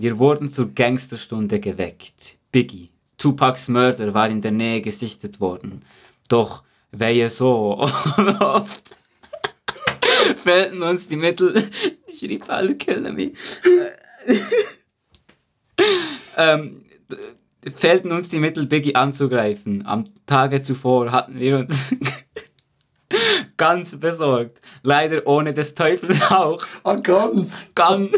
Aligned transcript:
Wir 0.00 0.20
wurden 0.20 0.48
zur 0.48 0.72
Gangsterstunde 0.72 1.58
geweckt. 1.58 2.36
Biggie, 2.52 2.88
Tupacs 3.16 3.66
Mörder, 3.66 4.14
war 4.14 4.30
in 4.30 4.40
der 4.40 4.52
Nähe 4.52 4.80
gesichtet 4.80 5.40
worden. 5.40 5.84
Doch 6.28 6.62
wehe 6.92 7.28
so 7.28 7.78
oft 7.78 8.94
fehlten 10.36 10.84
uns 10.84 11.08
die 11.08 11.16
Mittel. 11.16 11.68
Ich 12.06 12.20
schrieb 12.20 12.48
alle 12.48 12.76
killen 12.76 13.16
mich. 13.16 13.32
ähm, 16.36 16.84
fehlten 17.74 18.12
uns 18.12 18.28
die 18.28 18.38
Mittel, 18.38 18.66
Biggie 18.66 18.94
anzugreifen. 18.94 19.84
Am 19.84 20.10
Tage 20.26 20.62
zuvor 20.62 21.10
hatten 21.10 21.40
wir 21.40 21.58
uns 21.58 21.92
ganz 23.56 23.98
besorgt. 23.98 24.60
Leider 24.84 25.26
ohne 25.26 25.52
des 25.52 25.74
Teufels 25.74 26.30
Hauch. 26.30 26.64
Ah, 26.84 26.94
ganz. 26.94 27.74
Ganz. 27.74 28.12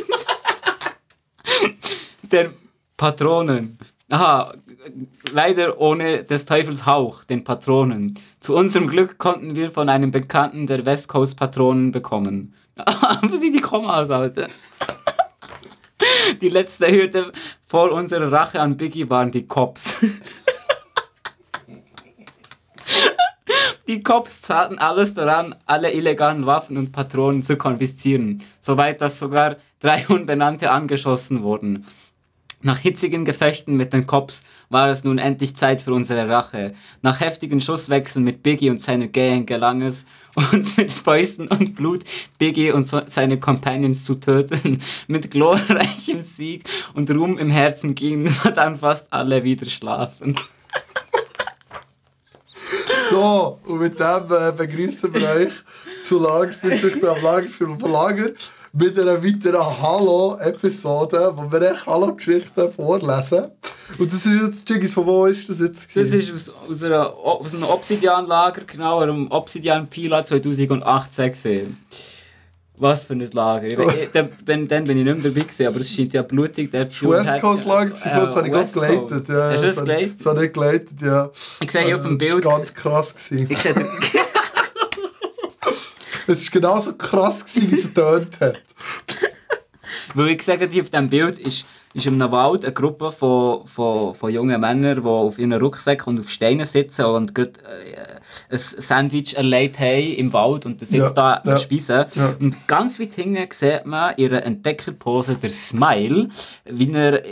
Den 2.23 2.51
Patronen. 2.97 3.79
Aha, 4.11 4.55
leider 5.31 5.81
ohne 5.81 6.25
des 6.25 6.45
Teufels 6.45 6.85
Hauch, 6.87 7.25
den 7.25 7.45
Patronen. 7.45 8.19
Zu 8.41 8.57
unserem 8.57 8.89
Glück 8.89 9.19
konnten 9.19 9.55
wir 9.55 9.71
von 9.71 9.89
einem 9.89 10.11
Bekannten 10.11 10.67
der 10.67 10.85
West 10.85 11.09
Coast 11.09 11.37
Patronen 11.37 11.93
bekommen. 11.93 12.55
Aber 12.77 13.37
sie 13.37 13.51
die 13.51 13.61
Kommas, 13.61 14.11
Alter. 14.11 14.49
Die 16.41 16.49
letzte 16.49 16.91
Hürde 16.91 17.31
vor 17.67 17.93
unserer 17.93 18.33
Rache 18.33 18.61
an 18.61 18.77
Biggie 18.77 19.09
waren 19.11 19.31
die 19.31 19.47
Cops. 19.47 20.05
Die 23.91 24.05
Cops 24.05 24.41
zahlten 24.41 24.79
alles 24.79 25.15
daran, 25.15 25.57
alle 25.67 25.93
illegalen 25.93 26.47
Waffen 26.47 26.77
und 26.77 26.93
Patronen 26.93 27.43
zu 27.43 27.57
konfiszieren, 27.57 28.41
soweit 28.61 29.01
dass 29.01 29.19
sogar 29.19 29.57
drei 29.81 30.07
Unbenannte 30.07 30.71
angeschossen 30.71 31.43
wurden. 31.43 31.85
Nach 32.63 32.79
hitzigen 32.79 33.25
Gefechten 33.25 33.77
mit 33.77 33.93
den 33.93 34.07
Cops 34.07 34.45
war 34.69 34.89
es 34.91 35.03
nun 35.03 35.19
endlich 35.19 35.57
Zeit 35.57 35.83
für 35.83 35.93
unsere 35.93 36.29
Rache. 36.29 36.75
Nach 37.03 37.19
heftigen 37.19 37.61
Schusswechseln 37.61 38.25
mit 38.25 38.45
Biggie 38.45 38.71
und 38.71 38.81
seiner 38.81 39.09
Gang 39.09 39.45
gelang 39.45 39.83
es, 39.83 40.07
uns 40.37 40.77
mit 40.77 40.93
Fäusten 40.93 41.49
und 41.49 41.75
Blut 41.75 42.05
Biggie 42.39 42.71
und 42.71 42.87
so 42.87 43.01
seine 43.09 43.41
Companions 43.41 44.05
zu 44.05 44.21
töten. 44.21 44.79
Mit 45.09 45.33
glorreichem 45.33 46.23
Sieg 46.23 46.63
und 46.95 47.11
Ruhm 47.11 47.39
im 47.39 47.51
Herzen 47.51 47.97
gingen 47.97 48.29
so 48.29 48.51
dann 48.51 48.77
fast 48.77 49.13
alle 49.13 49.43
wieder 49.43 49.67
schlafen. 49.67 50.37
So, 53.11 53.59
und 53.67 53.81
mit 53.81 53.99
dem 53.99 54.25
äh, 54.31 54.53
begrüßen 54.57 55.13
wir 55.13 55.29
euch 55.31 55.53
zu 56.01 56.21
Lagergeschichte 56.21 57.11
am 57.11 57.21
Lagerfilm 57.21 57.81
von 57.81 57.91
Lager 57.91 58.31
mit 58.73 58.97
einer 58.97 59.21
weiteren 59.21 59.83
Hallo-Episode, 59.83 61.33
wo 61.35 61.51
wir 61.51 61.73
echt 61.73 61.87
Hallo-Geschichten 61.87 62.71
vorlesen. 62.71 63.49
Und 63.99 64.13
das 64.13 64.27
ist 64.27 64.41
jetzt, 64.41 64.71
Jiggis, 64.71 64.95
von 64.95 65.07
wo 65.07 65.27
ist 65.27 65.49
das 65.49 65.59
jetzt? 65.59 65.97
Das 65.97 66.13
ist 66.13 66.33
aus, 66.33 66.53
aus, 66.71 66.85
einer, 66.85 67.13
aus 67.13 67.53
einem 67.53 67.65
Obsidian-Lager, 67.65 68.63
genau, 68.65 69.01
einem 69.01 69.29
Obsidian 69.33 69.89
Pila 69.89 70.25
2018 70.25 71.33
gesehen. 71.33 71.79
Was 72.81 73.05
für 73.05 73.13
ein 73.13 73.21
Lager. 73.21 73.67
Ich, 73.67 73.79
ich, 74.03 74.11
dann, 74.13 74.31
dann 74.45 74.85
bin 74.85 74.99
ich 74.99 75.05
nicht 75.05 75.05
mehr 75.05 75.15
dabei 75.15 75.41
gewesen, 75.41 75.67
aber 75.67 75.81
es 75.81 75.95
scheint 75.95 76.15
ja 76.15 76.23
blutig. 76.23 76.71
Der 76.71 76.87
Das 76.87 77.03
West 77.03 77.41
Coast 77.41 77.67
Lager, 77.67 77.91
das 77.91 78.05
habe 78.07 78.47
ich 78.47 78.53
gerade 78.53 78.73
geleitet. 78.73 79.29
Ja, 79.29 79.51
Hast 79.51 79.63
du 79.63 79.67
das 79.67 79.77
geleitet? 79.77 80.15
Das 80.19 80.27
habe 80.27 80.47
ich 80.47 80.53
geleitet, 80.53 81.01
ja. 81.03 81.31
Ich 81.61 81.71
sehe 81.71 81.83
hier 81.83 81.97
auf 81.97 82.03
dem 82.03 82.19
Das 82.19 82.29
Bild... 82.29 82.45
war 82.45 82.53
ganz 82.57 82.75
krass. 82.75 83.15
Gewesen. 83.15 83.47
Ich 83.51 83.59
sehe, 83.59 83.75
Es 86.27 86.45
war 86.45 86.61
genauso 86.61 86.95
krass, 86.95 87.45
gewesen, 87.45 87.71
wie 87.71 87.75
es 87.75 87.83
getönt 87.83 88.41
hat. 88.41 88.63
weil 90.15 90.29
ich 90.29 90.43
sage 90.43 90.65
auf 90.65 90.71
diesem 90.71 91.11
Bild 91.11 91.39
ist, 91.39 91.67
ist 91.93 92.07
in 92.07 92.21
einem 92.23 92.31
Wald 92.31 92.65
eine 92.65 92.73
Gruppe 92.73 93.11
von, 93.11 93.67
von, 93.67 94.15
von 94.15 94.33
jungen 94.33 94.61
Männern, 94.61 94.97
die 95.03 95.09
auf 95.09 95.39
ihren 95.39 95.53
Rucksäcken 95.55 96.13
und 96.13 96.21
auf 96.21 96.31
Steinen 96.31 96.65
sitzen 96.65 97.05
und 97.07 97.35
gerade 97.35 97.53
äh, 97.61 98.53
ein 98.53 98.59
Sandwich 98.59 99.37
erlebt 99.37 99.79
haben 99.81 100.15
im 100.17 100.33
Wald 100.33 100.67
und 100.67 100.79
sitzt 100.81 100.93
Ja, 100.95 101.11
da 101.11 101.35
ja, 101.37 101.51
verspeisen. 101.51 102.05
ja. 102.15 102.35
Und 102.39 102.67
ganz 102.69 103.01
weit 103.01 103.13
hinten 103.15 103.49
sieht 103.53 103.87
man 103.87 104.15
ihre 104.17 104.43
Entdeckerpose, 104.43 105.35
der 105.35 105.51
Smile, 105.51 106.29
wie 106.65 106.93
er 106.93 107.25
äh, 107.25 107.29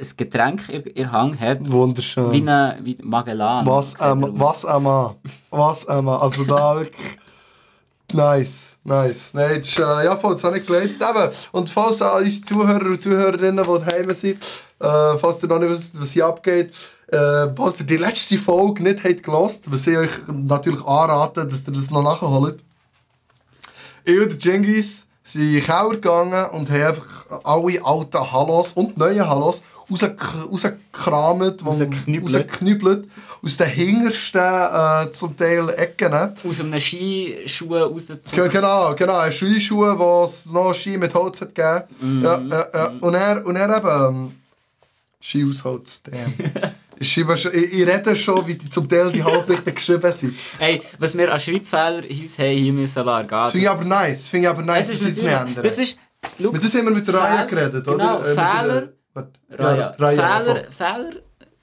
ein 0.00 0.06
Getränk 0.16 0.68
in 0.68 0.84
ihr 0.94 1.10
Hang 1.12 1.38
hat. 1.38 1.70
Wunderschön. 1.70 2.30
Wie 2.32 2.38
eine 2.42 2.78
wie 2.82 2.98
Magellan. 3.02 3.66
Was, 3.66 3.94
er 3.94 4.12
ähm, 4.12 4.32
was 4.34 4.64
einmal. 4.66 5.14
Was. 5.50 5.86
Also 5.86 6.44
da 6.44 6.76
wirklich. 6.76 7.18
Nice, 8.12 8.76
nice. 8.84 9.34
Nein, 9.34 9.58
das 9.58 9.68
ist, 9.68 9.78
äh, 9.78 10.04
ja, 10.04 10.16
voll, 10.16 10.34
das 10.34 10.44
habe 10.44 10.58
ich 10.58 10.66
geleitet. 10.66 10.96
Eben, 11.02 11.30
und 11.52 11.70
falls 11.70 12.00
unsere 12.00 12.44
Zuhörer 12.44 12.86
und 12.86 13.00
Zuhörerinnen, 13.00 13.64
die 13.64 13.84
daheim 13.84 14.12
sind, 14.14 14.38
äh, 14.80 15.18
falls 15.18 15.42
ihr 15.42 15.48
noch 15.48 15.58
nicht 15.58 15.70
wisst, 15.70 16.00
was 16.00 16.12
hier 16.12 16.26
abgeht, 16.26 16.74
äh, 17.08 17.48
falls 17.56 17.80
ihr 17.80 17.86
die 17.86 17.96
letzte 17.96 18.38
Folge 18.38 18.82
nicht 18.82 19.04
habt 19.04 19.22
gelost, 19.22 19.70
was 19.70 19.86
ich 19.86 19.96
euch 19.96 20.10
natürlich 20.32 20.84
anrate, 20.84 21.46
dass 21.46 21.66
ihr 21.66 21.72
das 21.72 21.90
noch 21.90 22.02
nachholt. 22.02 22.62
Ich 24.04 24.20
und 24.20 24.44
der 24.44 24.52
Jengis 24.52 25.06
sind 25.24 25.42
in 25.42 25.52
den 25.54 25.62
Keller 25.64 25.90
gegangen 25.90 26.50
und 26.50 26.70
haben 26.70 26.82
einfach 26.82 27.26
alle 27.44 27.84
alten 27.84 28.32
Hallos 28.32 28.72
und 28.74 28.96
neue 28.98 29.28
Hallos 29.28 29.62
rausgek- 29.90 30.48
rausgekramt, 30.50 31.64
Rausgeknüppelt. 31.64 33.08
aus 33.42 33.56
den 33.56 33.66
hintersten 33.68 34.40
äh, 34.40 35.12
zum 35.12 35.36
Teil 35.36 35.68
Ecken. 35.70 36.12
Aus 36.12 36.60
einem 36.60 36.80
Skischuh 36.80 37.74
rausgezogen. 37.76 38.42
Ge- 38.44 38.48
Genau, 38.48 38.94
genau. 38.94 39.30
Skischuhe, 39.30 39.96
wo 39.98 40.24
es 40.24 40.46
noch 40.46 40.74
Ski 40.74 40.98
mit 40.98 41.14
Holz 41.14 41.40
hat 41.40 41.54
gegeben. 41.54 42.22
Ja, 42.22 42.38
ja, 42.40 42.64
ja. 42.74 42.92
Und 43.00 43.14
er, 43.14 43.46
und 43.46 43.56
er 43.56 43.76
eben... 43.76 44.16
ähm, 44.16 44.34
Ski 45.20 45.46
aus 45.48 45.62
Holz, 45.62 46.02
damn. 46.02 46.34
ich, 47.02 47.18
ich, 47.18 47.86
rede 47.86 48.16
schon, 48.16 48.46
wie 48.46 48.54
die, 48.54 48.68
zum 48.68 48.88
Teil 48.88 49.10
die 49.12 49.22
Halbberichte 49.22 49.72
geschrieben 49.74 50.12
sind. 50.12 50.34
Hey, 50.58 50.82
was 50.98 51.16
wir 51.16 51.32
an 51.32 51.40
Schreibfehler 51.40 52.04
in 52.04 52.20
uns 52.22 52.38
haben, 52.38 52.56
hier 52.56 52.72
müssen 52.72 53.04
lassen. 53.04 53.28
Das 53.28 53.52
finde 53.52 53.64
ich 53.66 53.70
aber 53.70 53.84
nice. 53.84 54.18
Das 54.20 54.28
finde 54.28 54.46
ich 54.46 54.50
aber 54.50 54.62
nice, 54.62 54.80
Es 54.80 54.88
dass 54.88 54.96
ist 54.96 55.02
sie 55.02 55.20
es 55.20 55.22
nicht 55.26 55.40
ändern. 55.40 55.64
Das 55.64 55.78
ist... 55.78 55.98
Mit 56.38 56.62
das 56.64 56.74
haben 56.74 56.84
wir 56.84 56.92
mit 56.92 57.12
Raya 57.12 57.44
geredet, 57.44 57.84
genau, 57.84 58.18
oder? 58.20 58.26
Äh, 58.26 58.34
Fehler-. 58.34 58.88
Raya. 59.50 59.76
Ja, 59.76 59.94
Raya, 59.98 60.40
Fehler. 60.40 60.70
Fehler 60.70 61.12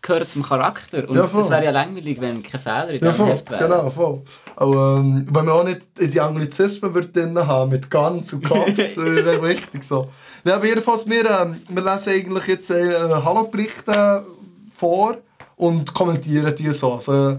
gehören 0.01 0.27
zum 0.27 0.43
Charakter. 0.43 1.09
Und 1.09 1.15
Ja, 1.15 1.25
es 1.25 1.49
wäre 1.49 1.65
ja 1.65 1.71
langweilig, 1.71 2.19
wenn 2.21 2.41
keine 2.41 2.63
Fehler 2.63 2.89
in 2.89 3.03
Ja, 3.03 3.11
diesem 3.11 3.15
voll, 3.15 3.27
Heft 3.35 3.51
wären. 3.51 3.69
genau, 3.69 3.89
voll. 3.89 4.21
Aber, 4.55 4.97
ähm, 4.99 5.25
wenn 5.27 5.45
man 5.45 5.49
auch 5.49 5.63
nicht 5.63 5.81
die 5.99 6.19
Anglizismen 6.21 6.93
drin 6.93 7.37
haben, 7.37 7.71
mit 7.71 7.89
Guns 7.91 8.33
und 8.33 8.45
Cops, 8.45 8.97
äh, 8.97 9.25
wäre 9.25 9.41
wichtig 9.43 9.83
so. 9.83 10.09
Ja, 10.45 10.55
aber 10.55 10.65
jedenfalls, 10.65 11.07
wir, 11.09 11.29
ähm, 11.29 11.61
wir 11.67 11.83
lesen 11.83 12.13
eigentlich 12.13 12.47
jetzt 12.47 12.71
äh, 12.71 12.93
Hallo-Berichte 13.09 14.25
vor 14.73 15.17
und 15.59 15.93
kommentieren 15.93 16.55
die 16.55 16.71
so. 16.71 16.93
Also, 16.93 17.31
äh, 17.31 17.37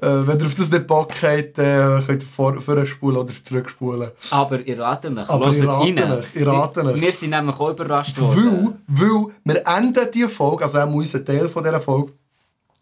wenn 0.00 0.38
ihr 0.38 0.46
auf 0.46 0.54
das 0.54 0.70
nicht 0.70 0.86
Bock 0.86 1.10
habt, 1.22 1.58
äh, 1.58 2.02
könnt 2.06 2.22
ihr 2.22 2.28
vor, 2.28 2.60
vorspulen 2.60 3.16
oder 3.16 3.32
zurückspulen. 3.42 4.10
Aber 4.30 4.60
ihr 4.60 4.78
ratet 4.78 5.14
nicht. 5.14 5.30
Aber 5.30 5.46
Hört 5.46 5.56
ich 5.56 5.66
rate 5.66 6.02
rein. 6.02 6.18
nicht, 6.18 6.36
ich 6.36 6.46
rate 6.46 6.84
nicht. 6.84 7.00
Wir 7.00 7.12
sind 7.12 7.30
nämlich 7.30 7.58
auch 7.58 7.70
überrascht 7.70 8.20
worden. 8.20 8.78
Weil, 8.88 9.08
weil 9.44 9.54
wir 9.54 9.66
enden 9.66 10.06
diese 10.12 10.28
Folge, 10.28 10.64
also 10.64 10.78
auch 10.80 10.92
unser 10.92 11.24
Teil 11.24 11.48
von 11.48 11.64
dieser 11.64 11.80
Folge, 11.80 12.12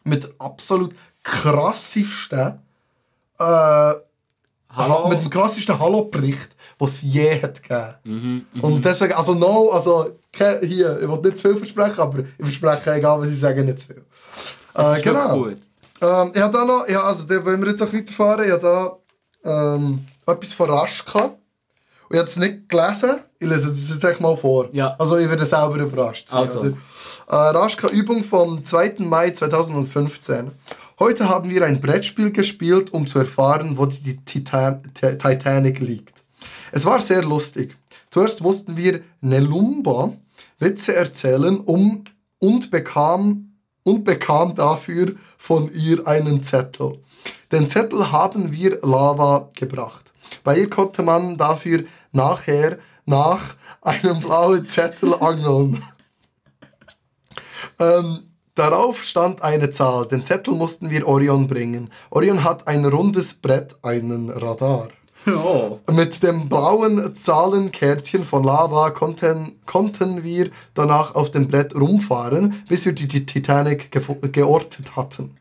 mit 0.02 0.28
absolut 0.38 0.92
krassesten 1.22 2.58
äh, 3.38 3.92
Hallo? 4.72 5.08
mit 5.08 5.22
dem 5.22 5.30
krassesten 5.30 5.78
Hallo-Bericht, 5.78 6.50
den 6.80 6.88
es 6.88 7.02
je 7.02 7.40
hat 7.42 7.62
gegeben. 7.62 8.46
Mhm, 8.52 8.60
Und 8.60 8.84
deswegen, 8.84 9.12
also 9.14 9.34
no, 9.34 9.70
also 9.70 10.16
hier, 10.62 11.00
ich 11.00 11.08
will 11.08 11.20
nicht 11.22 11.38
zu 11.38 11.48
viel 11.50 11.58
versprechen, 11.58 12.00
aber 12.00 12.20
ich 12.38 12.58
verspreche, 12.58 12.94
egal 12.94 13.20
was 13.20 13.30
ich 13.30 13.38
sage, 13.38 13.62
nicht 13.62 13.78
zu 13.78 13.86
viel. 13.88 14.04
Das 14.74 14.86
Äh, 14.96 14.98
ist 14.98 15.04
genau. 15.04 15.36
gut. 15.44 15.58
Ähm, 16.02 16.32
ich 16.34 16.40
habe 16.40 16.52
da 16.52 16.64
noch, 16.64 16.88
ja, 16.88 17.02
also 17.02 17.24
da 17.26 17.44
wollen 17.44 17.60
wir 17.62 17.70
jetzt 17.70 17.80
noch 17.80 17.92
weiterfahren, 17.92 18.44
ich 18.46 18.52
habe 18.52 18.62
da 19.44 19.74
ähm, 19.74 20.04
etwas 20.26 20.52
von 20.52 20.70
Raschka. 20.70 21.24
Und 21.24 21.36
ich 22.16 22.18
habe 22.18 22.28
es 22.28 22.36
nicht 22.36 22.68
gelesen, 22.68 23.20
ich 23.38 23.48
lese 23.48 23.68
das 23.70 23.88
jetzt 23.88 24.04
echt 24.04 24.20
mal 24.20 24.36
vor. 24.36 24.68
Ja. 24.72 24.96
Also 24.98 25.16
ich 25.16 25.28
werde 25.28 25.46
selber 25.46 25.76
überrascht 25.76 26.28
sein. 26.28 26.40
Also. 26.40 26.64
Äh, 26.66 26.72
Raschka-Übung 27.28 28.24
vom 28.24 28.64
2. 28.64 28.96
Mai 28.98 29.30
2015. 29.30 30.50
Heute 30.98 31.28
haben 31.28 31.48
wir 31.48 31.64
ein 31.64 31.80
Brettspiel 31.80 32.30
gespielt, 32.32 32.92
um 32.92 33.06
zu 33.06 33.20
erfahren, 33.20 33.78
wo 33.78 33.86
die 33.86 34.16
Titan 34.24 34.82
Ti- 34.92 35.16
Titanic 35.16 35.78
liegt. 35.80 36.24
Es 36.72 36.84
war 36.84 37.00
sehr 37.00 37.22
lustig. 37.22 37.74
Zuerst 38.10 38.42
mussten 38.42 38.76
wir 38.76 39.00
Nelumba 39.20 40.12
Witze 40.58 40.94
erzählen 40.94 41.58
um, 41.60 42.04
und, 42.38 42.70
bekam, 42.70 43.49
und 43.90 44.04
bekam 44.04 44.54
dafür 44.54 45.14
von 45.36 45.70
ihr 45.72 46.06
einen 46.06 46.42
Zettel. 46.42 46.98
Den 47.50 47.66
Zettel 47.66 48.12
haben 48.12 48.52
wir 48.52 48.78
Lava 48.82 49.50
gebracht. 49.54 50.12
Bei 50.44 50.56
ihr 50.56 50.70
konnte 50.70 51.02
man 51.02 51.36
dafür 51.36 51.84
nachher 52.12 52.78
nach 53.04 53.56
einem 53.82 54.20
blauen 54.20 54.66
Zettel 54.66 55.14
angeln. 55.14 55.82
Ähm, 57.78 58.24
darauf 58.54 59.02
stand 59.02 59.40
eine 59.42 59.70
Zahl. 59.70 60.06
Den 60.06 60.22
Zettel 60.22 60.52
mussten 60.52 60.90
wir 60.90 61.08
Orion 61.08 61.46
bringen. 61.46 61.90
Orion 62.10 62.44
hat 62.44 62.68
ein 62.68 62.84
rundes 62.84 63.32
Brett, 63.32 63.76
einen 63.82 64.28
Radar. 64.28 64.88
Oh. 65.26 65.78
Mit 65.90 66.22
dem 66.22 66.48
blauen 66.48 67.14
Zahlenkärtchen 67.14 68.24
von 68.24 68.44
Lava 68.44 68.90
konnten, 68.90 69.60
konnten 69.66 70.24
wir 70.24 70.50
danach 70.74 71.14
auf 71.14 71.30
dem 71.30 71.48
Brett 71.48 71.74
rumfahren, 71.74 72.62
bis 72.68 72.86
wir 72.86 72.92
die 72.92 73.26
Titanic 73.26 73.90
geortet 74.32 74.96
hatten. 74.96 75.36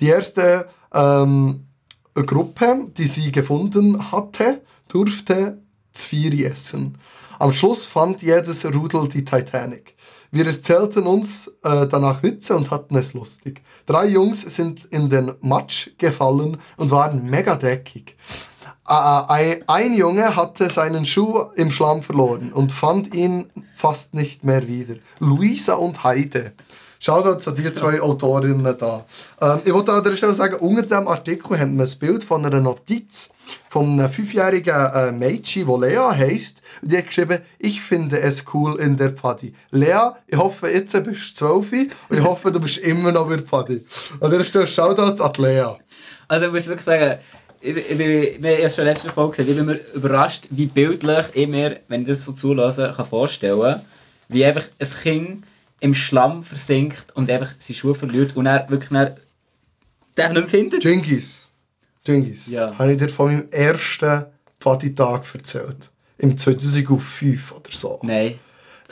Die 0.00 0.06
erste 0.06 0.68
ähm, 0.94 1.66
Gruppe, 2.14 2.86
die 2.96 3.06
sie 3.06 3.32
gefunden 3.32 4.12
hatte, 4.12 4.62
durfte 4.88 5.60
Zwiebeln 5.92 6.52
essen. 6.52 6.98
Am 7.38 7.52
Schluss 7.52 7.84
fand 7.84 8.22
jedes 8.22 8.64
Rudel 8.64 9.08
die 9.08 9.24
Titanic. 9.24 9.94
Wir 10.30 10.46
erzählten 10.46 11.06
uns 11.06 11.48
äh, 11.62 11.86
danach 11.86 12.22
Witze 12.22 12.56
und 12.56 12.70
hatten 12.70 12.96
es 12.96 13.14
lustig. 13.14 13.62
Drei 13.86 14.06
Jungs 14.06 14.42
sind 14.42 14.84
in 14.86 15.08
den 15.08 15.32
Matsch 15.40 15.90
gefallen 15.98 16.58
und 16.76 16.90
waren 16.90 17.28
mega 17.28 17.56
dreckig. 17.56 18.16
Äh, 18.88 18.92
ein, 18.92 19.64
ein 19.66 19.94
Junge 19.94 20.36
hatte 20.36 20.70
seinen 20.70 21.04
Schuh 21.04 21.46
im 21.56 21.70
Schlamm 21.70 22.02
verloren 22.02 22.52
und 22.52 22.72
fand 22.72 23.14
ihn 23.14 23.50
fast 23.74 24.14
nicht 24.14 24.44
mehr 24.44 24.66
wieder. 24.68 24.94
Luisa 25.18 25.74
und 25.74 26.04
Heide. 26.04 26.52
Shoutouts 26.98 27.46
an 27.46 27.54
die 27.54 27.72
zwei 27.72 28.00
Autorinnen 28.00 28.76
da. 28.78 29.04
Ähm, 29.40 29.60
ich 29.64 29.72
wollte 29.72 29.92
an 29.92 30.04
der 30.04 30.16
Stelle 30.16 30.34
sagen, 30.34 30.56
unter 30.56 30.82
diesem 30.82 31.08
Artikel 31.08 31.58
haben 31.58 31.76
wir 31.76 31.84
ein 31.84 31.98
Bild 31.98 32.24
von 32.24 32.44
einer 32.44 32.60
Notiz 32.60 33.28
von 33.68 33.98
einem 33.98 34.10
fünfjährigen 34.10 34.74
äh, 34.74 35.12
Mädchen, 35.12 35.66
das 35.66 35.80
Lea 35.80 36.10
heisst. 36.12 36.62
Die 36.82 36.96
hat 36.96 37.06
geschrieben, 37.06 37.40
ich 37.58 37.80
finde 37.80 38.18
es 38.20 38.44
cool 38.54 38.80
in 38.80 38.96
der 38.96 39.10
Pfadi. 39.10 39.52
Lea, 39.70 40.10
ich 40.26 40.38
hoffe, 40.38 40.68
jetzt 40.68 40.92
bist 41.04 41.40
du 41.40 41.60
12 41.60 41.72
und 42.08 42.18
ich 42.18 42.24
hoffe, 42.24 42.50
du 42.50 42.60
bist 42.60 42.78
immer 42.78 43.12
noch 43.12 43.30
in 43.30 43.38
der 43.38 43.46
Pfadi. 43.46 43.84
An 44.20 44.30
der 44.30 44.44
Stelle 44.44 44.66
Shoutouts 44.66 45.20
an 45.20 45.32
die 45.36 45.42
Lea. 45.42 45.76
Also 46.28 46.46
ich 46.46 46.52
muss 46.52 46.66
wirklich 46.66 46.84
sagen, 46.84 47.18
ich, 47.66 47.76
ich, 47.76 48.00
ich, 48.00 48.34
haben 48.36 48.44
es 48.44 48.74
schon 48.74 48.82
in 48.82 48.86
der 48.86 48.94
letzten 48.94 49.10
Folge 49.10 49.36
gesagt, 49.36 49.48
ich 49.48 49.56
bin 49.56 49.66
mir 49.66 49.80
überrascht, 49.94 50.46
wie 50.50 50.66
bildlich 50.66 51.26
ich 51.34 51.48
mir, 51.48 51.80
wenn 51.88 52.02
ich 52.02 52.08
das 52.08 52.24
so 52.24 52.32
zulasse, 52.32 52.92
kann 52.94 53.06
vorstellen 53.06 53.80
wie 54.28 54.44
einfach 54.44 54.66
ein 54.78 54.90
Kind 55.02 55.44
im 55.80 55.94
Schlamm 55.94 56.42
versinkt 56.42 57.06
und 57.14 57.30
einfach 57.30 57.54
seine 57.58 57.76
Schuhe 57.76 57.94
verliert 57.94 58.36
und 58.36 58.46
er 58.46 58.68
wirklich 58.68 58.90
dann, 58.90 59.14
den 60.16 60.32
nicht 60.32 60.34
mehr 60.34 60.48
findet. 60.48 60.82
Genghis. 60.82 61.42
Genghis. 62.02 62.46
Ja. 62.48 62.76
Habe 62.78 62.92
ich 62.92 62.98
dir 62.98 63.08
von 63.08 63.32
meinem 63.32 63.48
ersten 63.50 64.24
Pfadi-Tag 64.60 65.22
erzählt. 65.34 65.90
Im 66.18 66.36
2005 66.36 67.52
oder 67.52 67.70
so. 67.70 68.00
Nein, 68.02 68.38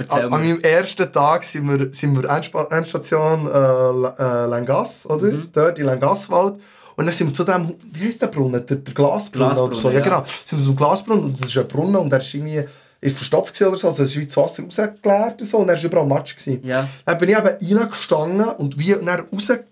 An, 0.08 0.20
an 0.20 0.30
meinem 0.30 0.60
ersten 0.60 1.10
Tag 1.10 1.42
sind 1.44 1.68
wir, 1.68 1.92
sind 1.92 2.14
wir 2.14 2.28
Endstation 2.70 3.46
äh, 3.46 4.22
äh, 4.22 4.46
Langas, 4.46 5.06
oder? 5.06 5.32
Mhm. 5.32 5.46
Dort 5.52 5.78
in 5.78 5.86
Langaswald. 5.86 6.60
Und 6.96 7.06
dann 7.06 7.14
sind 7.14 7.28
wir 7.28 7.34
zu 7.34 7.44
dem, 7.44 7.74
wie 7.92 8.06
heißt 8.06 8.22
der 8.22 8.28
Brunnen? 8.28 8.64
Der, 8.66 8.76
der 8.76 8.94
Glasbrunnen, 8.94 9.56
oder 9.58 9.68
Glasbrunnen, 9.68 9.80
so. 9.80 9.88
Ja, 9.90 9.98
ja. 9.98 10.00
genau. 10.00 10.24
Sind 10.44 10.58
wir 10.58 10.64
zum 10.64 10.76
Glasbrunnen 10.76 11.24
und 11.24 11.40
das 11.40 11.48
ist 11.48 11.58
ein 11.58 11.68
Brunnen 11.68 11.96
und 11.96 12.10
der 12.10 12.20
ist 12.20 12.32
irgendwie 12.34 12.64
ist 13.00 13.16
verstopft 13.16 13.60
oder 13.60 13.76
so. 13.76 13.88
Also 13.88 14.02
es 14.02 14.10
ist 14.10 14.16
wie 14.20 14.26
das 14.26 14.36
Wasser 14.36 14.62
rausgeleert 14.64 15.40
und 15.40 15.46
so 15.46 15.58
und 15.58 15.68
er 15.68 15.76
war 15.76 15.84
überall 15.84 16.06
Matsch. 16.06 16.36
Gewesen. 16.36 16.60
Ja. 16.66 16.88
Dann 17.04 17.18
bin 17.18 17.28
ich 17.28 17.36
eben 17.36 17.78
reingestanden 17.78 18.46
und 18.46 18.78
wie 18.78 18.94
und 18.94 19.06
dann 19.06 19.26
rausgefallen 19.32 19.66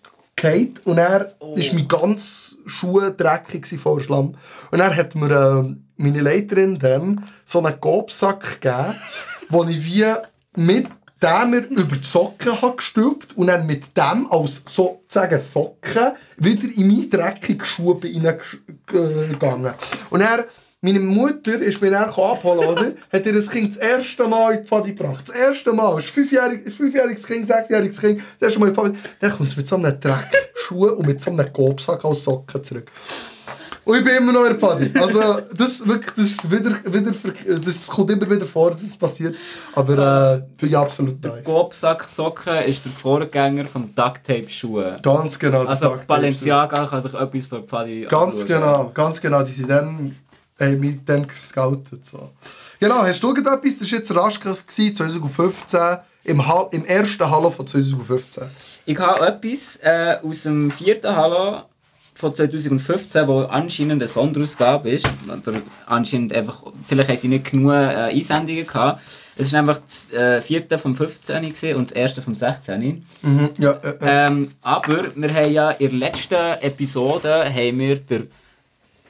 und 0.85 0.99
er 0.99 1.33
Oh. 1.39 1.55
ist 1.55 1.73
mein 1.73 1.87
ganz 1.87 2.57
Schuhe 2.67 3.13
dreckig 3.13 3.67
voller 3.79 4.03
Schlamm. 4.03 4.35
Und 4.73 4.79
dann 4.79 4.95
hat 4.97 5.15
mir 5.15 5.31
äh, 5.31 5.77
meine 5.97 6.21
Leiterin 6.21 6.79
dann 6.79 7.25
so 7.45 7.65
einen 7.65 7.81
Gobsack 7.81 8.61
gegeben, 8.61 8.95
wo 9.51 9.63
ich 9.65 9.85
wie 9.85 10.05
mit 10.57 10.89
dem 11.23 11.51
mir 11.51 11.61
über 11.69 11.97
die 11.97 12.05
Socken 12.07 12.61
habe 12.61 12.77
gestülpt 12.77 13.37
und 13.37 13.47
dann 13.47 13.67
mit 13.67 13.97
dem 13.97 14.31
als 14.31 14.63
sozusagen 14.67 15.41
Socken 15.41 16.13
wieder 16.37 16.69
in 16.77 16.89
meine 16.89 17.07
dreckigen 17.07 17.65
Schuhe 17.65 17.99
reingegangen. 18.03 19.75
Und 20.11 20.21
er 20.21 20.47
meine 20.85 20.99
Mutter 20.99 21.61
ist 21.61 21.81
mir 21.81 21.93
dann 21.93 22.09
abholen, 22.11 22.67
oder? 22.69 22.93
Hat 23.13 23.25
ihr 23.25 23.33
das 23.33 23.49
Kind 23.49 23.71
das 23.71 23.77
erste 23.77 24.27
Mal 24.27 24.55
in 24.55 24.61
die 24.63 24.67
Pfadi 24.67 24.95
gebracht. 24.95 25.29
Das 25.29 25.39
erste 25.39 25.73
Mal. 25.73 26.01
Es 26.01 26.07
ist 26.07 26.17
ein 26.17 26.25
fünfjährig- 26.25 26.67
ein 26.67 26.73
fünfjähriges 26.73 27.25
Kind, 27.25 27.47
sechsjähriges 27.47 28.01
Kind. 28.01 28.21
Das 28.41 28.49
erste 28.49 28.59
Mal 28.59 28.67
in 28.67 28.75
die 28.75 28.81
Pfadi. 28.81 28.99
Dann 29.21 29.31
kommt 29.31 29.49
es 29.49 29.57
mit 29.57 29.69
so 29.69 29.77
einem 29.77 30.01
Dreckschuh 30.01 30.87
und 30.89 31.07
mit 31.07 31.21
so 31.21 31.31
einem 31.31 31.53
Gobsack 31.53 32.05
als 32.05 32.25
Socken 32.25 32.65
zurück. 32.65 32.91
Und 33.84 33.99
ich 33.99 34.05
bin 34.05 34.17
immer 34.17 34.32
noch 34.32 34.44
in 34.44 34.50
der 34.50 34.58
Pfadi. 34.58 34.93
Also, 34.99 35.40
das, 35.56 35.87
wirklich, 35.87 36.12
das, 36.14 36.25
ist 36.25 36.50
wieder, 36.50 36.70
wieder, 36.84 37.12
das 37.58 37.88
kommt 37.88 38.11
immer 38.11 38.31
wieder 38.31 38.46
vor, 38.46 38.70
dass 38.70 38.82
es 38.82 38.96
passiert. 38.96 39.34
Aber 39.75 39.93
äh, 39.94 40.43
finde 40.56 40.67
ich 40.75 40.76
absolut 40.76 41.23
nice. 41.25 41.44
Gobsack 41.44 42.08
Socken 42.08 42.58
ist 42.64 42.84
der 42.84 42.93
Vorgänger 42.93 43.67
vom 43.67 43.93
Duct 43.94 44.25
Tape 44.25 44.49
Schuhe. 44.49 44.99
Ganz 45.02 45.38
genau. 45.38 45.62
der 45.62 45.70
Also. 45.70 45.99
Balenciaga 46.06 46.87
kann 46.87 47.00
sich 47.00 47.14
etwas 47.14 47.46
für 47.46 47.61
die 47.61 47.67
Pfadi 47.67 48.06
Ganz 48.08 48.43
anschauen. 48.43 48.61
genau, 48.61 48.90
ganz 48.94 49.20
genau. 49.20 49.43
Die 49.43 49.52
sind 49.52 49.69
dann, 49.70 50.17
haben 50.61 50.81
mich 50.81 51.00
dann 51.05 51.26
gescoutet. 51.26 52.06
So. 52.06 52.31
Genau, 52.78 53.02
hast 53.02 53.20
du 53.20 53.28
irgendetwas? 53.28 53.78
Das 53.81 53.90
war 53.90 53.99
jetzt 53.99 54.14
Raschka 54.14 54.56
2015, 54.67 55.81
im, 56.25 56.46
Hall, 56.46 56.69
im 56.70 56.85
ersten 56.85 57.28
Hallo 57.28 57.50
von 57.50 57.67
2015. 57.67 58.44
Ich 58.87 58.99
habe 58.99 59.26
etwas 59.26 59.76
äh, 59.82 60.19
aus 60.23 60.43
dem 60.43 60.70
vierten 60.70 61.17
Hallo 61.17 61.62
von 62.23 62.35
2015, 62.35 63.27
wo 63.27 63.41
anscheinend 63.41 64.01
eine 64.01 64.07
Sonderausgabe 64.07 64.91
ist. 64.91 65.09
Oder 65.27 65.61
anscheinend 65.87 66.33
einfach, 66.33 66.63
vielleicht 66.87 67.11
haben 67.11 67.17
sie 67.17 67.27
nicht 67.27 67.51
genug 67.51 67.73
äh, 67.73 68.15
Einsendungen 68.15 68.65
gehabt. 68.65 69.03
Es 69.37 69.53
war 69.53 69.59
einfach 69.59 69.81
das 69.85 70.17
äh, 70.17 70.41
vierte 70.41 70.79
vom 70.79 70.95
15. 70.95 71.43
gewesen 71.43 71.75
und 71.75 71.91
das 71.91 71.97
erste 71.97 72.23
vom 72.23 72.37
16. 72.37 73.05
Mhm, 73.23 73.51
ja, 73.59 73.73
äh, 73.73 73.89
äh. 73.89 73.97
Ähm, 74.03 74.53
aber 74.63 75.07
wir 75.17 75.35
haben 75.35 75.53
ja 75.53 75.71
in 75.73 75.91
der 75.91 75.99
letzten 75.99 76.63
Episode 76.63 77.53
haben 77.53 77.79
wir 77.81 77.99
der 77.99 78.23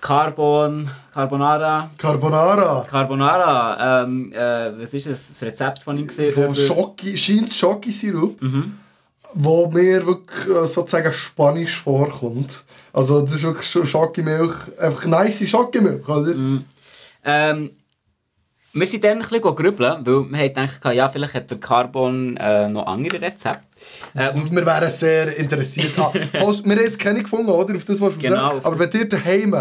Carbon, 0.00 0.88
Carbonara, 1.12 1.90
Carbonara. 1.98 2.86
Carbonara, 2.88 4.02
ähm, 4.04 4.32
äh, 4.32 4.80
was 4.80 4.94
ist 4.94 5.06
das, 5.06 5.28
das 5.28 5.42
Rezept 5.42 5.80
von 5.80 5.98
ihm 5.98 6.06
gesehen? 6.06 6.32
Von 6.32 6.54
Schoki, 6.54 7.16
Scheins 7.18 7.54
Schoki-Sirup, 7.56 8.40
wo 9.34 9.68
mir 9.68 10.06
wirklich 10.06 10.48
äh, 10.48 10.66
sozusagen 10.66 11.12
Spanisch 11.12 11.78
vorkommt. 11.78 12.64
Also, 12.92 13.22
das 13.22 13.32
ist 13.34 13.42
wirklich 13.42 13.66
Sch- 13.66 13.86
Schokimilch, 13.86 14.54
einfach 14.78 15.06
nice 15.06 15.48
Schokimilch, 15.48 16.06
oder? 16.08 16.34
Ähm, 17.24 17.70
wir 18.74 18.86
sind 18.86 19.04
dann 19.04 19.18
ein 19.22 19.28
bisschen 19.28 19.54
grübeln, 19.54 20.06
weil 20.06 20.30
wir 20.32 20.48
gedacht, 20.48 20.80
ja, 20.94 21.08
vielleicht 21.08 21.34
hat 21.34 21.50
der 21.50 21.58
Carbon 21.60 22.36
äh, 22.38 22.68
noch 22.68 22.86
andere 22.86 23.20
Rezepte. 23.20 23.60
Äh, 24.14 24.30
und 24.32 24.50
wir 24.50 24.64
wären 24.64 24.90
sehr 24.90 25.36
interessiert. 25.36 25.98
Ah, 25.98 26.10
falls, 26.32 26.64
wir 26.64 26.72
haben 26.74 26.82
jetzt 26.82 26.98
keine 26.98 27.22
gefunden, 27.22 27.50
oder? 27.50 27.76
Auf 27.76 27.84
das, 27.84 28.00
was 28.00 28.14
du 28.14 28.20
Genau, 28.20 28.56
auf 28.56 28.64
Aber 28.66 28.78
wenn 28.78 28.90
ihr 28.92 29.08
daheim 29.08 29.54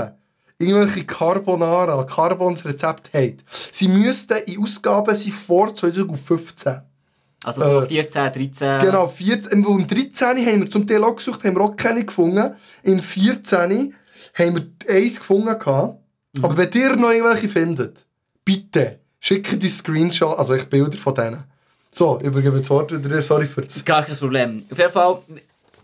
irgendwelche 0.58 1.04
Carbonara, 1.06 2.04
Carbons 2.06 2.64
Rezept 2.66 3.10
habt, 3.14 3.44
sie 3.72 3.88
müssten 3.88 4.38
in 4.46 4.62
Ausgaben 4.64 5.16
sein 5.16 5.32
vor 5.34 5.74
2015. 5.76 6.82
also 7.44 7.62
so 7.62 7.82
äh, 7.82 7.88
14, 7.88 8.32
13. 8.32 8.80
Genau, 8.82 9.08
14, 9.08 9.52
im 9.52 9.66
im 9.66 9.88
13 9.88 10.28
haben 10.46 10.62
wir 10.64 10.70
zum 10.70 10.86
Teil 10.86 11.04
auch 11.04 11.16
gesucht, 11.16 11.44
haben 11.44 11.56
wir 11.56 11.62
auch 11.62 11.76
keine 11.76 12.06
gefunden. 12.06 12.54
Im 12.84 13.00
14 13.00 13.96
haben 14.36 14.56
wir 14.56 14.96
eins 14.96 15.20
gefunden. 15.20 15.58
gehabt. 15.58 16.00
Mhm. 16.38 16.46
Aber 16.46 16.58
wenn 16.58 16.72
ihr 16.74 16.96
noch 16.96 17.12
irgendwelche 17.12 17.50
findet, 17.50 18.06
bitte 18.46 19.00
schickt 19.20 19.62
die 19.62 19.70
Screenshot, 19.70 20.38
also 20.38 20.54
ich 20.54 20.66
Bilder 20.66 20.98
von 20.98 21.16
denen. 21.16 21.44
So, 21.92 22.18
ich 22.22 22.28
übergebe 22.28 22.60
das 22.60 22.70
Wort 22.70 22.92
wieder 22.92 23.10
dir, 23.10 23.22
sorry 23.22 23.46
für 23.46 23.62
das. 23.62 23.84
Gar 23.84 24.04
kein 24.04 24.16
Problem. 24.16 24.66
Auf 24.72 24.78
jeden 24.78 24.92
Fall, 24.92 25.20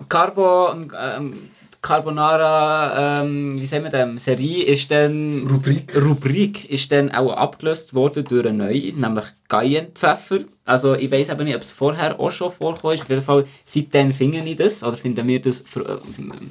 Carbon, 0.07 0.93
ähm, 0.97 1.49
Carbonara, 1.81 3.21
ähm, 3.21 3.61
wie 3.61 3.65
sagen 3.65 3.83
wir 3.83 3.91
das, 3.91 4.23
Serie 4.23 4.63
ist 4.63 4.89
dann... 4.91 5.47
Rubrik. 5.49 5.95
Rubrik 5.95 6.69
ist 6.69 6.91
dann 6.91 7.11
auch 7.11 7.31
abgelöst 7.31 7.93
worden 7.93 8.23
durch 8.23 8.45
eine 8.45 8.65
neue, 8.65 8.93
nämlich 8.93 9.25
Cayennepfeffer. 9.47 10.39
Also 10.65 10.95
ich 10.95 11.11
weiß 11.11 11.29
aber 11.29 11.43
nicht, 11.43 11.55
ob 11.55 11.61
es 11.61 11.71
vorher 11.71 12.19
auch 12.19 12.31
schon 12.31 12.51
ist. 12.51 12.61
Auf 12.61 13.09
jeden 13.09 13.21
Fall, 13.21 13.45
seitdem 13.63 14.13
finden 14.13 14.45
ich 14.45 14.57
das, 14.57 14.83
oder 14.83 14.97
finden 14.97 15.27
wir 15.27 15.41
das 15.41 15.61
ver 15.61 15.99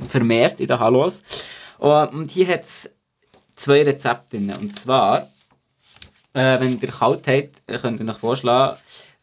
vermehrt 0.09 0.61
in 0.61 0.69
den 0.69 0.79
Hallos. 0.79 1.23
Und 1.79 2.31
hier 2.31 2.49
hat 2.49 2.65
es 2.65 2.91
zwei 3.57 3.83
Rezepte 3.83 4.39
drin. 4.39 4.55
Und 4.59 4.79
zwar, 4.79 5.29
äh, 6.33 6.61
wenn 6.61 6.79
ihr 6.81 6.89
kalt 6.89 7.27
habt, 7.27 7.83
könnt 7.83 8.01
ihr 8.01 8.09
euch 8.09 8.17
vorschlagen, 8.17 8.79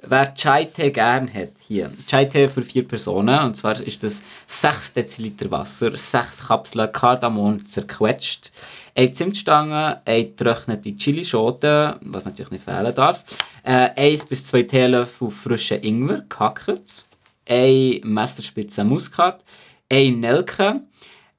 wer 0.08 0.34
Chai-Tee 0.34 0.92
gern 0.92 1.34
hat, 1.34 1.52
hier. 1.60 1.92
Chai-Tee 2.08 2.50
für 2.50 2.62
vier 2.62 2.88
Personen. 2.88 3.40
Und 3.40 3.56
zwar 3.56 3.80
ist 3.80 4.04
das 4.04 4.24
6 4.48 4.94
Deziliter 4.94 5.50
Wasser, 5.52 5.96
6 5.96 6.48
Kapseln 6.48 6.92
Kardamom 6.92 7.66
zerquetscht, 7.66 8.52
eine 8.96 9.12
Zimtstange, 9.12 10.02
eine 10.06 10.26
getrocknete 10.26 10.96
Chilischote, 10.96 12.00
was 12.02 12.26
natürlich 12.26 12.52
nicht 12.52 12.66
fehlen 12.66 12.94
darf, 12.94 13.24
äh, 13.64 13.90
1 13.96 14.26
bis 14.26 14.46
2 14.48 14.64
Teelöffel 14.64 15.32
frischen 15.32 15.82
Ingwer, 15.82 16.24
gehackt, 16.30 17.06
eine 17.48 18.02
Messerspitze 18.04 18.84
Muskat, 18.84 19.44
eine 19.90 20.12
Nelke, 20.12 20.82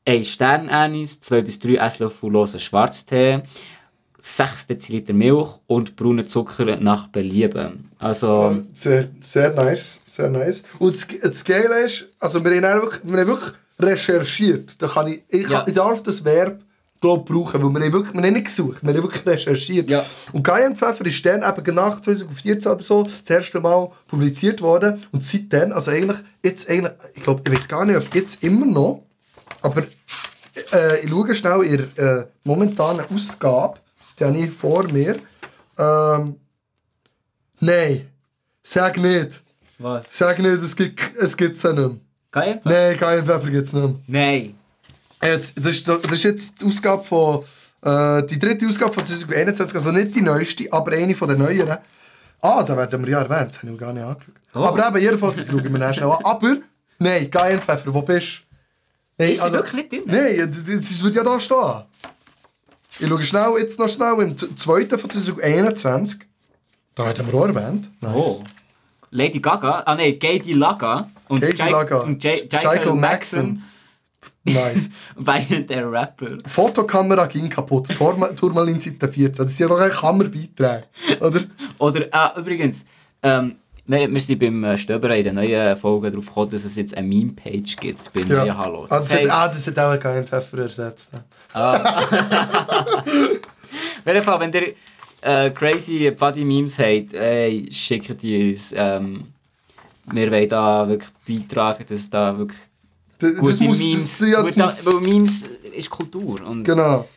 ein 0.07 0.25
Sternanis, 0.25 1.21
2 1.21 1.43
bis 1.43 1.59
3 1.59 1.77
Esslöffel 1.77 2.31
losen 2.31 2.61
Schwarztee, 2.61 3.43
6 4.25 4.69
Deziliter 4.69 5.13
Milch 5.13 5.49
und 5.67 5.97
braunen 5.97 6.27
Zucker 6.27 6.77
nach 6.77 7.09
Belieben. 7.09 7.91
Also, 7.99 8.63
Sehr, 8.73 9.09
sehr 9.21 9.53
nice, 9.53 10.01
sehr 10.07 10.31
nice. 10.31 10.63
Und 10.79 10.95
das, 10.95 11.07
das 11.23 11.45
Geile 11.45 11.85
ist, 11.85 12.07
also 12.19 12.43
wir 12.43 12.51
haben, 12.57 12.83
wirklich, 12.83 13.01
wir 13.05 13.21
haben 13.21 13.27
wirklich 13.27 13.53
recherchiert. 13.79 14.81
Da 14.81 14.89
kann 14.89 15.09
ich, 15.09 15.23
ich, 15.29 15.49
Ja. 15.51 15.65
ich 15.67 15.75
darf 15.75 16.03
das 16.03 16.25
Verb 16.25 16.59
glaub, 17.03 17.27
brauchen, 17.27 17.63
weil 17.63 17.69
wir 17.69 17.85
haben 17.85 17.93
wirklich, 17.93 18.15
wir 18.15 18.23
haben 18.23 18.33
nicht 18.33 18.47
gesucht, 18.47 18.79
wir 18.81 18.95
haben 18.95 19.03
wirklich 19.03 19.27
recherchiert. 19.27 19.91
Ja. 19.91 20.03
Und 20.33 20.43
Cayennepfeffer 20.43 21.05
ist 21.05 21.27
dann 21.27 21.43
eben 21.43 21.75
nach 21.75 22.01
2014 22.01 22.73
oder 22.73 22.83
so 22.83 23.03
das 23.03 23.29
erste 23.29 23.61
Mal 23.61 23.91
publiziert 24.09 24.63
worden 24.63 25.03
und 25.13 25.23
seitdem, 25.23 25.71
also 25.73 25.91
eigentlich, 25.91 26.17
jetzt 26.43 26.71
eigentlich, 26.71 26.93
ich 27.15 27.23
glaube, 27.23 27.43
ich 27.45 27.55
weiß 27.55 27.69
gar 27.69 27.85
nicht, 27.85 27.99
ob 27.99 28.15
jetzt 28.15 28.43
immer 28.43 28.65
noch, 28.65 29.03
aber 29.61 29.83
äh, 30.73 31.01
ich 31.05 31.11
schaue 31.11 31.35
schnell 31.35 31.61
in 31.63 31.89
der 31.99 32.19
äh, 32.21 32.25
momentanen 32.45 33.05
Ausgabe, 33.15 33.75
die 34.19 34.25
habe 34.25 34.37
ich 34.39 34.51
vor 34.51 34.85
mir. 34.85 35.17
Ähm, 35.79 36.37
nein, 37.61 38.09
sag 38.63 38.97
nicht. 38.99 39.43
Was? 39.79 40.07
Sag 40.11 40.39
nicht, 40.39 40.63
es 40.63 40.77
gibt 40.77 41.01
es 41.21 41.37
gibt's 41.37 41.63
ja 41.63 41.73
nicht 41.73 41.89
mehr. 41.89 42.01
Geil? 42.31 42.61
Nein, 42.65 42.97
Cayennepfeffer 42.97 43.51
gibt 43.51 43.67
es 43.67 43.73
nicht 43.73 44.09
mehr. 44.09 44.27
Nein. 44.31 44.55
Jetzt, 45.23 45.57
das, 45.59 45.67
ist, 45.67 45.89
das 45.89 45.99
ist 46.01 46.25
jetzt 46.25 46.61
die 46.61 46.67
Ausgabe 46.67 47.03
von, 47.03 47.45
äh, 47.83 48.23
die 48.27 48.39
dritte 48.39 48.67
Ausgabe 48.67 48.93
von 48.93 49.07
2021, 49.07 49.77
also 49.77 49.93
nicht 49.93 50.15
die 50.15 50.21
neueste, 50.21 50.71
aber 50.73 50.93
eine 50.93 51.15
von 51.15 51.29
den 51.29 51.39
neueren. 51.39 51.79
Ah, 52.41 52.63
da 52.63 52.77
werden 52.77 53.05
wir 53.05 53.13
ja 53.13 53.23
erwähnt, 53.23 53.51
das 53.51 53.63
habe 53.63 53.73
ich 53.73 53.79
gar 53.79 53.93
nicht 53.93 54.05
angeschaut. 54.05 54.35
Oh. 54.55 54.65
Aber 54.65 54.89
eben, 54.89 54.99
jedenfalls, 54.99 55.37
das 55.37 55.47
schauen 55.47 55.73
wir 55.73 55.79
dann 55.79 55.95
schnell 55.95 56.11
an. 56.11 56.19
Aber, 56.25 56.57
nein, 56.99 57.31
Cayennepfeffer, 57.31 57.95
wo 57.95 58.03
bist 58.03 58.39
du? 58.39 58.55
Nein, 59.17 59.31
Ist 59.33 59.43
sie 59.43 59.53
wirklich 59.53 59.75
nicht 59.75 59.93
drin? 59.93 60.03
Nein, 60.07 60.53
das 60.53 61.03
würde 61.03 61.17
ja 61.17 61.25
da 61.25 61.41
stehen. 61.41 61.85
Ich 62.99 63.09
schaue 63.09 63.25
schnell, 63.25 63.53
jetzt 63.59 63.79
noch 63.79 63.89
schnell 63.89 64.15
im 64.21 64.37
zweiten 64.37 64.99
von 64.99 65.11
2021. 65.11 66.21
Da 66.95 67.07
werden 67.07 67.27
wir 67.27 67.35
auch 67.35 67.47
erwähnt. 67.47 67.91
Nice. 68.01 68.13
Oh. 68.15 68.45
Lady 69.11 69.41
Gaga, 69.41 69.83
ah 69.87 69.95
nein, 69.95 70.19
Katie 70.19 70.55
Laga 70.55 71.09
und 71.29 71.41
Michael 71.41 72.95
Maxon. 72.95 73.01
Maxon 73.01 73.63
Nice. 74.45 74.91
weinen 75.17 75.67
der 75.67 75.91
Rapper. 75.91 76.39
Fotokamera 76.47 77.27
ging 77.27 77.49
kaputt. 77.49 77.89
Turma- 77.91 78.33
Turmalin 78.35 78.81
Seite 78.81 79.09
14. 79.09 79.45
Das 79.45 79.57
sind 79.57 79.69
ja 79.69 79.75
doch 79.75 79.81
eigentlich 79.81 80.03
Hammerbeiträge. 80.03 80.85
Oder? 81.21 81.41
Oder, 81.79 82.07
ah, 82.11 82.39
übrigens, 82.39 82.85
ähm, 83.23 83.57
wir, 83.87 84.11
wir 84.11 84.21
sind 84.21 84.39
beim 84.39 84.65
äh, 84.65 84.79
Stöbern 84.79 85.13
in 85.13 85.25
der 85.25 85.33
neuen 85.33 85.77
Folge 85.77 86.11
darauf 86.11 86.27
gekommen, 86.27 86.51
dass 86.51 86.65
es 86.65 86.77
jetzt 86.77 86.97
eine 86.97 87.07
Meme-Page 87.07 87.77
gibt 87.77 88.13
beim 88.13 88.29
Ja. 88.29 88.57
Hallo. 88.57 88.87
Ah, 88.89 88.99
das, 88.99 89.13
hat, 89.13 89.31
ah, 89.31 89.49
das 89.49 89.67
hat 89.67 89.79
auch 89.79 89.99
keinen 89.99 90.27
Pfeffer 90.27 90.59
ersetzt. 90.59 91.11
auf 91.55 93.05
jeden 94.07 94.23
Fall, 94.23 94.41
wenn 94.41 94.53
ihr 94.53 94.75
äh, 95.21 95.51
crazy 95.51 96.13
funny 96.17 96.45
Memes 96.45 96.79
habt, 96.79 97.15
ey, 97.15 97.69
schickt 97.71 98.23
die 98.23 98.51
uns. 98.51 98.73
Ähm, 98.77 99.29
wir 100.13 100.31
wollen 100.31 100.49
da 100.49 100.89
wirklich 100.89 101.11
beitragen, 101.27 101.85
dass 101.89 102.11
da 102.11 102.37
wirklich 102.37 102.61
Das, 103.19 103.35
gute 103.37 103.53
das 103.53 103.61
muss, 103.61 103.79
Memes... 103.79 104.19
das, 104.19 104.29
ja, 104.29 104.43
das 104.43 104.57
muss, 104.57 104.85
weil 104.85 105.01
Memes 105.01 105.43
ist 105.75 105.91
Kultur 105.91 106.43
und 106.47 106.65
genau. 106.65 107.09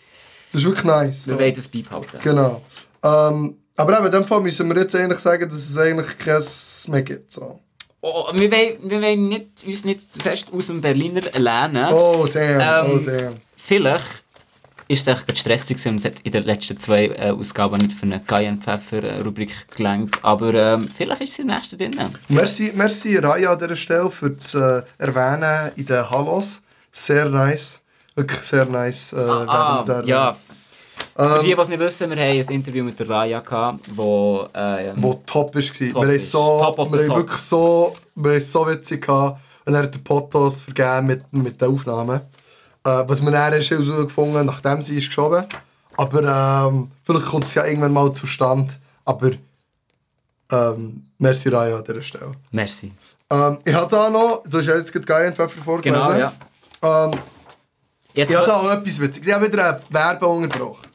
Das 0.52 0.62
ist 0.62 0.68
wirklich 0.68 0.86
nice. 0.86 1.28
wir 1.28 1.34
So. 1.34 1.40
wollen 1.40 1.56
das 1.56 1.68
beibehalten. 1.68 2.20
Genau. 2.24 2.62
Ähm, 3.04 3.58
aber 3.78 3.98
eben, 3.98 4.06
in 4.08 4.12
dem 4.12 4.26
Fall 4.26 4.42
müssen 4.42 4.68
wir 4.68 4.82
jetzt 4.82 4.96
eigentlich 4.96 5.20
sagen, 5.20 5.48
dass 5.50 5.70
es 5.70 5.78
eigentlich 5.78 6.18
kein 6.18 6.42
mehr 6.92 7.02
gibt. 7.04 7.32
So. 7.32 7.60
Oh, 8.02 8.26
wir 8.34 8.52
wollen, 8.52 8.78
wir 8.90 9.02
wollen 9.02 9.30
nicht, 9.30 9.48
uns 9.66 9.84
nicht 9.86 10.14
zu 10.14 10.20
fest 10.20 10.48
aus 10.52 10.68
dem 10.68 10.82
Berliner 10.82 11.22
lernen. 11.34 11.88
Oh, 11.92 12.28
damn. 12.32 12.86
oh, 12.92 12.96
Ähm, 12.98 13.06
damn. 13.06 13.34
Vielleicht 13.56 14.24
ist 14.88 15.08
es 15.08 15.14
echt 15.14 15.38
stressig 15.38 15.78
gewesen 15.78 15.96
es 15.98 16.06
hat 16.06 16.20
in 16.24 16.32
den 16.32 16.44
letzten 16.44 16.80
zwei 16.80 17.08
äh, 17.08 17.32
Ausgaben 17.32 17.78
nicht 17.82 17.92
für 17.92 18.04
eine 18.04 18.22
Cayenne-Pfeffer-Rubrik 18.22 19.76
gelangt. 19.76 20.18
Aber 20.22 20.54
ähm, 20.54 20.90
vielleicht 20.96 21.22
ist 21.22 21.34
sie 21.34 21.42
in 21.42 21.50
der 21.50 21.58
nächsten 21.58 21.78
drin. 21.78 21.96
Merci, 22.30 22.72
merci 22.74 23.18
Raya 23.18 23.52
an 23.54 23.60
dieser 23.60 23.76
Stelle 23.76 24.10
für 24.10 24.30
das 24.32 24.54
äh, 24.54 24.82
Erwähnen 24.98 25.72
in 25.76 25.86
den 25.86 26.10
Hallos. 26.10 26.62
Sehr 26.92 27.26
nice. 27.26 27.82
Wirklich 28.16 28.42
sehr 28.44 28.66
nice. 28.66 29.14
Äh, 29.14 29.18
Ah, 29.18 29.84
da 29.86 30.02
ja. 30.04 30.36
Für 31.18 31.40
die, 31.44 31.56
die 31.56 31.60
es 31.62 31.68
nicht 31.68 31.80
wissen, 31.80 32.10
wir 32.12 32.18
haben 32.18 32.40
ein 32.40 32.54
Interview 32.54 32.84
mit 32.84 33.00
der 33.00 33.10
Raya 33.10 33.40
gehabt, 33.40 33.90
wo... 33.96 34.48
Äh, 34.54 34.94
wo 34.98 35.16
top 35.26 35.56
war. 35.56 35.62
Wir 35.62 35.90
Top 35.92 36.04
haben, 36.04 36.10
ist. 36.12 36.32
so, 36.32 36.60
Top 36.60 36.78
wir 36.78 36.86
the 36.86 36.92
haben 37.00 37.08
top. 37.08 37.18
wirklich 37.18 37.42
so, 37.42 37.96
wir 38.16 38.32
haben 38.34 38.40
so 38.42 38.68
witzig 38.68 39.06
gehabt. 39.06 39.42
Und 39.66 39.74
er 39.74 39.84
hat 39.84 39.96
den 39.96 40.04
Potos 40.04 40.62
vergeben 40.62 41.08
mit, 41.08 41.34
mit 41.34 41.60
den 41.60 41.74
Aufnahmen. 41.74 42.22
Äh, 42.86 43.04
was 43.08 43.22
wir 43.22 43.32
dann 43.32 43.54
erst 43.54 43.72
herausgefunden 43.72 44.46
nachdem 44.46 44.82
sie 44.82 44.98
ist 44.98 45.08
geschoben. 45.08 45.44
Aber 45.98 46.68
ähm, 46.70 46.90
vielleicht 47.04 47.26
kommt 47.26 47.46
es 47.46 47.56
ja 47.56 47.66
irgendwann 47.66 47.94
mal 47.94 48.14
zustande. 48.14 48.74
Aber 49.04 49.32
ähm, 50.52 51.08
merci 51.18 51.50
Raya 51.50 51.78
an 51.78 51.84
dieser 51.84 52.02
Stelle. 52.04 52.32
merci. 52.52 52.94
Ähm, 53.30 53.60
ich 53.66 53.74
habe 53.74 53.90
da 53.90 54.10
noch, 54.10 54.44
du 54.48 54.60
hast 54.60 54.68
ja 54.68 54.78
jetzt 54.78 54.94
gerade 54.94 55.06
Guy 55.06 55.32
Pfeffer 55.36 55.62
vorgelesen. 55.62 56.02
Genau, 56.02 56.18
ja. 56.18 56.32
Ähm, 56.84 57.12
ich 58.14 58.36
habe 58.36 58.46
da 58.46 58.56
auch 58.56 58.72
etwas 58.72 59.00
Witziges. 59.02 59.28
Ich 59.28 59.34
habe 59.34 59.52
wieder 59.52 59.68
eine 59.68 59.82
Werbung 59.90 60.44
unterbrochen. 60.44 60.87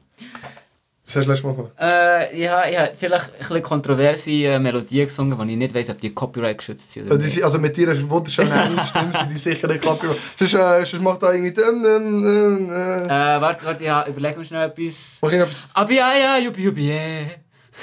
Was 1.14 1.16
hast 1.19 1.26
du 1.26 1.31
letztes 1.31 1.45
Mal 1.45 1.54
gemacht? 1.54 1.73
äh, 1.78 2.42
ich 2.42 2.49
habe 2.49 2.71
ich 2.71 2.78
habe 2.78 2.90
vielleicht 2.99 3.25
ein 3.35 3.38
bisschen 3.38 3.62
kontroverse 3.62 4.31
äh, 4.31 4.59
Melodie 4.59 5.04
gesungen, 5.04 5.37
wo 5.37 5.42
ich 5.42 5.57
nicht 5.57 5.75
weiss, 5.75 5.90
ob 5.90 6.00
die 6.00 6.14
Copyright 6.14 6.57
geschützt 6.57 6.90
sind. 6.90 7.12
Also, 7.12 7.28
die 7.28 7.45
also 7.45 7.59
mit 7.59 7.76
ihrer 7.76 8.09
wunderschönen 8.09 8.50
Englischstimme 8.50 9.12
sind 9.19 9.31
die 9.31 9.37
sicher 9.38 9.69
nicht 9.69 9.83
Copyright. 9.83 10.16
Sonst, 10.38 10.54
äh, 10.54 10.87
sonst 10.87 11.02
macht 11.02 11.23
da 11.23 11.33
irgendwie... 11.33 11.61
Ähm, 11.61 12.73
äh. 12.73 13.04
Äh, 13.04 13.40
warte, 13.42 13.66
warte, 13.66 13.85
ja, 13.85 14.07
überleg 14.07 14.38
mir 14.38 14.45
schnell 14.45 14.69
etwas. 14.71 15.19
Mach 15.21 15.31
irgendetwas... 15.31 15.64
Aber 15.75 15.92
ja, 15.92 16.14
ja, 16.16 16.38
jubi, 16.38 16.62
jubi, 16.62 16.88
yeah. 16.88 17.26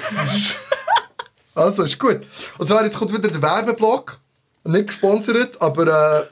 Also, 1.53 1.83
ist 1.83 1.99
gut. 1.99 2.21
Und 2.57 2.67
zwar, 2.67 2.83
jetzt 2.83 2.97
kommt 2.97 3.13
wieder 3.13 3.29
der 3.29 3.41
Werbeblock. 3.41 4.17
Nicht 4.63 4.87
gesponsert, 4.87 5.61
aber 5.61 6.21
äh, 6.21 6.23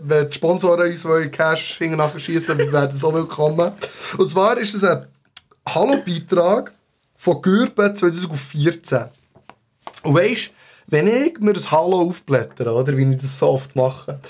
wenn- 0.00 0.28
die 0.30 0.34
Sponsoren 0.34 0.90
uns 0.90 1.04
wollen 1.04 1.30
Cash 1.30 1.76
hinten 1.78 1.98
nachher 1.98 2.18
schiessen, 2.18 2.58
werden 2.58 2.92
sie 2.92 2.98
so 2.98 3.12
willkommen. 3.12 3.72
Und 4.16 4.30
zwar 4.30 4.56
ist 4.58 4.74
das 4.74 4.84
ein 4.84 5.06
Hallo-Beitrag 5.68 6.72
von 7.14 7.42
Gürben 7.42 7.96
2014. 7.96 9.06
Und 10.04 10.14
weisst, 10.14 10.52
wenn 10.86 11.08
ich 11.08 11.40
mir 11.40 11.52
das 11.52 11.70
Hallo 11.72 12.02
aufblättere, 12.02 12.72
oder, 12.72 12.96
wie 12.96 13.10
ich 13.10 13.20
das 13.20 13.38
so 13.38 13.48
oft 13.48 13.74
mache, 13.74 14.20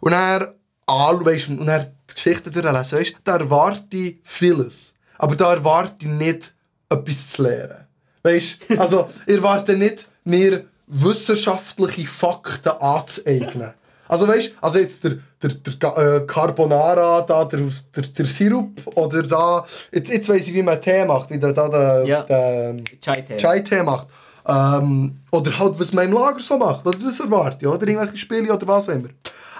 und 0.00 0.12
er 0.12 0.54
weisst, 0.86 1.48
und 1.50 1.68
er 1.68 1.84
die 1.84 2.14
Geschichte 2.14 2.50
durchlesen, 2.50 2.98
weisst, 2.98 3.16
da 3.24 3.36
erwarte 3.36 3.96
ich 3.96 4.16
vieles. 4.24 4.94
Aber 5.18 5.36
da 5.36 5.52
erwarte 5.52 6.06
ich 6.06 6.12
nicht, 6.12 6.54
etwas 6.88 7.32
zu 7.32 7.42
lernen. 7.42 7.86
Weisst, 8.22 8.58
also, 8.78 9.10
ich 9.26 9.36
erwarte 9.36 9.76
nicht, 9.76 10.06
mir 10.24 10.64
wissenschaftliche 10.86 12.06
Fakten 12.06 12.70
anzueignen. 12.70 13.74
Also 14.08 14.28
weißt 14.28 14.54
also 14.60 14.78
jetzt 14.78 15.04
der, 15.04 15.18
der, 15.42 15.50
der 15.50 15.98
äh, 15.98 16.26
Carbonara, 16.26 17.22
da, 17.22 17.44
der, 17.44 17.60
der, 17.94 18.02
der 18.04 18.26
Sirup 18.26 18.70
oder 18.96 19.22
da, 19.22 19.64
jetzt, 19.92 20.12
jetzt 20.12 20.28
weiss 20.28 20.48
ich, 20.48 20.54
wie 20.54 20.62
man 20.62 20.80
Tee 20.80 21.04
macht, 21.04 21.30
wie 21.30 21.38
der 21.38 21.52
da 21.52 21.68
der, 21.68 22.04
Ja. 22.06 22.22
der 22.22 22.76
Chai-Tee. 23.00 23.36
Chai-Tee 23.36 23.82
macht. 23.82 24.06
Ähm, 24.48 25.18
oder 25.32 25.58
halt, 25.58 25.78
was 25.80 25.90
im 25.90 26.12
Lager 26.12 26.40
so 26.40 26.56
macht. 26.56 26.86
Oder 26.86 26.98
das 26.98 27.18
erwarte 27.20 27.58
ich, 27.62 27.66
oder 27.66 27.86
irgendwelche 27.86 28.16
Spiele 28.16 28.52
oder 28.52 28.66
was 28.68 28.88
auch 28.88 28.92
immer. 28.94 29.08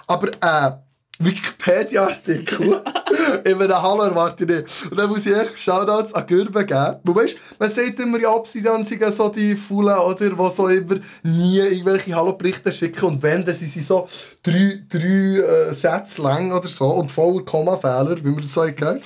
Aber 0.07 0.29
äh, 0.29 0.71
Wikipedia-Artikel 1.19 2.83
in 3.45 3.61
einem 3.61 3.83
Hallo 3.83 4.02
erwarte 4.02 4.45
ich 4.45 4.50
nicht. 4.50 4.90
Und 4.90 4.99
dann 4.99 5.09
muss 5.09 5.26
ich 5.26 5.35
echt 5.35 5.59
Shoutouts 5.59 6.14
an 6.14 6.26
Gürben 6.26 6.66
geben. 6.66 6.97
Du 7.05 7.14
weißt, 7.14 7.37
man 7.59 7.69
sagt 7.69 8.00
immer, 8.00 8.19
ja, 8.19 8.31
Obsidian 8.31 8.85
sind 8.85 9.12
so 9.12 9.28
die 9.28 9.57
Faulen, 9.57 9.99
oder, 9.99 10.31
die 10.31 10.50
so 10.50 10.69
immer 10.69 10.97
nie 11.23 11.59
irgendwelche 11.59 12.14
Hallo-Berichte 12.14 12.73
schicken. 12.73 13.05
Und 13.05 13.23
wenn, 13.23 13.45
dann 13.45 13.55
sind 13.55 13.71
sie 13.71 13.81
so 13.81 14.09
drei, 14.43 14.83
drei 14.88 15.69
äh, 15.69 15.75
Sätze 15.75 16.23
lang 16.23 16.52
oder 16.52 16.69
so 16.69 16.87
und 16.87 17.11
voller 17.11 17.45
Kommafehler, 17.45 18.16
wie 18.19 18.31
man 18.31 18.40
das 18.40 18.52
so 18.52 18.62
kennt. 18.62 19.02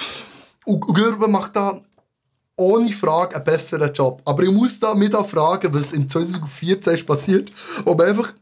Und 0.64 0.80
und 0.86 0.94
Gürben 0.94 1.32
macht 1.32 1.56
da 1.56 1.80
ohne 2.56 2.90
Frage 2.90 3.36
einen 3.36 3.44
besseren 3.44 3.92
Job. 3.92 4.20
Aber 4.24 4.42
ich 4.42 4.50
muss 4.50 4.78
da 4.78 4.94
mit 4.94 5.14
fragen, 5.14 5.72
was 5.72 5.92
im 5.92 6.08
2014 6.08 6.94
ist 6.94 7.06
passiert, 7.06 7.50
man 7.84 8.00
einfach 8.02 8.32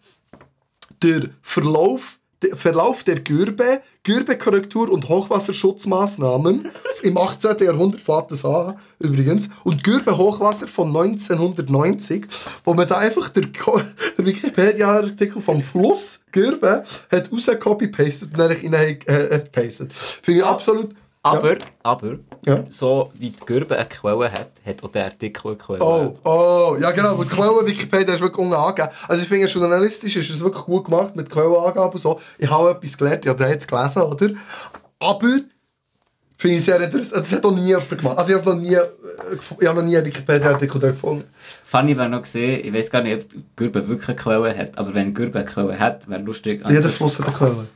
der 1.03 1.31
Verlauf, 1.43 2.18
Verlauf 2.55 3.03
der 3.03 3.21
Gürbe, 3.21 3.83
Gürbekorrektur 4.05 4.91
und 4.91 5.09
Hochwasserschutzmaßnahmen 5.09 6.71
im 7.03 7.19
18. 7.19 7.59
Jahrhundert 7.61 8.01
das 8.31 8.45
an, 8.45 8.79
übrigens, 8.99 9.51
und 9.65 9.83
Gürbe-Hochwasser 9.83 10.69
von 10.69 10.89
1990, 10.89 12.27
wo 12.65 12.75
man 12.75 12.87
da 12.87 12.99
einfach 12.99 13.29
der, 13.31 13.47
der 13.47 14.25
Wikipedia-Artikel 14.25 15.43
vom 15.43 15.61
Fluss 15.61 16.21
Gürbe 16.33 16.85
hat 17.11 17.33
rausgecopy-pastet 17.33 18.33
und 18.33 18.39
dann 18.39 18.53
in 18.53 18.73
äh, 18.73 18.93
äh, 19.07 19.39
pastet. 19.41 19.93
Finde 19.93 20.41
ich 20.41 20.47
absolut... 20.47 20.95
Aber, 21.23 21.59
aber, 21.83 22.19
Ja. 22.47 22.65
so 22.69 23.11
wie 23.15 23.31
die 23.31 23.45
Gürbe 23.45 23.77
eine 23.77 23.89
Quelle 23.89 24.31
hat, 24.31 24.51
hat 24.65 24.83
auch 24.83 24.89
der 24.89 25.05
Artikel 25.07 25.49
eine 25.49 25.57
Quelle. 25.57 25.83
Oh, 25.83 26.17
oh, 26.25 26.77
ja 26.81 26.91
genau, 26.91 27.23
die 27.23 27.29
Quellen 27.29 27.67
Wikipedia 27.67 28.15
ist 28.15 28.21
wirklich 28.21 28.39
unten 28.39 28.55
angegeben. 28.55 28.91
Also 29.07 29.23
ich 29.23 29.29
finde, 29.29 29.47
journalistisch 29.47 30.17
ist 30.17 30.31
es 30.31 30.41
wirklich 30.41 30.65
gut 30.65 30.85
gemacht 30.87 31.17
mit 31.17 31.31
Quellenangaben 31.31 31.93
und 31.93 32.01
so. 32.01 32.21
Ich 32.39 32.51
habe 32.51 32.71
etwas 32.71 32.97
gelernt, 32.97 33.25
ich 33.25 33.29
habe 33.29 33.39
das 33.39 33.51
jetzt 33.51 33.69
gelesen, 33.69 34.03
oder? 34.03 34.29
Aber, 35.01 35.41
finde 36.37 36.57
ich 36.57 36.65
sehr 36.65 36.81
interessant, 36.81 37.23
das 37.23 37.33
hat 37.33 37.45
auch 37.45 37.53
nie 37.53 37.67
jemand 37.67 37.89
gemacht. 37.89 38.19
Also 38.19 38.35
ich 38.35 38.41
habe 38.41 38.55
noch 38.55 38.61
nie, 38.61 38.75
äh, 38.75 38.81
ich 39.61 39.67
habe 39.67 39.81
noch 39.81 39.87
nie 39.87 39.97
einen 39.97 40.07
Wikipedia-Artikel 40.07 40.81
gefunden. 40.81 41.25
Funny 41.65 41.97
wäre 41.97 42.09
noch 42.09 42.23
gesehen, 42.23 42.65
ich 42.65 42.73
weiß 42.73 42.91
gar 42.91 43.03
nicht, 43.03 43.25
ob 43.25 43.43
Gürbe 43.57 43.87
wirklich 43.89 44.09
eine 44.09 44.17
Quelle 44.17 44.57
hat, 44.57 44.79
aber 44.79 44.95
wenn 44.95 45.13
Gürbe 45.13 45.39
eine 45.39 45.49
Quelle 45.49 45.79
hat, 45.79 46.09
wäre 46.09 46.23
lustig. 46.23 46.63
Jeder 46.69 46.89
Fluss 46.89 47.19
hat 47.19 47.29
eine 47.29 47.37
Quelle. 47.37 47.67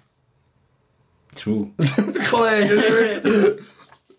True. 1.35 1.69
Kollege, 2.31 2.71
wirklich... 2.71 3.62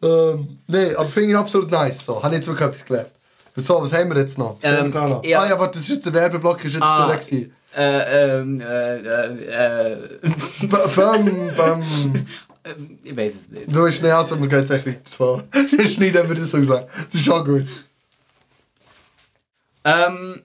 Ähm, 0.03 0.59
nee, 0.67 0.93
aber 0.95 1.07
finde 1.09 1.29
ich 1.31 1.37
absolut 1.37 1.71
nice. 1.71 2.03
So. 2.05 2.21
Habe 2.21 2.33
ich 2.35 2.39
jetzt 2.39 2.47
wirklich 2.47 2.67
etwas 2.67 2.85
gelernt. 2.85 3.09
So, 3.55 3.81
was 3.81 3.93
haben 3.93 4.09
wir 4.11 4.19
jetzt 4.19 4.37
noch? 4.37 4.57
Was 4.61 4.69
wir 4.71 4.89
da 4.89 5.07
noch? 5.07 5.23
ja. 5.23 5.39
Ah 5.41 5.47
ja, 5.49 5.59
warte, 5.59 5.73
das 5.79 5.83
ist 5.83 5.95
jetzt 5.95 6.05
der 6.05 6.13
Werbeblock, 6.13 6.63
ist 6.65 6.73
jetzt 6.73 6.83
Ah. 6.83 7.07
durch. 7.07 7.25
gewesen. 7.25 7.55
Äh, 7.75 8.39
ähm, 8.39 8.61
äh, 8.61 9.93
äh, 9.93 9.97
Bam, 10.95 11.55
bam. 11.55 11.83
ich 13.03 13.15
weiß 13.17 13.33
es 13.35 13.49
nicht. 13.49 13.75
Du 13.75 13.83
bist 13.83 14.03
nicht 14.03 14.11
also, 14.11 14.39
wir 14.39 14.47
gehen 14.47 14.59
jetzt 14.59 14.69
echt 14.71 14.85
weiter. 14.85 14.99
So. 15.07 15.41
Schneiden 15.85 16.27
wir 16.29 16.35
das 16.35 16.51
so 16.51 16.57
gesagt. 16.59 16.87
Das 17.05 17.13
ist 17.15 17.25
schon 17.25 17.45
gut. 17.45 17.67
Ähm, 19.85 20.41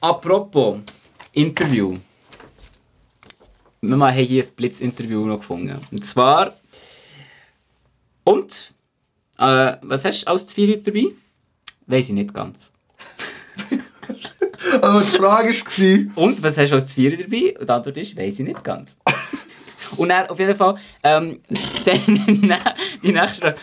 apropos 0.00 0.78
Interview. 1.32 1.98
Wir 3.80 3.96
haben 3.98 4.14
hier 4.14 4.44
ein 4.44 4.50
Blitz-Interview 4.54 5.26
noch 5.26 5.38
gefunden. 5.38 5.78
Und 5.90 6.04
zwar. 6.06 6.54
Und? 8.24 8.72
Äh, 9.38 9.76
was 9.82 10.04
hast 10.04 10.24
du 10.24 10.30
als 10.30 10.46
Zvieri 10.46 10.80
dabei? 10.80 11.06
Weiß 11.86 12.08
ich 12.08 12.14
nicht 12.14 12.32
ganz. 12.32 12.72
Aber 14.80 15.00
die 15.00 15.18
Frage 15.18 15.48
war, 15.48 16.22
Und 16.24 16.42
was 16.42 16.56
hast 16.56 16.70
du 16.70 16.74
als 16.76 16.88
Zvieri 16.88 17.16
dabei? 17.16 17.58
Und 17.58 17.68
die 17.68 17.72
Antwort 17.72 17.96
ist, 17.96 18.16
weiß 18.16 18.38
ich 18.38 18.46
nicht 18.46 18.62
ganz. 18.62 18.98
Und 19.96 20.08
dann 20.08 20.26
auf 20.28 20.38
jeden 20.38 20.54
Fall, 20.54 20.76
ähm, 21.02 21.40
dann, 21.84 22.60
die 23.02 23.12
nächste 23.12 23.40
Frage. 23.40 23.56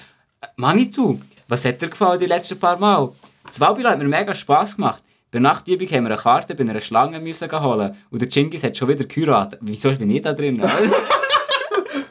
Manitou, 0.56 1.20
was 1.48 1.66
hat 1.66 1.82
dir 1.82 1.90
gefallen 1.90 2.20
die 2.20 2.26
letzten 2.26 2.60
paar 2.60 2.78
Mal? 2.78 3.12
Das 3.48 3.60
Waldbüro 3.60 3.90
hat 3.90 3.98
mir 3.98 4.06
mega 4.06 4.34
Spass 4.34 4.76
gemacht. 4.76 5.02
Bei 5.32 5.40
der 5.40 5.42
Nachtübung 5.42 5.88
haben 5.88 6.04
wir 6.06 6.12
eine 6.12 6.18
Karte 6.18 6.56
bei 6.56 6.64
einer 6.64 6.80
Schlange 6.80 7.20
müssen 7.20 7.52
holen. 7.52 7.96
Und 8.10 8.22
der 8.22 8.30
Chingis 8.30 8.64
hat 8.64 8.78
schon 8.78 8.88
wieder 8.88 9.06
geheiratet. 9.06 9.60
Wieso 9.62 9.92
bin 9.92 10.10
ich 10.12 10.22
da 10.22 10.34
drin? 10.34 10.62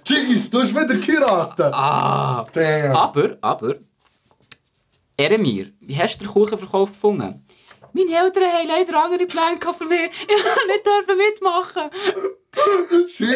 Jiggis, 0.09 0.49
du 0.49 0.61
hast 0.61 0.75
wieder 0.75 0.95
geheiratet. 0.95 1.73
ah. 1.73 2.47
Damn. 2.53 2.97
Aber, 2.97 3.37
aber, 3.41 3.75
Eremir, 5.17 5.73
wie 5.81 5.97
hast 5.97 6.19
du 6.19 6.25
den 6.25 6.33
Kuchenverkauf 6.33 6.91
gefunden? 6.91 7.45
Meine 7.93 8.17
Eltern 8.17 8.45
haben 8.45 8.69
leider 8.69 9.05
andere 9.05 9.27
Pläne 9.27 9.59
für 9.77 9.85
mich. 9.85 10.11
Ich 10.23 10.83
durfte 10.85 11.17
nicht 11.17 11.41
mitmachen. 11.41 11.91
Shit, 13.09 13.29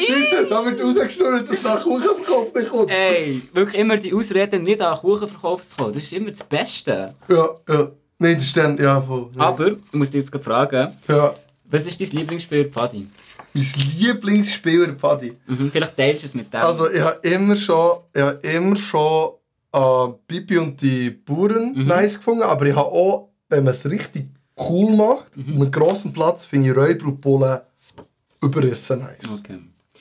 shit, 0.00 0.50
da 0.50 0.64
wird 0.64 0.82
rausgeschnurrt, 0.82 1.50
dass 1.50 1.62
nach 1.62 1.82
Kuchen 1.82 2.02
verkauft 2.02 2.54
nicht 2.54 2.70
kommt. 2.70 2.90
Ey, 2.90 3.42
wirklich 3.52 3.80
immer 3.80 3.96
die 3.96 4.12
Ausreden, 4.12 4.62
nicht 4.62 4.80
an 4.80 4.98
Kuchenverkauf 4.98 5.68
zu 5.68 5.76
kommen. 5.76 5.92
Das 5.92 6.02
ist 6.02 6.12
immer 6.12 6.30
das 6.30 6.42
Beste. 6.42 7.14
Ja, 7.28 7.48
ja. 7.68 7.90
Nein, 8.18 8.34
das 8.34 8.48
stimmt, 8.48 8.80
ja, 8.80 9.00
voll. 9.00 9.30
Ja. 9.36 9.42
Aber, 9.42 9.68
ich 9.68 9.92
muss 9.92 10.10
dich 10.10 10.24
jetzt 10.24 10.44
fragen, 10.44 10.96
ja. 11.08 11.34
was 11.64 11.86
ist 11.86 12.00
dein 12.00 12.10
Lieblingsspiel, 12.10 12.64
Paddy? 12.64 13.06
Mein 13.54 13.64
Lieblingsspieler, 13.98 14.92
Paddy. 14.92 15.36
Mhm, 15.46 15.70
vielleicht 15.72 15.96
teilst 15.96 16.22
du 16.22 16.26
es 16.26 16.34
mit 16.34 16.52
dem. 16.52 16.60
Also, 16.60 16.90
ich 16.90 17.00
habe 17.00 17.18
immer 17.28 17.56
schon, 17.56 17.98
ich 18.14 18.22
habe 18.22 18.38
immer 18.48 18.76
schon 18.76 19.30
äh, 19.72 20.08
Bibi 20.26 20.58
und 20.58 20.80
die 20.80 21.10
Bauern 21.10 21.72
Mhm. 21.74 21.86
nice 21.86 22.16
gefunden, 22.16 22.42
aber 22.42 22.66
ich 22.66 22.74
habe 22.76 22.86
auch, 22.88 23.28
wenn 23.48 23.64
man 23.64 23.72
es 23.74 23.84
richtig 23.88 24.26
cool 24.68 24.96
macht, 24.96 25.36
Mhm. 25.36 25.58
mit 25.58 25.72
grossem 25.72 26.12
Platz, 26.12 26.44
finde 26.46 26.70
ich 26.70 26.76
Räuber 26.76 27.06
und 27.06 27.20
Bullen 27.20 27.60
überrissen 28.42 29.00
nice. 29.00 29.38
okay. 29.40 29.58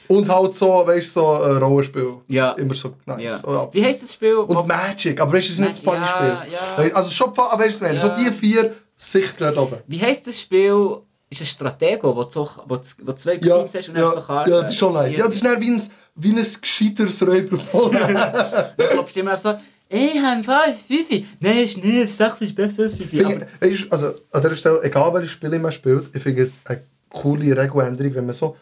Und 0.10 0.30
halt 0.30 0.54
so, 0.54 0.68
weißt 0.88 1.08
du, 1.08 1.12
so 1.20 1.32
ein 1.34 1.58
Rollenspiel. 1.58 2.18
Ja. 2.30 2.52
Immer 2.54 2.74
so 2.74 2.94
nice. 3.06 3.22
Ja. 3.24 3.44
Oder- 3.44 3.70
Wie 3.74 3.84
heisst 3.84 4.04
das 4.04 4.14
Spiel? 4.14 4.36
Und 4.36 4.66
Magic, 4.68 5.20
aber 5.20 5.34
weißt 5.34 5.50
du, 5.50 5.52
es 5.52 5.60
ist 5.60 5.60
nicht 5.60 5.78
das 5.78 5.84
Magic, 5.84 6.02
Partyspiel. 6.02 6.54
ja, 6.54 6.84
ja. 6.88 6.94
Also 6.96 7.12
schon, 7.12 7.30
aber 7.38 7.64
weißt 7.64 7.82
du? 7.82 7.86
Ja. 7.88 7.98
so 7.98 8.10
die 8.16 8.32
vier 8.32 8.74
sicher 8.96 9.34
gerade 9.38 9.62
oben. 9.62 9.78
Wie 9.86 10.00
heisst 10.02 10.26
das 10.26 10.40
Spiel? 10.40 11.00
Ist 11.30 11.42
es 11.42 11.50
Stratego, 11.50 12.16
wo 12.16 12.24
du, 12.24 12.32
so, 12.32 12.50
wo, 12.68 12.80
wo 13.04 13.14
zwei 13.14 13.34
Ja, 13.42 13.58
Teams 13.60 13.74
hast 13.76 13.90
und 13.90 13.98
ja, 13.98 14.06
hast 14.06 14.16
so 14.16 14.22
Karten? 14.22 14.50
ja, 14.52 14.62
das 14.62 14.72
ist 14.72 14.78
schon 14.78 14.94
nice. 14.94 15.18
Ja, 15.18 15.26
das 15.26 15.36
ist 15.36 15.46
dann 15.46 15.60
wie 15.60 15.72
ein, 15.72 15.82
wie 16.16 16.32
ein 16.32 16.46
gescheiteres 16.62 17.22
Räuberpollen. 17.22 18.18
Du 18.78 18.84
klopfst 18.86 19.18
immer 19.18 19.34
auf 19.34 19.42
so, 19.42 19.56
ich 19.90 20.20
habe 20.22 20.42
ein 20.64 20.74
Fifi. 20.74 21.28
Nein, 21.42 21.58
ist 21.60 21.78
nicht, 21.84 22.04
das 22.04 22.18
6 22.18 22.42
ist 22.42 22.56
besser 22.56 22.84
als 22.84 22.96
Fifi. 22.96 23.18
Ich- 23.18 23.24
Weißt 23.26 23.84
du, 23.84 23.88
also 23.90 24.08
an 24.32 24.42
dieser 24.42 24.56
Stelle, 24.56 24.84
egal 24.84 25.14
welches 25.14 25.32
Spiel 25.32 25.60
man 25.60 25.72
spielt, 25.72 26.16
ich 26.16 26.22
finde 26.24 26.44
es 26.44 26.56
eine 26.66 26.82
coole 27.10 27.56
Regeländerung, 27.58 28.16
wenn 28.16 28.26
man 28.26 28.34
so 28.36 28.56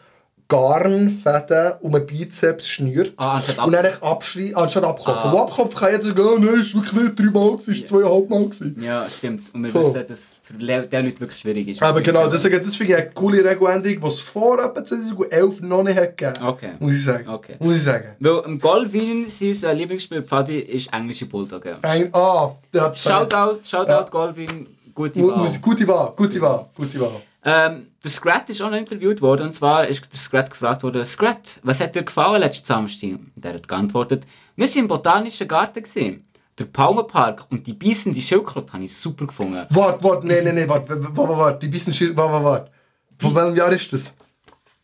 Garnfäden 0.48 1.72
um 1.80 1.94
einen 1.94 2.06
Bizeps 2.06 2.68
schnürt 2.68 3.12
Ah, 3.16 3.40
und 3.64 3.72
dann 3.72 3.86
abschrei- 4.00 4.54
anstatt 4.54 4.84
abklopfen. 4.84 5.30
Ah. 5.30 5.32
Wo 5.32 5.38
abklopfen 5.38 5.78
kann 5.80 5.90
jeder 5.92 6.04
sagen, 6.04 6.20
oh, 6.20 6.38
nein, 6.38 6.60
es 6.60 6.74
war 6.74 6.82
wirklich 6.82 7.02
nicht 7.02 7.18
dreimal, 7.18 7.54
es 7.58 7.68
war 7.68 7.88
zweieinhalb 7.88 8.30
Mal. 8.30 8.44
Gewesen. 8.46 8.82
Ja, 8.82 9.06
stimmt. 9.08 9.54
Und 9.54 9.64
wir 9.64 9.70
Voll. 9.70 9.84
wissen, 9.84 10.06
dass 10.06 10.10
es 10.18 10.40
für 10.42 10.54
die 10.54 10.64
Leute 10.64 11.02
wirklich 11.20 11.38
schwierig 11.40 11.68
ist. 11.68 11.82
Aber 11.82 12.00
genau, 12.00 12.28
deswegen, 12.28 12.62
das 12.62 12.76
finde 12.76 12.92
ich 12.94 12.98
eine 13.00 13.10
coole 13.10 13.38
Regeländerung, 13.44 14.00
die 14.00 14.06
es 14.06 14.18
vor 14.20 14.62
etwa 14.64 14.84
2011 14.84 15.60
noch 15.62 15.82
nicht 15.82 15.96
hat 15.98 16.16
gegeben 16.16 16.46
Okay. 16.46 16.70
Muss 16.78 16.94
ich 16.94 17.04
sagen. 17.04 17.28
Okay. 17.28 17.56
Muss 17.58 17.76
ich 17.76 17.82
sagen. 17.82 18.04
Weil 18.20 18.42
im 18.44 18.60
Golwin 18.60 19.28
sein 19.28 19.56
äh, 19.64 19.72
Lieblingsspiel 19.74 20.22
Paddy 20.22 20.58
ist 20.60 20.92
englische 20.92 21.26
Bulldogge. 21.26 21.74
Ein, 21.82 22.08
ah, 22.14 22.54
der 22.72 22.82
hat 22.82 22.96
Shoutout, 22.96 23.58
Shoutout 23.68 23.90
Ja. 23.90 24.02
Golwin, 24.10 24.66
gute 24.94 25.26
Wahl. 25.26 25.48
Gute 25.60 25.88
Wahl, 25.88 26.12
gute 26.16 26.40
Wahl, 26.40 26.66
gute 26.76 27.00
Wahl. 27.00 27.10
Ähm, 27.48 27.86
der 28.06 28.12
Scrat 28.12 28.48
ist 28.50 28.62
auch 28.62 28.70
noch 28.70 28.78
interviewt 28.78 29.20
worden 29.20 29.48
und 29.48 29.52
zwar 29.52 29.86
ist 29.88 30.06
der 30.12 30.18
Scrat 30.18 30.48
gefragt 30.50 30.82
worden, 30.84 31.04
Scrat, 31.04 31.58
was 31.64 31.80
hat 31.80 31.94
dir 31.96 32.04
gefallen 32.04 32.40
letzten 32.40 32.64
Samstag? 32.66 33.18
Und 33.34 33.44
er 33.44 33.54
hat 33.54 33.66
geantwortet, 33.66 34.26
wir 34.54 34.66
waren 34.68 34.78
im 34.78 34.86
Botanischen 34.88 35.48
Garten. 35.48 35.82
Gewesen. 35.82 36.24
Der 36.58 36.64
Palmenpark 36.66 37.44
und 37.50 37.66
die 37.66 37.72
beißende 37.74 38.18
Schildkröte 38.20 38.72
habe 38.72 38.84
ich 38.84 38.96
super 38.96 39.26
gefunden. 39.26 39.60
Warte, 39.70 40.02
warte, 40.04 40.26
nee, 40.26 40.40
nee, 40.40 40.52
nee, 40.52 40.68
warte, 40.68 40.88
warte, 41.16 41.36
warte, 41.36 41.58
die 41.58 41.68
bissen 41.68 41.92
Schild, 41.92 42.16
warte, 42.16 42.32
warte, 42.32 42.44
warte. 42.46 42.70
Von 43.18 43.34
welchem 43.34 43.56
Jahr 43.56 43.72
ist 43.72 43.92
das? 43.92 44.14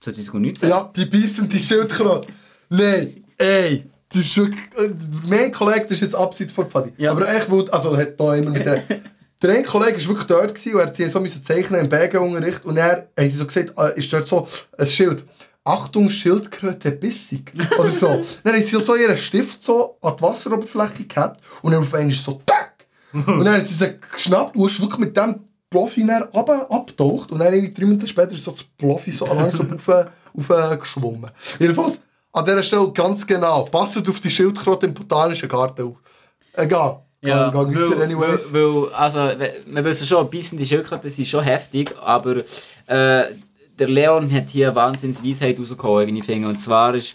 2019? 0.01 0.69
Ja, 0.69 0.91
die 0.95 1.07
bissen 1.07 1.49
die 1.49 1.59
Schildkröte. 1.61 2.27
Nein, 2.69 3.25
ey, 3.39 3.85
das 4.11 4.21
ist 4.21 4.37
wirklich, 4.37 4.61
äh, 4.77 4.91
mein 5.27 5.53
Kollege, 5.53 5.83
das 5.83 5.93
ist 5.93 6.01
jetzt 6.01 6.15
abseits 6.15 6.53
von 6.53 6.69
Paddy. 6.69 6.93
Ja. 6.99 7.13
Aber 7.13 7.27
echt, 7.33 7.51
wo- 7.51 7.65
also 7.67 7.97
hat 7.97 8.19
noch 8.19 8.33
immer 8.35 8.51
mit 8.51 8.67
der... 8.67 8.83
Der 9.43 9.55
eine 9.55 9.65
Kollege 9.65 10.01
war 10.01 10.09
wirklich 10.09 10.27
dort 10.27 10.55
gewesen, 10.55 10.75
und 10.75 10.81
er 10.81 10.87
hat 10.87 10.95
sie 10.95 11.09
so 11.09 11.21
müssen 11.21 11.43
zeichnen 11.43 11.81
im 11.81 11.89
Bergenunterricht 11.89 12.65
und 12.65 12.77
er 12.77 13.09
haben 13.19 13.29
sie 13.29 13.37
so 13.37 13.47
gesagt, 13.47 13.73
äh, 13.77 13.99
ist 13.99 14.13
dort 14.13 14.29
so 14.29 14.47
ein 14.79 14.87
Schild. 14.87 15.25
Achtung, 15.65 16.11
Schildkröte 16.11 16.93
bissig. 16.93 17.53
Oder 17.79 17.91
so. 17.91 18.07
dann 18.45 18.55
haben 18.55 18.63
sie 18.63 18.81
so 18.81 18.97
ihren 18.97 19.17
Stift 19.17 19.63
so 19.63 19.97
an 20.01 20.17
die 20.17 20.23
Wasseroberfläche 20.23 21.05
gehabt 21.05 21.41
und 21.63 21.73
dann 21.73 21.83
auf 21.83 21.95
einmal 21.95 22.15
so 22.15 22.41
tack. 22.47 22.87
Und 23.13 23.45
dann 23.45 23.57
hat 23.57 23.67
sie 23.67 23.75
sie 23.75 23.99
geschnappt 24.13 24.57
und 24.57 24.71
ist 24.71 24.81
wirklich 24.81 24.99
mit 24.99 25.17
dem 25.17 25.41
Profi 25.71 26.07
dann 26.07 26.23
runter 26.25 26.67
abgetaucht 26.71 27.31
und 27.31 27.39
dann 27.39 27.53
irgendwie 27.53 27.73
drei 27.73 27.85
Minuten 27.85 28.07
später 28.07 28.33
ist 28.33 28.45
so 28.45 28.53
das 28.53 28.65
Profi 28.65 29.11
so 29.11 29.27
langsam 29.35 29.73
auf, 29.73 29.89
auf 29.89 30.79
geschwommen. 30.81 31.31
Jedenfalls 31.59 32.03
an 32.33 32.45
dieser 32.45 32.63
Stelle 32.63 32.93
ganz 32.93 33.27
genau, 33.27 33.65
passet 33.65 34.09
auf 34.09 34.21
die 34.21 34.31
Schildkröte 34.31 34.87
im 34.87 34.95
Botanischen 34.95 35.49
Garten 35.49 35.83
auf. 35.83 35.97
Egal. 36.55 37.03
Ja, 37.25 37.51
Gang- 37.51 37.73
gang 37.73 37.91
weil, 37.93 38.03
anyways. 38.03 38.53
weil, 38.53 38.61
weil, 38.61 38.93
also, 38.95 39.19
wir 39.67 39.85
wissen 39.85 40.07
schon, 40.07 40.29
beißende 40.29 40.65
Schildkröten 40.65 41.09
sind 41.11 41.29
schon 41.29 41.45
heftig, 41.45 41.95
aber 42.03 42.39
äh, 42.39 42.43
der 43.79 43.89
Leon 43.89 44.31
hat 44.33 44.51
hier 44.51 44.67
eine 44.69 44.77
Wahnsinnsweisheit 44.77 45.59
rausgeholt, 45.59 46.09
wie 46.09 46.19
ich 46.19 46.25
finde. 46.25 46.49
Und 46.49 46.61
zwar 46.61 46.95
ist 46.95 47.15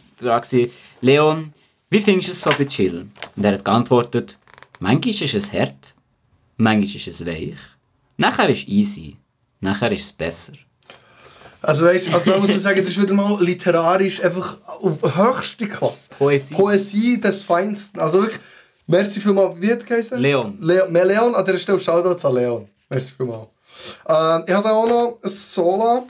die 0.52 0.72
Leon, 1.02 1.54
wie 1.90 2.02
findest 2.02 2.30
du 2.30 2.32
es 2.32 2.42
so 2.42 2.50
bei 2.58 2.66
Chillen? 2.66 3.12
Und 3.36 3.44
er 3.44 3.54
hat 3.54 3.66
geantwortet, 3.66 4.38
manchmal 4.80 5.14
ist 5.14 5.34
es 5.34 5.52
hart, 5.52 5.94
manchmal 6.56 6.96
ist 6.96 7.08
es 7.08 7.26
weich, 7.26 7.56
nachher 8.18 8.50
ist 8.50 8.60
es 8.64 8.68
easy, 8.68 9.18
nachher 9.60 9.92
ist 9.92 10.04
es 10.06 10.14
besser. 10.14 10.54
Also 11.62 11.86
weißt, 11.86 12.14
also 12.14 12.32
da 12.32 12.38
muss 12.38 12.50
man 12.50 12.60
sagen, 12.60 12.80
das 12.80 12.90
ist 12.90 13.02
wieder 13.02 13.14
mal 13.14 13.44
literarisch 13.44 14.24
einfach 14.24 14.58
auf 14.66 15.00
höchste 15.16 15.68
Klasse. 15.68 16.10
Poesie. 16.18 16.56
Poesie 16.56 17.20
des 17.20 17.44
Feinsten. 17.44 18.00
Also 18.00 18.22
wirklich, 18.22 18.40
merci 18.88 19.20
vielmals. 19.20 19.60
Wie 19.62 19.72
hat 19.72 19.80
er 19.82 19.86
geheißen? 19.86 20.18
Leon. 20.20 20.58
Leon. 20.62 20.92
Mehr 20.92 21.06
Leon, 21.06 21.36
an 21.36 21.46
dieser 21.46 21.60
Stelle 21.60 21.80
Shoutouts 21.80 22.26
an 22.26 22.34
Leon. 22.36 22.68
Merci 22.90 23.12
vielmals. 23.16 23.48
Ähm, 24.08 24.44
ich 24.48 24.54
hatte 24.54 24.72
auch 24.72 24.88
noch 24.88 25.18
ein 25.24 25.30
Sola 25.30 26.04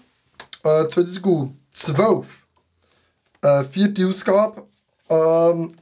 äh, 0.64 0.88
2012. 0.88 2.26
Äh, 3.42 3.64
vierte 3.66 4.08
Ausgabe. 4.08 4.64
Ähm, 5.10 5.74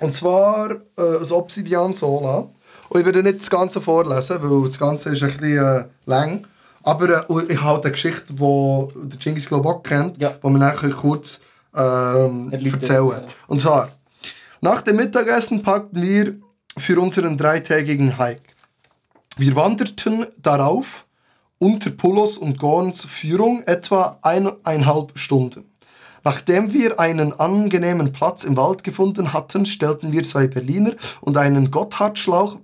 und 0.00 0.12
zwar 0.12 0.70
äh, 0.70 0.76
ein 1.22 1.30
Obsidian 1.32 1.94
Sola. 1.94 2.48
Und 2.88 3.00
ich 3.00 3.06
werde 3.06 3.22
nicht 3.22 3.40
das 3.40 3.48
Ganze 3.50 3.80
vorlesen, 3.80 4.38
weil 4.42 4.66
das 4.68 4.78
Ganze 4.78 5.10
ist 5.10 5.22
ein 5.22 5.36
bisschen 5.36 5.64
äh, 5.64 5.84
lang. 6.06 6.46
Aber 6.82 7.08
äh, 7.08 7.44
ich 7.52 7.60
habe 7.60 7.82
eine 7.82 7.92
Geschichte, 7.92 8.34
die 8.34 8.88
der 9.08 9.18
Genghis 9.18 9.50
auch 9.52 9.82
kennt, 9.82 10.18
Ja. 10.18 10.30
die 10.30 10.42
wir 10.42 10.50
nachher 10.58 10.90
kurz 10.90 11.40
ähm, 11.74 12.52
erzählen. 12.52 13.08
ja. 13.10 13.22
Und 13.46 13.60
zwar, 13.60 13.90
nach 14.62 14.80
dem 14.82 14.96
Mittagessen 14.96 15.62
packten 15.62 16.00
wir 16.00 16.36
für 16.78 16.98
unseren 17.00 17.36
dreitägigen 17.36 18.16
Hike. 18.16 18.40
Wir 19.36 19.54
wanderten 19.56 20.26
darauf 20.40 21.06
unter 21.58 21.90
Pulos 21.90 22.38
und 22.38 22.58
Gorns 22.58 23.04
Führung 23.04 23.62
etwa 23.64 24.18
eineinhalb 24.22 25.18
Stunden. 25.18 25.64
Nachdem 26.24 26.72
wir 26.72 27.00
einen 27.00 27.32
angenehmen 27.38 28.12
Platz 28.12 28.44
im 28.44 28.56
Wald 28.56 28.84
gefunden 28.84 29.32
hatten, 29.32 29.66
stellten 29.66 30.12
wir 30.12 30.22
zwei 30.22 30.46
Berliner 30.46 30.92
und 31.20 31.36
einen 31.36 31.70
Gotthardschlauch, 31.72 32.58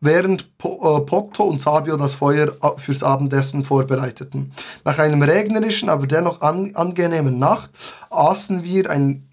während 0.00 0.56
Po- 0.58 0.98
äh, 0.98 1.00
Potto 1.04 1.42
und 1.44 1.60
Sabio 1.60 1.96
das 1.96 2.14
Feuer 2.16 2.52
a- 2.60 2.76
fürs 2.76 3.02
Abendessen 3.02 3.64
vorbereiteten. 3.64 4.52
Nach 4.84 4.98
einem 4.98 5.22
regnerischen, 5.22 5.88
aber 5.88 6.06
dennoch 6.06 6.40
an, 6.42 6.76
angenehmen 6.76 7.40
Nacht 7.40 7.70
aßen 8.10 8.62
wir 8.62 8.88
ein 8.90 9.25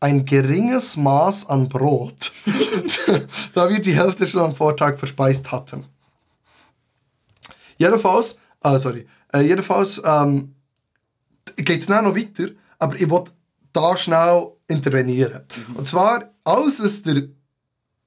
ein 0.00 0.24
geringes 0.24 0.96
Maß 0.96 1.48
an 1.48 1.68
Brot, 1.68 2.32
da 3.54 3.68
wir 3.68 3.80
die 3.80 3.94
Hälfte 3.94 4.26
schon 4.26 4.42
am 4.42 4.54
Vortag 4.54 4.98
verspeist 4.98 5.50
hatten. 5.50 5.86
Jedenfalls, 7.78 8.38
ah, 8.62 8.78
sorry, 8.78 9.06
äh, 9.32 9.40
jedenfalls 9.40 10.00
ähm, 10.04 10.54
geht 11.56 11.80
es 11.80 11.88
noch 11.88 12.16
weiter, 12.16 12.48
aber 12.78 12.96
ich 12.96 13.08
wollte 13.08 13.32
da 13.72 13.96
schnell 13.96 14.52
intervenieren. 14.68 15.42
Mhm. 15.68 15.76
Und 15.76 15.86
zwar, 15.86 16.30
alles, 16.44 16.82
was 16.82 17.02
der, 17.02 17.22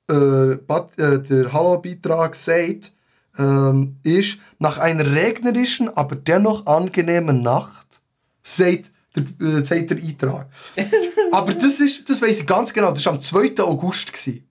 äh, 0.10 0.52
äh, 0.54 1.20
der 1.20 1.54
Hallo-Beitrag 1.54 2.36
sagt, 2.36 2.92
ähm, 3.38 3.98
ist, 4.04 4.38
nach 4.58 4.78
einer 4.78 5.06
regnerischen, 5.06 5.90
aber 5.90 6.16
dennoch 6.16 6.66
angenehmen 6.66 7.42
Nacht, 7.42 8.02
sagt 8.44 8.92
der, 9.16 9.24
äh, 9.48 9.64
sagt 9.64 9.92
der 9.92 9.98
Eintrag. 9.98 10.48
aber 11.32 11.54
das, 11.54 11.80
ist, 11.80 12.10
das 12.10 12.22
weiss 12.22 12.40
ich 12.42 12.48
ganz 12.48 12.74
genau, 12.74 12.92
das 12.92 13.06
war 13.06 13.14
am 13.14 13.22
2. 13.22 13.62
August. 13.64 14.12
Gewesen. 14.12 14.48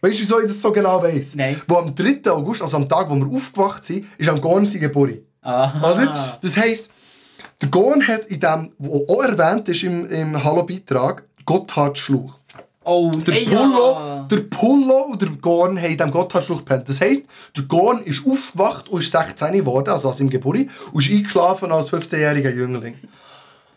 Weißt 0.00 0.18
du, 0.18 0.22
wieso 0.22 0.40
ich 0.40 0.46
das 0.46 0.60
so 0.60 0.70
genau 0.70 1.02
weiss? 1.02 1.34
Nein. 1.34 1.60
Wo 1.66 1.76
am 1.76 1.94
3. 1.94 2.30
August, 2.30 2.62
also 2.62 2.76
am 2.76 2.88
Tag, 2.88 3.08
wo 3.08 3.14
wir 3.14 3.26
aufgewacht 3.26 3.84
sind, 3.84 4.06
ist 4.18 4.28
am 4.28 4.40
Gorn 4.40 4.68
sein 4.68 4.80
Geburt. 4.80 5.22
Oder? 5.42 6.38
Das 6.40 6.56
heisst, 6.56 6.90
der 7.60 7.68
Gorn 7.68 8.06
hat 8.06 8.26
in 8.26 8.40
dem, 8.40 8.72
wo 8.78 9.06
auch 9.08 9.24
erwähnt 9.24 9.68
ist 9.68 9.82
im, 9.82 10.06
im 10.10 10.42
Hallo-Beitrag, 10.42 11.24
Gotthardschluch. 11.46 12.38
Oh, 12.84 13.10
der 13.12 13.34
ey, 13.34 13.46
Pullo, 13.46 13.92
ja. 13.92 14.26
der 14.30 14.36
Pullo 14.42 15.06
und 15.10 15.22
der 15.22 15.30
Gorn 15.30 15.78
haben 15.78 15.90
in 15.90 15.96
diesem 15.96 16.10
Gotthardschluch 16.10 16.58
gepennt. 16.58 16.86
Das 16.88 17.00
heisst, 17.00 17.24
der 17.56 17.64
Gorn 17.64 18.02
ist 18.02 18.26
aufgewacht 18.26 18.90
und 18.90 19.00
ist 19.00 19.10
16 19.10 19.52
geworden, 19.52 19.88
also 19.88 20.10
aus 20.10 20.18
seinem 20.18 20.28
Geburt, 20.28 20.66
und 20.92 21.02
ist 21.02 21.10
eingeschlafen 21.10 21.72
als 21.72 21.90
15-jähriger 21.90 22.54
Jüngling. 22.54 22.96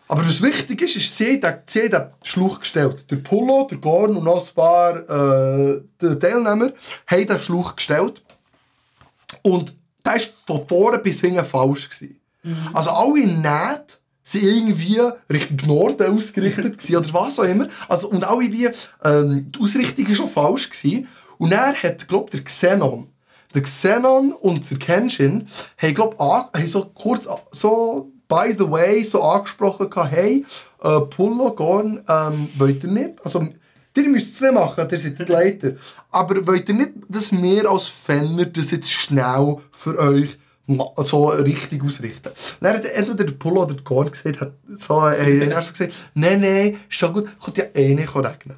Aber 0.07 0.25
was 0.25 0.41
wichtig 0.41 0.81
ist, 0.81 0.95
ist, 0.95 1.17
sie 1.17 1.41
haben 1.41 1.57
den 1.73 2.05
Schluch 2.23 2.61
gestellt. 2.61 3.09
Der 3.11 3.17
Pullo, 3.17 3.67
der 3.69 3.77
Gorn 3.77 4.15
und 4.15 4.23
noch 4.23 4.47
ein 4.47 4.53
paar 4.55 4.97
äh, 4.97 5.81
Teilnehmer 5.99 6.71
haben 7.07 7.27
den 7.27 7.39
Schluch 7.41 7.75
gestellt. 7.75 8.23
Und 9.41 9.75
der 10.05 10.13
war 10.13 10.21
von 10.45 10.67
vorne 10.67 10.99
bis 10.99 11.21
hinten 11.21 11.45
falsch. 11.45 11.89
Gewesen. 11.89 12.19
Mhm. 12.43 12.69
Also 12.73 12.91
alle 12.91 13.27
Nähte 13.27 13.97
sind 14.23 14.43
irgendwie 14.43 15.01
Richtung 15.29 15.57
Norden 15.67 16.15
ausgerichtet 16.15 16.77
gewesen, 16.79 16.95
oder 16.95 17.13
was 17.13 17.39
auch 17.39 17.43
immer. 17.43 17.67
Also, 17.89 18.09
und 18.09 18.25
alle 18.25 18.51
wie, 18.51 18.69
ähm, 19.03 19.51
die 19.51 19.59
Ausrichtung 19.59 20.07
war 20.07 20.15
schon 20.15 20.29
falsch. 20.29 20.69
Gewesen. 20.69 21.07
Und 21.37 21.51
er 21.51 21.73
hat, 21.73 22.07
glaube 22.07 22.31
der 22.31 22.43
Xenon, 22.43 23.07
der 23.53 23.61
Xenon 23.61 24.31
und 24.31 24.69
der 24.69 24.79
Kenshin 24.79 25.47
haben, 25.77 25.93
glaube 25.93 26.17
haben 26.17 26.67
so 26.67 26.85
kurz 26.85 27.27
so 27.51 28.11
by 28.27 28.53
the 28.57 28.69
way 28.69 29.03
so 29.03 29.21
angesprochen 29.21 29.89
hey, 30.09 30.45
äh, 30.83 30.99
Pullo, 31.01 31.53
Gorn, 31.53 32.03
ähm, 32.07 32.49
wollt 32.57 32.83
ihr 32.83 32.89
nicht? 32.89 33.13
Also, 33.23 33.47
ihr 33.95 34.09
müsst 34.09 34.35
es 34.35 34.41
nicht 34.41 34.53
machen, 34.53 34.87
ihr 34.89 34.99
seid 34.99 35.19
die 35.19 35.23
Leiter. 35.23 35.71
Aber 36.11 36.45
wollt 36.45 36.69
ihr 36.69 36.75
nicht, 36.75 36.93
dass 37.09 37.31
wir 37.31 37.69
als 37.69 37.87
Fenner 37.87 38.45
das 38.45 38.71
jetzt 38.71 38.91
schnell 38.91 39.57
für 39.71 39.97
euch 39.97 40.37
so 40.97 41.27
richtig 41.27 41.83
ausrichten. 41.83 42.29
Dann 42.59 42.73
hat 42.75 42.85
entweder 42.85 43.23
der 43.23 43.31
Pullo 43.33 43.63
oder 43.63 43.73
der 43.73 43.83
Gorn 43.83 44.11
gesagt, 44.11 44.41
hat 44.41 44.51
so, 44.67 45.07
äh, 45.07 45.47
er 45.47 45.55
hat 45.55 45.71
gesagt, 45.71 45.93
nein, 46.13 46.41
nein, 46.41 46.79
ist 46.89 46.97
schon 46.97 47.13
gut, 47.13 47.39
kommt 47.39 47.57
ja 47.57 47.65
eh 47.73 47.95
nicht 47.95 48.13
regnen. 48.13 48.57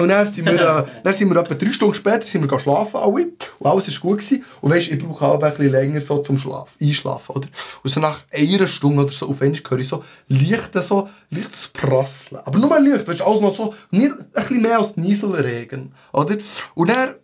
Und 0.00 0.08
dann 0.08 0.26
sind 0.26 0.46
wir, 0.46 0.54
äh, 0.54 0.84
dann 1.04 1.14
sind 1.14 1.28
wir 1.28 1.40
etwa 1.40 1.54
drei 1.54 1.72
Stunden 1.72 1.94
später 1.94 2.22
sind 2.22 2.50
wir 2.50 2.60
schlafen 2.60 2.96
alle. 2.96 3.26
Und 3.58 3.66
alles 3.66 3.88
war 3.88 4.00
gut. 4.00 4.20
Gewesen. 4.20 4.44
Und 4.60 4.70
weißt, 4.70 4.90
ich 4.90 4.98
brauche 4.98 5.26
auch 5.26 5.42
ein 5.42 5.50
bisschen 5.50 5.70
länger 5.70 6.00
so 6.00 6.18
zum 6.18 6.38
Schlafen, 6.38 6.76
einschlafen. 6.80 7.36
Oder? 7.36 7.48
Und 7.82 7.90
so 7.90 8.00
nach 8.00 8.24
einer 8.32 8.66
Stunde 8.66 9.04
oder 9.04 9.12
so 9.12 9.28
auf 9.28 9.42
einmal 9.42 9.60
höre 9.68 9.78
ich 9.78 9.88
so 9.88 10.02
leicht 10.28 10.74
so, 10.82 11.08
leichtes 11.30 11.68
Prasseln. 11.68 12.40
Aber 12.44 12.58
nur 12.58 12.70
mal 12.70 12.86
leicht, 12.86 13.06
weißt, 13.06 13.22
alles 13.22 13.40
noch 13.40 13.54
so, 13.54 13.74
nicht 13.90 14.12
ein 14.12 14.26
bisschen 14.32 14.62
mehr 14.62 14.78
als 14.78 14.96
Nieselregen. 14.96 15.94
Oder? 16.12 16.38
Und 16.74 16.88
dann, 16.88 17.10
ein 17.10 17.14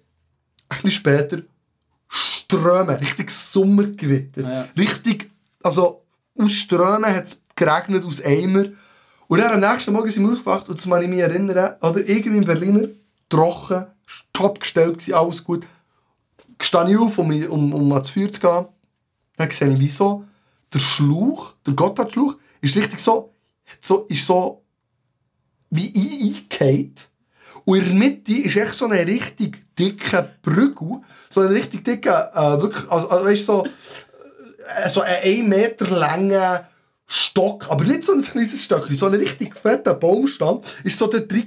bisschen 0.69 0.91
später, 0.91 1.39
Ströme, 2.09 3.01
richtig 3.01 3.31
Sommergewitter. 3.31 4.43
Ja. 4.43 4.69
Richtig, 4.77 5.31
also 5.63 6.05
aus 6.39 6.53
Strömen 6.53 7.07
hat 7.07 7.25
es 7.25 7.43
geregnet, 7.55 8.05
aus 8.05 8.23
Eimer. 8.23 8.67
Und 9.29 9.41
dann 9.41 9.53
am 9.53 9.73
nächsten 9.73 9.93
Morgen 9.93 10.11
sind 10.11 10.25
wir 10.25 10.33
aufgewacht 10.33 10.69
und 10.69 10.83
kann 10.83 11.03
ich 11.03 11.09
mich 11.09 11.19
erinnern, 11.19 11.75
oder 11.81 12.09
irgendwie 12.09 12.39
in 12.39 12.45
Berliner, 12.45 12.89
trocken, 13.29 13.87
top 14.33 14.61
gestellt 14.61 15.13
alles 15.13 15.43
gut. 15.43 15.67
Stehe 16.61 16.91
ich 16.91 16.97
auf, 16.97 17.19
um, 17.19 17.31
um, 17.49 17.75
um 17.75 17.93
ans 17.93 18.11
Feuer 18.11 18.31
zu 18.31 18.41
gehen. 18.41 18.67
Dann 19.37 19.51
sehe 19.51 19.73
ich, 19.73 19.81
wieso 19.81 20.25
der 20.73 20.79
Schluch, 20.79 21.55
der 21.67 21.75
Gotthardschluch, 21.75 22.37
ist 22.61 22.77
richtig 22.77 22.99
so, 22.99 23.35
so, 23.81 24.07
ist 24.09 24.27
so 24.27 24.63
wie 25.71 25.93
eingeht. 25.95 27.09
Und 27.65 27.79
in 27.79 27.85
der 27.85 27.95
Mitte 27.95 28.33
ist 28.33 28.57
echt 28.57 28.75
so 28.75 28.87
eine 28.87 29.05
richtig 29.07 29.65
dicke 29.77 30.31
Brücke, 30.43 31.01
so 31.31 31.41
ein 31.41 31.49
richtig 31.49 31.85
dicker, 31.85 32.31
äh, 32.35 32.63
wirklich, 32.63 32.91
also, 32.91 33.09
also 33.09 33.25
weißt, 33.25 33.45
so, 33.45 33.67
äh, 33.67 34.89
so 34.89 35.01
ein 35.01 35.17
1 35.23 35.49
Meter 35.49 35.87
langer 35.89 36.69
Stock, 37.07 37.71
aber 37.71 37.85
nicht 37.85 38.05
so 38.05 38.13
ein 38.13 38.23
kleines 38.23 38.63
Stöckchen, 38.63 38.97
so 38.97 39.07
ein 39.07 39.15
richtig 39.15 39.57
fetter 39.57 39.95
Baumstamm, 39.95 40.61
ist 40.83 40.99
so 40.99 41.07
dort 41.07 41.31
drin 41.31 41.47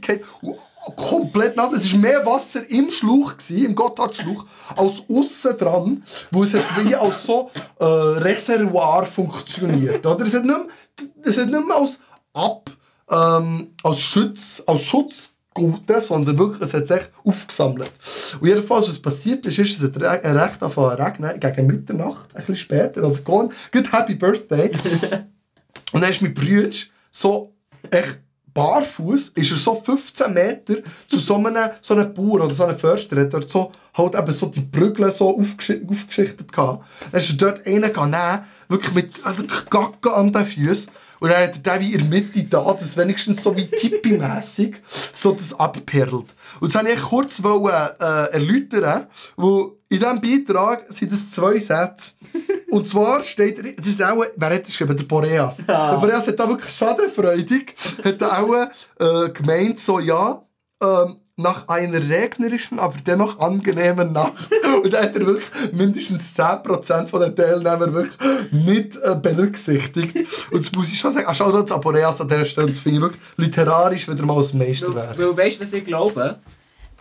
komplett 0.95 1.55
nass. 1.55 1.73
Es 1.73 1.91
war 1.91 1.99
mehr 1.99 2.25
Wasser 2.25 2.69
im 2.69 2.89
Schluch, 2.89 3.37
gewesen, 3.37 3.65
im 3.65 3.75
Gotthardschluch, 3.75 4.45
als 4.75 5.03
außen 5.09 5.57
dran, 5.57 6.03
wo 6.31 6.43
es 6.43 6.53
wie 6.53 6.95
als 6.95 7.25
so 7.25 7.49
äh, 7.79 7.85
Reservoir 7.85 9.05
funktioniert. 9.05 10.05
Oder? 10.05 10.25
Es 10.25 10.33
hat 10.33 10.45
nicht 10.45 10.57
mehr, 10.57 10.67
es 11.23 11.37
hat 11.37 11.49
nicht 11.49 11.67
mehr 11.67 11.77
als 11.77 11.99
Ab, 12.33 12.69
ähm, 13.09 13.73
als 13.83 13.99
Schutz, 13.99 14.63
als 14.65 14.83
Schutz 14.83 15.33
Gute, 15.51 15.99
sondern 15.99 16.37
wirklich, 16.37 16.61
es 16.61 16.73
hat 16.73 16.87
sich 16.87 17.01
aufgesammelt. 17.25 17.91
Und 18.39 18.47
jedenfalls, 18.47 18.87
was 18.87 18.99
passiert 18.99 19.45
ist, 19.47 19.57
ist, 19.57 19.81
es 19.81 19.83
hat 19.83 19.97
recht 19.99 20.23
angefangen 20.63 20.71
zu 20.71 21.03
regnen, 21.03 21.39
gegen 21.39 21.67
Mitternacht, 21.67 22.29
ein 22.33 22.39
bisschen 22.39 22.55
später, 22.55 23.03
also 23.03 23.23
gone, 23.23 23.49
good 23.73 23.91
happy 23.91 24.15
birthday. 24.15 24.71
Und 25.99 26.03
dann 26.03 26.11
ist 26.11 26.21
mein 26.21 26.33
Bruder 26.33 26.69
so 27.11 27.53
echt 27.91 28.19
barfuß, 28.53 29.33
ist 29.35 29.51
er 29.51 29.57
so 29.57 29.75
15 29.75 30.33
Meter 30.33 30.75
zu 31.09 31.19
so 31.19 31.35
einem, 31.35 31.71
so 31.81 31.93
einem 31.93 32.13
Bauer 32.13 32.45
oder 32.45 32.53
so 32.53 32.63
einem 32.63 32.79
Förster, 32.79 33.19
hat 33.19 33.33
dort 33.33 33.49
so, 33.49 33.69
halt 33.95 34.15
eben 34.15 34.31
so 34.31 34.45
die 34.45 34.61
Brügel 34.61 35.11
so 35.11 35.37
aufgesch 35.37 35.77
aufgeschichtet 35.85 36.53
gehabt. 36.53 36.85
Dann 37.11 37.19
ist 37.19 37.31
er 37.31 37.35
dort 37.35 37.67
rein 37.67 38.45
wirklich 38.69 38.93
mit 38.93 39.25
also 39.25 39.43
an 40.09 40.31
den 40.31 40.45
Füßen. 40.45 40.89
Und 41.19 41.31
dann 41.31 41.43
hat 41.43 41.67
er 41.67 41.81
wie 41.81 41.91
in 41.91 41.97
der 41.99 42.07
Mitte 42.07 42.45
da, 42.45 42.73
das 42.73 42.95
wenigstens 42.95 43.43
so 43.43 43.53
wie 43.57 43.67
Tippi-mässig 43.67 44.77
so 45.13 45.33
das 45.33 45.59
abperlt. 45.59 46.33
Und 46.61 46.73
das 46.73 46.75
wollte 46.75 46.93
ich 46.93 47.01
kurz 47.01 47.43
wollen, 47.43 47.89
äh, 47.99 48.31
erläutern, 48.31 49.07
wo 49.35 49.78
in 49.89 49.99
diesem 49.99 50.21
Beitrag 50.21 50.85
sind 50.89 51.11
es 51.11 51.31
zwei 51.31 51.59
Sätze. 51.59 52.13
Und 52.69 52.87
zwar 52.87 53.23
steht, 53.23 53.79
das 53.79 53.87
ist 53.87 54.03
auch, 54.03 54.23
wer 54.35 54.49
hat 54.49 54.61
das 54.61 54.67
geschrieben? 54.67 54.95
Der 54.95 55.03
Boreas. 55.03 55.57
Ja. 55.67 55.91
Der 55.91 55.97
Boreas 55.97 56.27
hat 56.27 56.39
da 56.39 56.47
wirklich 56.47 56.73
schadenfreudig, 56.73 57.73
hat 58.03 58.21
auch 58.21 58.53
äh, 58.99 59.29
gemeint, 59.31 59.79
so, 59.79 59.99
ja, 59.99 60.43
ähm, 60.81 61.17
nach 61.39 61.67
einer 61.69 62.07
regnerischen, 62.07 62.79
aber 62.79 62.95
dennoch 63.05 63.39
angenehmen 63.39 64.11
Nacht. 64.11 64.49
Und 64.83 64.93
da 64.93 65.01
hat 65.01 65.15
er 65.15 65.25
wirklich 65.25 65.49
mindestens 65.71 66.37
10% 66.37 67.07
von 67.07 67.21
den 67.21 67.35
Teilnehmern 67.35 67.93
wirklich 67.93 68.17
nicht 68.51 68.97
äh, 68.97 69.15
berücksichtigt. 69.15 70.15
Und 70.51 70.59
das 70.59 70.71
muss 70.73 70.91
ich 70.91 70.99
schon 70.99 71.11
sagen, 71.11 71.25
ah, 71.27 71.33
schau 71.33 71.51
das 71.51 71.71
Aporeas 71.71 72.19
an 72.21 72.27
dieser 72.27 72.45
Stelle, 72.45 72.67
das 72.67 72.79
finde 72.79 72.97
ich 72.97 73.03
wirklich 73.03 73.21
literarisch 73.37 74.07
wieder 74.07 74.25
mal 74.25 74.35
das 74.35 74.53
Meisterwerk. 74.53 75.17
Weil, 75.17 75.29
weil 75.29 75.45
weißt 75.45 75.57
du, 75.57 75.61
was 75.61 75.73
ich 75.73 75.85
glaube? 75.85 76.39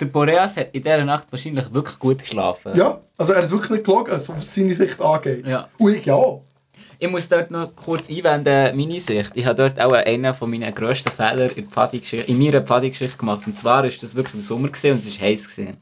Der 0.00 0.06
Boreas 0.06 0.56
hat 0.56 0.68
in 0.72 0.82
dieser 0.82 1.04
Nacht 1.04 1.26
wahrscheinlich 1.30 1.72
wirklich 1.72 1.98
gut 1.98 2.18
geschlafen. 2.20 2.72
Ja, 2.76 3.00
also 3.16 3.32
er 3.32 3.42
hat 3.42 3.50
wirklich 3.50 3.70
nicht 3.70 3.84
gelogen, 3.84 4.12
was 4.12 4.54
seine 4.54 4.74
Sicht 4.74 5.00
angeht. 5.00 5.46
Ja. 5.46 5.68
Und 5.78 5.94
ich 5.94 6.06
ja. 6.06 6.18
Ich 7.00 7.08
muss 7.08 7.28
dort 7.28 7.50
noch 7.50 7.74
kurz 7.76 8.11
einwenden, 8.11 8.76
meine 8.76 8.98
Sicht. 8.98 9.30
Ich 9.34 9.46
habe 9.46 9.54
dort 9.54 9.80
auch 9.80 9.92
einen 9.92 10.34
von 10.34 10.50
meinen 10.50 10.74
grössten 10.74 11.11
Fehler 11.11 11.48
in, 11.56 11.68
in 12.26 12.38
meiner 12.38 12.62
Pfadigeschichte 12.62 13.16
gemacht. 13.16 13.46
Und 13.46 13.56
zwar 13.56 13.84
war 13.84 13.90
das 13.90 14.16
wirklich 14.16 14.34
im 14.34 14.42
Sommer 14.42 14.68
und 14.68 14.76
es 14.76 14.84
war 14.84 15.28
heiß. 15.28 15.48
Gewesen. 15.48 15.78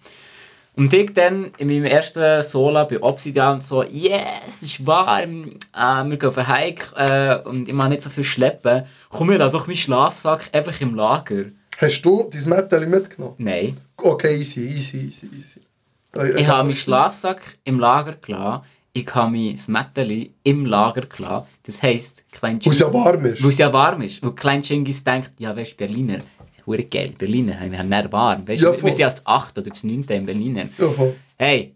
Und 0.76 0.92
ich 0.92 1.14
dann 1.14 1.52
in 1.56 1.68
meinem 1.68 1.86
ersten 1.86 2.42
Sola 2.42 2.84
bei 2.84 3.02
Obsidian 3.02 3.62
so, 3.62 3.82
yes, 3.82 4.20
es 4.46 4.62
ist 4.62 4.86
warm, 4.86 5.54
äh, 5.74 6.04
wir 6.04 6.18
gehen 6.18 6.28
auf 6.28 6.36
einen 6.36 6.48
Hike 6.48 6.92
äh, 6.96 7.48
und 7.48 7.66
ich 7.66 7.74
mache 7.74 7.88
nicht 7.88 8.02
so 8.02 8.10
viel 8.10 8.24
schleppen. 8.24 8.84
Komm 9.08 9.28
mir 9.28 9.38
da 9.38 9.48
doch 9.48 9.66
meinen 9.66 9.76
Schlafsack 9.76 10.50
einfach 10.52 10.78
im 10.82 10.94
Lager. 10.94 11.46
Hast 11.78 12.02
du 12.02 12.28
dein 12.30 12.48
Mädchen 12.50 12.90
mitgenommen? 12.90 13.36
Nein. 13.38 13.76
Okay, 13.96 14.38
easy, 14.38 14.60
easy, 14.60 14.98
easy, 15.08 15.26
easy. 15.26 15.60
Ich, 16.16 16.40
ich 16.40 16.46
habe 16.46 16.64
meinen 16.64 16.74
Schlafsack 16.76 17.58
im 17.64 17.78
Lager 17.78 18.14
gelassen 18.14 18.62
ich 18.96 19.14
habe 19.14 19.30
mein 19.30 19.58
Mätteli 19.66 20.32
im 20.42 20.64
Lager 20.64 21.02
gelassen. 21.02 21.46
Das 21.64 21.82
heisst, 21.82 22.24
Klein 22.32 22.58
es 22.64 22.78
ja 22.78 22.92
warm 22.92 23.26
ist. 23.26 23.44
Wo 23.44 23.48
es 23.48 23.58
ja 23.58 23.70
warm 23.70 24.00
ist. 24.00 24.22
Wo 24.22 24.30
Klein 24.30 24.62
Chingis 24.62 25.04
denkt, 25.04 25.32
ja, 25.38 25.54
weißt 25.54 25.72
du, 25.72 25.76
Berliner, 25.76 26.20
hure 26.64 26.84
geil, 26.84 27.12
Berliner, 27.18 27.58
wir 27.70 27.78
haben 27.78 27.90
nicht 27.90 28.10
warm. 28.10 28.48
Weißt, 28.48 28.62
ja, 28.62 28.72
wir, 28.72 28.82
wir 28.82 28.90
sind 28.90 29.04
als 29.04 29.26
8 29.26 29.58
oder 29.58 29.70
als 29.70 29.84
9 29.84 30.02
in 30.08 30.24
Berliner. 30.24 30.68
Ja, 30.78 30.88
voll. 30.88 31.14
Hey, 31.36 31.74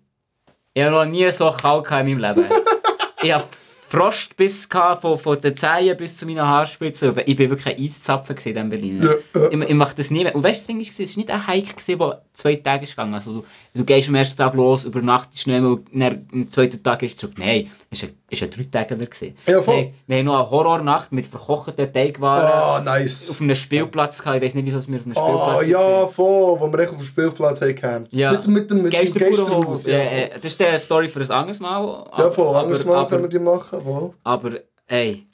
ich 0.73 0.83
habe 0.83 0.93
noch 0.93 1.05
nie 1.05 1.31
so 1.31 1.51
kalt 1.51 1.91
in 1.91 2.19
meinem 2.19 2.19
Leben. 2.19 2.49
ich 3.23 3.33
habe 3.33 3.45
Frostbiss 3.91 4.69
von, 5.01 5.19
von 5.19 5.41
den 5.41 5.57
Zehen 5.57 5.97
bis 5.97 6.17
zu 6.17 6.25
meinen 6.25 6.47
Haarspitzen. 6.47 7.13
Ich 7.27 7.35
bin 7.35 7.51
wirklich 7.51 7.77
ein 7.77 7.83
Eiszapfen 7.83 8.37
in 8.37 8.71
Berlin. 8.71 9.03
Ja. 9.03 9.49
Ich, 9.51 9.61
ich 9.61 9.75
mache 9.75 9.97
das 9.97 10.13
nie 10.13 10.23
mehr. 10.23 10.33
Und 10.37 10.45
weißt 10.45 10.61
du, 10.61 10.61
das 10.61 10.67
Ding 10.69 10.81
ist, 10.81 11.01
es 11.01 11.17
war 11.17 11.21
nicht 11.21 11.31
ein 11.33 11.47
Hike, 11.49 11.75
gewesen, 11.75 11.99
der 11.99 12.23
zwei 12.41 12.57
Tage 12.57 12.85
ist 12.85 12.91
gegangen. 12.91 13.15
Also 13.15 13.33
du, 13.33 13.45
du 13.75 13.85
gehst 13.85 14.09
am 14.09 14.15
ersten 14.17 14.37
Tag 14.37 14.55
los, 14.55 14.85
übernachtest 14.85 15.43
schnell 15.43 15.65
und 15.65 15.87
dann 15.93 16.27
am 16.33 16.47
zweiten 16.49 16.83
Tag 16.83 16.99
gehst 16.99 17.17
du 17.23 17.27
zurück. 17.27 17.39
Nein, 17.39 17.71
es 17.91 18.03
war 18.03 18.09
ein, 18.09 18.15
es 18.31 18.41
war 18.41 18.49
ein 18.49 18.51
Dreitäger. 18.71 18.97
gewesen. 19.05 19.35
Ja, 19.47 19.63
voll. 19.63 19.77
Wir, 19.77 19.93
wir 20.07 20.19
haben 20.19 20.25
noch 20.27 20.41
eine 20.41 20.51
Horrornacht 20.51 21.13
mit 21.13 21.27
verkochten 21.27 21.93
Teigwaren 21.93 22.43
Ah, 22.45 22.81
nice. 22.85 23.31
auf 23.31 23.41
einem 23.41 23.55
Spielplatz 23.55 24.19
gehabt. 24.23 24.37
Ich 24.39 24.43
weiß 24.43 24.55
nicht, 24.55 24.67
wieso 24.67 24.87
wir 24.89 24.99
auf 24.99 25.07
einem 25.07 25.17
Ah, 25.17 25.21
Spielplatz 25.57 25.69
ja, 25.69 25.79
waren. 25.79 26.13
voll, 26.13 26.61
wo 26.61 26.67
wir 26.73 26.79
echt 26.81 26.91
auf 26.91 26.97
dem 26.97 27.05
Spielplatz 27.05 27.61
haben. 27.61 28.07
Ja. 28.11 28.33
Mit, 28.33 28.47
mit 28.49 28.71
mit 28.71 28.71
dem. 28.71 28.91
Geisterhaus. 28.91 29.87
Ja, 29.87 29.93
Ja, 29.99 30.05
äh, 30.05 30.31
das 30.35 30.45
ist 30.45 30.61
eine 30.63 30.79
Story 30.79 31.09
für 31.09 31.21
ein 31.21 31.31
anderes 31.31 31.61
Mal. 31.61 32.07
ja 32.19 32.31
voll, 32.31 32.57
anders 32.57 32.85
mal 32.85 32.97
aber, 32.97 33.09
können 33.09 33.23
wir 33.25 33.29
die 33.29 33.39
machen. 33.39 33.81
Voll. 33.83 34.13
aber 34.25 34.51
ey, 34.87 35.27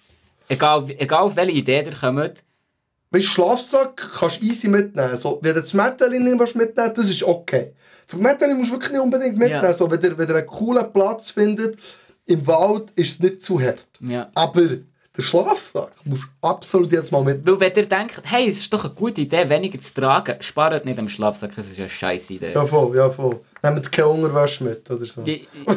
egal, 0.48 0.84
egal 0.98 1.20
auf 1.22 1.36
welche 1.36 1.52
Idee 1.56 1.82
ihr 1.84 1.92
kommt, 1.92 2.42
Weißt 3.10 3.26
Schlafsack 3.26 4.10
kannst 4.18 4.42
du 4.42 4.46
easy 4.46 4.68
mitnehmen. 4.68 5.16
So, 5.16 5.38
wenn 5.42 5.54
du 5.54 5.60
das 5.60 5.72
Metalli 5.74 6.18
nicht 6.18 6.38
willst 6.38 6.56
mitnehmen 6.56 6.92
das 6.94 7.08
ist 7.08 7.22
okay. 7.22 7.72
Für 8.08 8.16
Metalli 8.18 8.54
musst 8.54 8.70
du 8.70 8.74
wirklich 8.74 8.92
nicht 8.92 9.00
unbedingt 9.00 9.36
mitnehmen. 9.38 9.62
Ja. 9.64 9.72
So, 9.72 9.90
wenn, 9.90 10.00
ihr, 10.02 10.16
wenn 10.18 10.28
ihr 10.28 10.34
einen 10.36 10.46
coolen 10.46 10.92
Platz 10.92 11.30
findet, 11.30 11.78
im 12.26 12.44
Wald 12.46 12.90
ist 12.96 13.12
es 13.14 13.20
nicht 13.20 13.42
zu 13.42 13.60
hart. 13.60 13.86
ja. 14.00 14.28
Aber 14.34 14.62
der 15.16 15.22
Schlafsack 15.22 15.92
musst 16.04 16.24
du 16.24 16.26
absolut 16.46 16.92
jetzt 16.92 17.10
mal 17.10 17.22
mitnehmen. 17.24 17.58
Weil 17.58 17.70
wenn 17.70 17.76
ihr 17.84 17.88
denkt, 17.88 18.20
hey, 18.24 18.50
es 18.50 18.58
ist 18.58 18.72
doch 18.72 18.84
eine 18.84 18.92
gute 18.92 19.22
Idee, 19.22 19.48
weniger 19.48 19.80
zu 19.80 19.94
tragen, 19.94 20.36
spart 20.42 20.84
nicht 20.84 20.98
am 20.98 21.08
Schlafsack, 21.08 21.52
das 21.56 21.68
ist 21.68 21.78
eine 21.78 21.88
scheiß 21.88 22.28
Idee. 22.30 22.52
Ja, 22.54 22.66
voll, 22.66 22.94
ja, 22.94 23.08
voll. 23.08 23.40
Nehmt 23.62 23.90
keine 23.90 24.08
Unterwäsche 24.08 24.62
mit 24.64 24.90
oder 24.90 25.06
so. 25.06 25.22
Ich- 25.24 25.48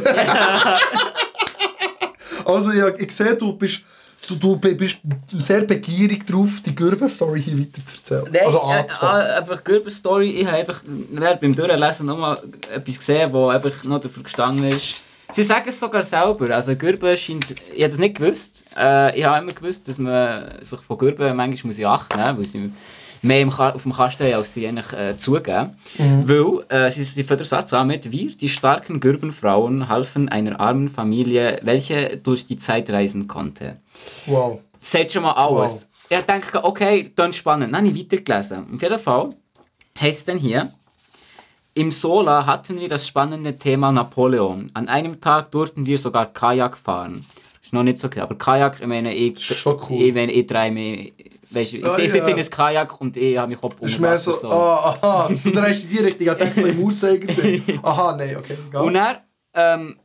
Also, 2.46 2.72
ja, 2.72 2.88
ich 2.98 3.12
sehe, 3.12 3.36
du 3.36 3.54
bist, 3.54 3.82
du, 4.28 4.36
du 4.36 4.58
bist 4.58 5.00
sehr 5.38 5.62
begierig 5.62 6.26
darauf, 6.28 6.62
die 6.66 6.76
Gürben-Story 6.76 7.42
hier 7.42 7.60
weiter 7.60 7.86
zu 7.86 7.96
erzählen. 7.98 8.30
Nein, 8.32 8.46
also 8.46 8.58
äh, 8.60 8.80
anzufangen. 8.80 9.26
äh, 9.28 9.30
einfach 9.32 9.64
Gürber 9.64 9.90
Story. 9.90 10.30
Ich 10.32 10.46
habe 10.46 10.58
einfach 10.58 10.82
beim 11.42 11.56
Durchlesen 11.56 12.06
nochmal 12.06 12.38
etwas 12.74 13.00
gesehen, 13.00 13.32
wo 13.34 13.48
einfach 13.48 13.84
noch 13.84 14.00
dafür 14.00 14.24
gestanden 14.24 14.66
ist. 14.66 14.98
Sie 15.32 15.44
sagen 15.44 15.70
es 15.70 15.80
sogar 15.80 16.02
selber. 16.02 16.56
Also 16.56 16.76
Gürben 16.76 17.16
scheint... 17.16 17.52
Ich 17.52 17.84
habe 17.84 17.90
das 17.90 18.00
nicht 18.00 18.16
gewusst. 18.16 18.66
Äh, 18.76 19.18
ich 19.18 19.26
habe 19.26 19.44
immer 19.44 19.54
gewusst, 19.54 19.88
dass 19.88 20.00
man 20.00 20.52
sich 20.62 20.80
von 20.80 20.98
Gürben 20.98 21.36
manchmal 21.36 21.68
muss 21.68 21.78
in 21.80 21.86
Acht 21.86 22.16
nehmen 22.16 22.36
muss, 22.38 22.54
weil 22.54 22.62
sie 22.62 22.72
mehr 23.22 23.48
auf 23.48 23.84
dem 23.84 23.94
Kasten 23.94 24.26
haben, 24.26 24.34
als 24.36 24.54
sie 24.54 24.68
eigentlich 24.68 24.94
äh, 24.94 25.18
zugeben. 25.18 25.76
Weil 25.98 26.66
äh, 26.70 26.92
sie, 26.92 27.04
sie 27.04 27.24
fängt 27.24 27.40
den 27.40 27.48
Satz 27.48 27.74
an 27.74 27.88
mit 27.88 28.12
«Wir, 28.12 28.36
die 28.36 28.50
starken 28.50 29.00
Gürbenfrauen, 29.00 29.88
halfen 29.90 30.30
einer 30.30 30.60
armen 30.60 30.90
Familie, 30.90 31.60
welche 31.64 32.18
durch 32.18 32.46
die 32.48 32.58
Zeit 32.58 32.90
reisen 32.92 33.28
konnte.» 33.28 33.78
Wow. 34.26 34.60
sagt 34.78 35.12
schon 35.12 35.24
mal 35.24 35.34
alles. 35.34 35.88
Wow. 36.10 36.20
Ich 36.20 36.26
denke, 36.26 36.64
okay, 36.64 37.12
dann 37.16 37.34
spannend. 37.34 37.74
Dann 37.74 37.86
habe 37.86 37.96
ich 37.96 38.04
weitergelesen. 38.06 38.74
Auf 38.74 38.82
jeden 38.82 39.00
Fall 39.00 39.30
heißt 40.00 40.20
es 40.20 40.26
dann 40.26 40.38
hier, 40.38 40.72
im 41.76 41.92
Sola 41.92 42.46
hatten 42.46 42.80
wir 42.80 42.90
das 42.90 43.08
spannende 43.08 43.56
Thema 43.58 43.92
Napoleon. 43.92 44.72
An 44.74 44.90
einem 44.90 45.22
Tag 45.22 45.52
durften 45.52 45.86
wir 45.86 45.98
sogar 45.98 46.34
Kajak 46.34 46.78
fahren. 46.78 47.26
Ist 47.62 47.74
noch 47.74 47.84
nicht 47.84 48.00
so 48.00 48.10
klar, 48.10 48.24
aber 48.24 48.36
Kajak, 48.36 48.82
ich 48.82 48.88
meine, 48.88 49.14
ich, 49.14 49.40
schon 49.40 49.78
cool. 49.90 50.02
ich 50.02 50.14
meine, 50.14 50.32
ich 50.32 50.48
drehe 50.48 50.72
mich, 50.72 51.14
weißt 51.52 51.74
du, 51.74 51.78
ich 51.78 51.86
Ah, 51.86 51.96
sitze 51.96 52.18
ja. 52.18 52.28
in 52.28 52.34
einem 52.36 52.50
Kajak 52.50 53.02
und 53.02 53.18
ich 53.18 53.38
habe 53.38 53.50
mich 53.50 53.60
Kopf 53.60 53.76
unter 53.80 54.00
mehr 54.02 54.12
Wasser. 54.12 54.34
so, 54.34 54.50
ah, 54.50 54.98
aha, 55.02 55.30
du 55.44 55.52
drehst 55.52 55.86
in 55.86 55.90
die 55.92 55.98
Richtung, 56.00 56.28
ich 56.28 56.34
dachte, 56.34 56.62
beim 56.62 56.80
Uhrzeiger 56.80 57.32
sind. 57.32 57.64
Aha, 57.84 58.16
nein, 58.18 58.36
okay, 58.38 58.58
egal. 58.70 58.84
Und 58.86 58.96
er, 58.96 59.24
ähm, 59.54 60.00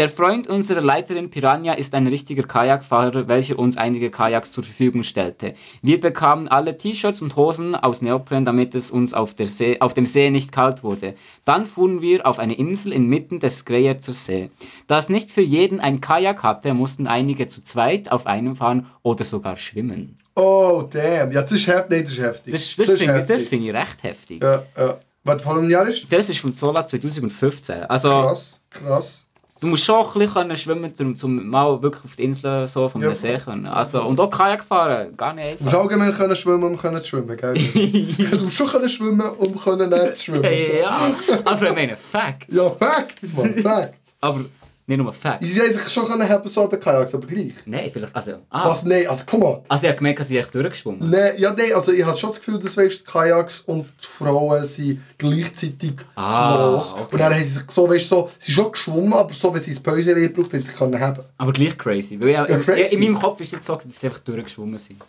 der 0.00 0.08
Freund 0.08 0.46
unserer 0.46 0.80
Leiterin 0.80 1.28
Piranha 1.28 1.74
ist 1.74 1.92
ein 1.92 2.06
richtiger 2.06 2.44
Kajakfahrer, 2.44 3.28
welcher 3.28 3.58
uns 3.58 3.76
einige 3.76 4.10
Kajaks 4.10 4.50
zur 4.50 4.64
Verfügung 4.64 5.02
stellte. 5.02 5.52
Wir 5.82 6.00
bekamen 6.00 6.48
alle 6.48 6.78
T-Shirts 6.78 7.20
und 7.20 7.36
Hosen 7.36 7.74
aus 7.74 8.00
Neopren, 8.00 8.46
damit 8.46 8.74
es 8.74 8.90
uns 8.90 9.12
auf, 9.12 9.34
See, 9.38 9.78
auf 9.78 9.92
dem 9.92 10.06
See 10.06 10.30
nicht 10.30 10.52
kalt 10.52 10.82
wurde. 10.82 11.16
Dann 11.44 11.66
fuhren 11.66 12.00
wir 12.00 12.26
auf 12.26 12.38
eine 12.38 12.54
Insel 12.54 12.94
inmitten 12.94 13.40
des 13.40 13.66
Greyerzer 13.66 14.14
See. 14.14 14.50
Da 14.86 14.96
es 14.98 15.10
nicht 15.10 15.30
für 15.30 15.42
jeden 15.42 15.80
ein 15.80 16.00
Kajak 16.00 16.42
hatte, 16.44 16.72
mussten 16.72 17.06
einige 17.06 17.48
zu 17.48 17.62
zweit 17.62 18.10
auf 18.10 18.26
einem 18.26 18.56
fahren 18.56 18.86
oder 19.02 19.26
sogar 19.26 19.58
schwimmen. 19.58 20.16
Oh, 20.34 20.82
damn. 20.88 21.30
Ja, 21.30 21.42
das 21.42 21.52
ist 21.52 21.66
heftig. 21.66 21.90
Nein, 21.90 22.04
das 22.04 22.12
ist 22.12 22.22
heftig. 22.24 22.52
Das, 22.54 22.74
das, 22.76 22.92
finde, 22.98 23.20
ich- 23.20 23.26
das 23.26 23.48
finde 23.48 23.66
ich 23.68 23.74
recht 23.74 24.02
heftig. 24.02 24.42
Ja, 24.42 24.62
ja. 24.78 24.98
Warte, 25.24 25.44
von 25.44 25.58
einem 25.58 25.68
Jahr 25.68 25.86
ist 25.86 26.04
das? 26.04 26.08
Das 26.20 26.30
ist 26.30 26.38
von 26.40 26.54
Zola 26.54 26.86
2015. 26.86 27.82
Also, 27.82 28.08
Krass, 28.08 28.62
krass. 28.70 29.26
Du 29.60 29.66
musst 29.66 29.84
schon 29.84 29.96
ein 29.96 30.12
bisschen 30.14 30.32
können 30.32 30.56
schwimmen, 30.56 30.92
um, 30.98 31.14
um 31.22 31.46
mal 31.48 31.82
wirklich 31.82 32.04
auf 32.06 32.16
die 32.16 32.24
Insel 32.24 32.66
so 32.66 32.88
von 32.88 33.02
Ja. 33.02 33.14
See 33.14 33.36
können. 33.36 33.66
Also, 33.66 34.02
und 34.04 34.18
auch 34.18 34.30
Kajak 34.30 34.64
fahren, 34.64 35.14
gar 35.14 35.34
nicht 35.34 35.60
Du 35.60 35.64
musst 35.64 35.74
einfach. 35.74 35.84
allgemein 35.84 36.14
können 36.14 36.34
schwimmen, 36.34 36.64
um 36.64 36.78
können 36.78 37.02
zu 37.02 37.08
schwimmen, 37.08 37.36
gell? 37.36 37.54
du 38.30 38.42
musst 38.42 38.56
schon 38.56 38.66
können 38.68 38.88
schwimmen, 38.88 39.28
um 39.36 39.60
können 39.60 39.90
nicht 39.90 40.16
zu 40.16 40.24
schwimmen. 40.24 40.42
so. 40.42 40.48
ja, 40.80 41.14
also 41.44 41.66
ich 41.66 41.74
meine, 41.74 41.94
Facts. 41.94 42.56
Ja, 42.56 42.70
Facts, 42.70 43.34
man, 43.34 43.54
Facts. 43.56 44.16
Aber 44.22 44.44
nicht 44.90 44.98
nur 45.02 45.12
Facts. 45.12 45.48
Sie 45.48 45.60
haben 45.60 45.70
sich 45.70 45.88
schon 45.88 46.06
können 46.06 46.22
helfen, 46.26 46.48
so 46.48 46.64
an 46.64 46.70
den 46.70 46.80
Kajaks, 46.80 47.14
aber 47.14 47.26
gleich. 47.26 47.52
Nein, 47.64 47.90
vielleicht, 47.92 48.14
also, 48.14 48.32
ah. 48.50 48.68
Was? 48.68 48.84
Nein, 48.84 49.06
also, 49.08 49.24
komm 49.28 49.42
on. 49.44 49.60
Also 49.68 49.84
ich 49.84 49.88
habe 49.88 49.96
gemerkt, 49.98 50.20
dass 50.20 50.30
ich 50.30 50.36
echt 50.36 50.54
durchgeschwommen 50.54 51.08
Nein, 51.10 51.32
ja, 51.38 51.54
nein, 51.54 51.72
also 51.74 51.92
ich 51.92 52.04
habe 52.04 52.16
schon 52.18 52.30
das 52.30 52.38
Gefühl, 52.40 52.58
dass 52.58 52.76
weißt, 52.76 53.00
die 53.00 53.04
Kajaks 53.10 53.60
und 53.60 53.86
die 53.86 54.06
Frauen 54.06 54.64
sind 54.64 55.00
gleichzeitig 55.16 55.92
Ah, 56.16 56.72
los. 56.72 56.92
okay. 56.92 57.04
Und 57.12 57.18
dann 57.20 57.32
haben 57.32 57.42
sie 57.42 57.48
sich 57.50 57.70
so, 57.70 57.88
weißt, 57.88 58.08
so, 58.08 58.30
sie 58.38 58.52
sind 58.52 58.62
schon 58.62 58.72
geschwommen, 58.72 59.12
aber 59.14 59.32
so, 59.32 59.54
wenn 59.54 59.60
sie 59.60 59.70
das 59.72 59.80
Päuschen 59.82 60.14
gebraucht 60.14 60.52
haben, 60.52 60.60
sie 60.60 60.72
können 60.72 61.00
haben. 61.00 61.22
Aber 61.38 61.52
gleich 61.52 61.78
crazy. 61.78 62.20
Weil 62.20 62.28
ich, 62.28 62.34
Ja, 62.34 62.46
crazy. 62.58 62.94
in 62.96 63.00
meinem 63.00 63.18
Kopf 63.20 63.40
ist 63.40 63.54
es 63.54 63.64
so, 63.64 63.76
dass 63.76 63.84
sie 64.00 64.06
einfach 64.06 64.18
durchgeschwommen 64.20 64.78
sind. 64.78 65.00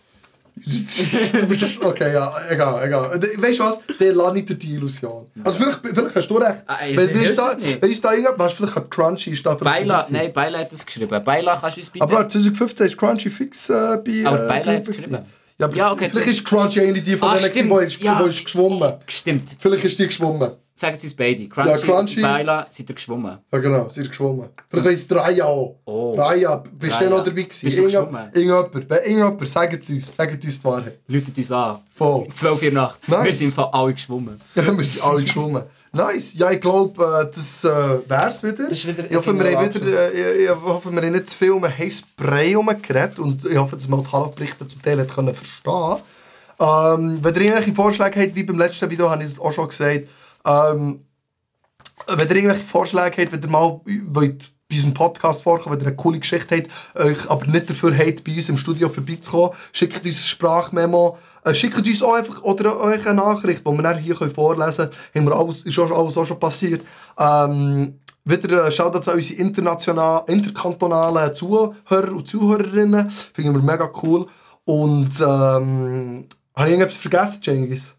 Du 0.54 1.46
bist 1.46 1.82
okay, 1.84 2.12
ja, 2.12 2.32
egal, 2.50 2.84
egal. 2.86 3.20
Weißt 3.38 3.58
du 3.58 3.64
was? 3.64 3.80
Der 3.98 4.14
ich 4.36 4.44
dir 4.44 4.54
die 4.54 4.74
Illusion. 4.74 5.26
Also 5.42 5.58
vielleicht, 5.58 5.80
vielleicht 5.82 6.14
hast 6.16 6.28
du 6.28 6.36
recht. 6.36 6.62
Ah, 6.66 6.76
ich 6.88 6.96
wenn 6.96 7.10
es 7.10 7.34
da, 7.34 7.52
es 7.52 7.58
nicht. 7.58 7.82
wenn 7.82 7.90
es 7.90 8.00
da 8.00 8.12
irgendwas, 8.12 8.38
weißt, 8.38 8.56
vielleicht 8.56 8.76
hat 8.76 8.90
Crunchy 8.90 9.30
ist 9.30 9.44
da 9.46 9.54
Beila, 9.54 10.06
nein, 10.10 10.32
Beila 10.32 10.58
hat 10.60 10.72
das 10.72 10.84
geschrieben. 10.86 11.24
Beila 11.24 11.56
kannst 11.56 11.76
du 11.76 11.80
uns 11.80 11.90
bitte... 11.90 12.02
Aber 12.04 12.28
2015 12.28 12.86
ist 12.86 12.96
Crunchy 12.98 13.30
fix 13.30 13.70
äh, 13.70 13.98
bei. 14.04 14.22
Aber 14.26 14.44
äh, 14.44 14.48
Beila 14.48 14.64
bei- 14.64 14.76
hat's 14.76 14.88
geschrieben. 14.88 15.18
Ja, 15.58 15.66
aber 15.66 15.76
Ja, 15.76 15.92
okay. 15.92 16.08
vielleicht 16.10 16.28
ist 16.28 16.44
Crunchy 16.44 16.80
eine 16.80 17.00
die 17.00 17.16
von 17.16 17.28
Ah, 17.28 17.36
denen, 17.36 17.68
die 17.68 17.84
ist, 17.84 18.00
Ja. 18.02 18.22
die 18.22 18.28
ist 18.28 18.44
geschwommen. 18.44 18.94
Stimmt. 19.06 19.48
Vielleicht 19.58 19.84
ist 19.84 19.98
die 19.98 20.06
geschwommen. 20.06 20.52
Sagen 20.74 20.98
Sie 20.98 21.06
uns 21.06 21.14
beide. 21.16 21.48
Crunchy, 21.48 21.68
Ja, 21.70 21.76
Crunchy- 21.76 22.16
und 22.16 22.22
Beila 22.22 22.66
sind 22.70 22.88
ihr 22.88 22.94
geschwommen. 22.94 23.38
Ja 23.52 23.58
genau, 23.58 23.88
sie 23.88 24.00
ist 24.00 24.08
geschwommen. 24.08 24.48
Vielleicht 24.70 24.86
weiss 24.86 25.16
Raya 25.16 25.44
auch. 25.44 25.76
Oh. 25.84 26.14
Raya, 26.14 26.62
bist 26.72 27.00
du 27.00 27.10
noch 27.10 27.22
dabei 27.22 27.42
gewesen? 27.42 27.64
Bist 27.64 27.78
du 27.78 27.84
geschwommen? 27.84 28.30
Irgendjemand, 28.32 28.90
irgendjemand, 28.90 29.48
sagt 29.48 29.82
es 29.82 29.90
uns, 29.90 30.16
sagt 30.16 30.44
uns 30.44 30.58
die 30.58 30.64
Wahrheit. 30.64 30.98
Läutet 31.06 31.36
uns 31.36 31.52
an. 31.52 31.78
Voll. 31.94 32.26
12 32.32 32.62
Uhr 32.62 32.70
Nacht. 32.72 33.08
Nice. 33.08 33.24
Wir 33.24 33.32
sind 33.32 33.58
alle 33.58 33.92
geschwommen. 33.92 34.40
Ja, 34.54 34.76
wir 34.76 34.84
sind 34.84 35.04
alle 35.04 35.22
geschwommen. 35.22 35.62
Nice. 35.92 36.34
Ja, 36.34 36.50
ich 36.50 36.60
glaube, 36.60 37.04
äh, 37.04 37.34
das 37.34 37.64
äh, 37.64 37.68
wär's 38.08 38.42
wieder. 38.42 38.64
Das 38.64 38.72
ist 38.72 38.86
wieder 38.86 39.10
ich, 39.10 39.16
hoffe, 39.16 39.38
wir 39.38 39.58
haben 39.58 39.74
wieder 39.74 39.86
äh, 40.14 40.44
ich 40.44 40.50
hoffe, 40.50 40.90
wir 40.90 41.02
haben 41.02 41.12
nicht 41.12 41.28
zu 41.28 41.36
viel 41.36 41.50
um 41.50 41.62
einen 41.62 41.76
heißen 41.76 42.08
Brei 42.16 42.48
herumgeredet 42.50 43.18
und 43.18 43.44
ich 43.44 43.58
hoffe, 43.58 43.76
dass 43.76 43.88
man 43.88 44.02
die 44.02 44.10
Halbberichte 44.10 44.66
zum 44.66 44.80
Teil 44.80 45.00
hat 45.00 45.14
können 45.14 45.34
verstehen 45.34 45.96
ähm, 46.58 47.18
Wenn 47.22 47.34
ihr 47.34 47.40
irgendwelche 47.42 47.74
Vorschläge 47.74 48.20
habt, 48.20 48.34
wie 48.34 48.42
beim 48.42 48.58
letzten 48.58 48.88
Video, 48.90 49.10
habe 49.10 49.22
ich 49.22 49.28
es 49.28 49.38
auch 49.38 49.52
schon 49.52 49.68
gesagt, 49.68 50.08
ähm, 50.46 51.04
wenn 52.08 52.28
ihr 52.28 52.36
irgendwelche 52.36 52.64
Vorschläge 52.64 53.22
habt, 53.22 53.32
wenn 53.32 53.42
ihr 53.42 53.48
mal 53.48 53.80
wollt, 54.06 54.50
bei 54.68 54.76
unserem 54.76 54.94
Podcast 54.94 55.42
vorkommen, 55.42 55.76
wenn 55.76 55.84
ihr 55.84 55.88
eine 55.88 55.96
coole 55.96 56.18
Geschichte 56.18 56.56
habt, 56.56 56.98
euch 56.98 57.30
aber 57.30 57.46
nicht 57.46 57.68
dafür 57.68 57.96
habt, 57.96 58.24
bei 58.24 58.34
uns 58.34 58.48
im 58.48 58.56
Studio 58.56 58.88
vorbeizukommen, 58.88 59.50
schickt 59.72 60.04
uns 60.04 60.16
ein 60.16 60.24
Sprachmemo, 60.24 61.18
äh, 61.44 61.54
schickt 61.54 61.76
uns 61.76 62.02
auch 62.02 62.14
einfach 62.14 62.42
oder 62.42 62.80
euch 62.80 63.06
eine 63.06 63.14
Nachricht, 63.14 63.66
die 63.66 63.70
wir 63.70 63.82
dann 63.82 63.98
hier 63.98 64.16
vorlesen 64.16 64.90
können. 65.12 65.26
Wir 65.26 65.36
alles, 65.36 65.62
ist 65.62 65.78
auch, 65.78 65.90
alles 65.90 66.16
auch 66.16 66.24
schon 66.24 66.40
passiert. 66.40 66.82
Ähm, 67.18 67.98
wieder 68.24 68.66
äh, 68.66 68.72
schaut 68.72 68.94
an 68.94 69.14
unsere 69.14 70.24
interkantonalen 70.28 71.34
Zuhörer 71.34 72.12
und 72.12 72.28
Zuhörerinnen. 72.28 73.10
Finden 73.10 73.54
wir 73.54 73.62
mega 73.62 73.90
cool. 74.02 74.26
Und 74.64 75.20
ähm, 75.20 76.28
habe 76.54 76.68
ich 76.68 76.72
irgendetwas 76.72 76.96
vergessen, 76.96 77.42
Cengiz? 77.42 77.94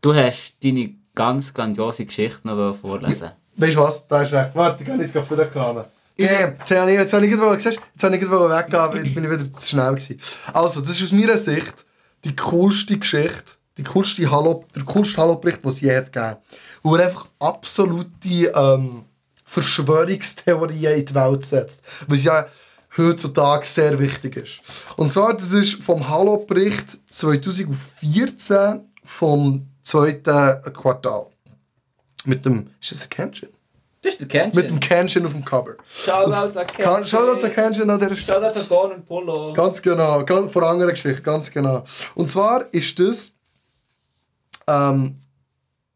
Du 0.00 0.12
hast 0.12 0.56
deine 0.62 1.01
ganz 1.14 1.52
grandiose 1.52 2.04
Geschichte 2.04 2.46
noch 2.46 2.74
vorlesen. 2.74 3.30
Weißt 3.56 3.76
du 3.76 3.80
was? 3.80 4.06
Da 4.06 4.22
ist 4.22 4.32
recht. 4.32 4.54
Warte, 4.54 4.82
ich 4.82 4.88
kann 4.88 5.00
jetzt 5.00 5.12
gerade 5.12 5.26
vorkramen. 5.26 5.84
Damn, 6.16 6.28
jetzt 6.58 6.70
habe 6.70 6.90
ich, 6.90 6.98
jetzt 6.98 7.12
habe 7.12 7.26
ich 7.26 7.32
gerade 7.32 7.60
siehst 7.60 7.80
jetzt 7.92 8.04
habe 8.04 8.16
ich 8.16 8.22
weggehen, 8.22 8.74
aber 8.74 8.96
jetzt 8.96 9.14
bin 9.14 9.24
ich 9.24 9.30
wieder 9.30 9.52
zu 9.52 9.68
schnell 9.68 9.94
gewesen. 9.94 10.20
Also, 10.52 10.80
das 10.80 10.90
ist 10.90 11.02
aus 11.04 11.12
meiner 11.12 11.38
Sicht 11.38 11.86
die 12.24 12.36
coolste 12.36 12.98
Geschichte, 12.98 13.54
die 13.78 13.82
coolste 13.82 14.30
Hallo, 14.30 14.64
der 14.74 14.84
coolste 14.84 15.20
Hallo-Bericht, 15.20 15.62
den 15.64 15.70
es 15.70 15.80
je 15.80 15.96
hat 15.96 16.12
gegeben. 16.12 16.36
Wo 16.82 16.96
er 16.96 17.06
einfach 17.06 17.28
absolute 17.38 18.52
ähm, 18.54 19.04
Verschwörungstheorien 19.44 21.00
in 21.00 21.06
die 21.06 21.14
Welt 21.14 21.44
setzt. 21.44 21.82
Was 22.06 22.24
ja 22.24 22.46
heutzutage 22.96 23.66
sehr 23.66 23.98
wichtig 23.98 24.36
ist. 24.36 24.60
Und 24.96 25.10
zwar, 25.10 25.34
das 25.34 25.52
ist 25.52 25.82
vom 25.82 26.08
Hallo-Bericht 26.08 26.98
2014 27.06 28.80
vom 29.04 29.71
zweiten 29.82 30.72
Quartal. 30.72 31.26
Mit 32.24 32.44
dem, 32.44 32.70
ist 32.80 32.92
das 32.92 33.02
ein 33.02 33.10
Kenshin? 33.10 33.48
Das 34.02 34.14
ist 34.14 34.20
der 34.20 34.28
Kenshin. 34.28 34.60
Mit 34.60 34.70
dem 34.70 34.80
Kenshin 34.80 35.24
auf 35.26 35.32
dem 35.32 35.44
Cover. 35.44 35.76
Shoutouts 35.88 36.56
an 36.56 36.66
Kenshin. 36.66 37.04
Shoutouts 37.04 37.44
an 37.44 37.52
Kenshin 37.52 37.90
an 37.90 38.00
dieser 38.00 38.16
Stelle. 38.16 38.40
Shoutouts 38.40 38.56
an 38.56 38.68
Gon 38.68 38.92
und 38.92 39.06
Polo. 39.06 39.52
Ganz 39.52 39.80
genau, 39.80 40.24
ganz, 40.24 40.52
vor 40.52 40.62
anderen 40.64 40.90
Geschichte, 40.90 41.22
ganz 41.22 41.50
genau. 41.50 41.84
Und 42.14 42.28
zwar 42.28 42.66
ist 42.72 42.98
das, 42.98 43.32
ähm, 44.68 45.20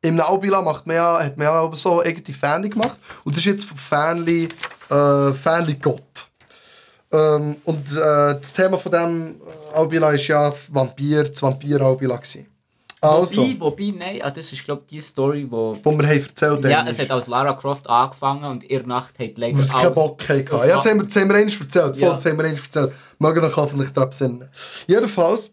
im 0.02 0.14
Naubila 0.14 0.62
macht 0.62 0.86
man 0.86 0.96
ja, 0.96 1.18
hat 1.24 1.36
man 1.36 1.46
ja 1.46 1.60
auch 1.60 1.74
so 1.74 2.02
irgendwie 2.02 2.32
Fanli 2.32 2.68
gemacht. 2.68 2.98
Und 3.24 3.36
das 3.36 3.40
ist 3.40 3.46
jetzt 3.46 3.64
von 3.64 3.76
Fanli, 3.76 4.48
äh, 4.88 5.32
Fanli 5.32 5.74
Gott. 5.74 6.28
Ähm, 7.12 7.56
und 7.64 7.88
äh, 7.90 8.38
das 8.38 8.52
Thema 8.52 8.78
von 8.78 8.92
dem 8.92 9.40
Aubila 9.74 10.12
ist 10.12 10.28
ja 10.28 10.52
Vampir, 10.70 11.24
das 11.24 11.42
Vampir-Aubila 11.42 12.16
gewesen. 12.16 12.46
Also, 13.00 13.42
Wobei, 13.42 13.60
wobei, 13.60 13.94
nein, 13.96 14.20
ah, 14.22 14.30
das 14.30 14.52
ist 14.52 14.64
glaube 14.64 14.82
ich 14.86 14.96
die 14.96 15.02
Story, 15.02 15.46
wo... 15.50 15.76
wo 15.82 15.90
wir 15.92 16.06
haben 16.08 16.18
erzählt 16.26 16.64
Ja, 16.64 16.78
haben, 16.78 16.86
es 16.88 16.96
ist, 16.96 17.02
hat 17.02 17.10
als 17.10 17.26
Lara 17.26 17.52
Croft 17.52 17.86
angefangen 17.88 18.44
und 18.44 18.64
ihre 18.64 18.86
Nacht 18.88 19.18
hat 19.18 19.36
leider 19.36 19.62
sie 19.62 19.70
keinen 19.72 19.92
Bock 19.94 20.26
hatten. 20.28 20.46
Ja, 20.50 20.76
das 20.76 20.86
haben 20.86 21.00
wir, 21.00 21.06
das 21.06 21.16
haben 21.16 21.28
wir 21.28 21.36
einmal 21.36 21.40
erzählt. 21.60 21.72
Voll, 21.96 22.02
Ja. 22.02 22.12
das 22.14 22.24
haben 22.24 22.38
wir 22.38 22.44
einmal 22.46 22.60
erzählt. 22.64 22.92
Mögen 23.18 23.44
euch 23.44 23.56
hoffentlich 23.56 23.90
daran 23.90 24.10
besinnen. 24.10 24.48
Jedenfalls, 24.86 25.52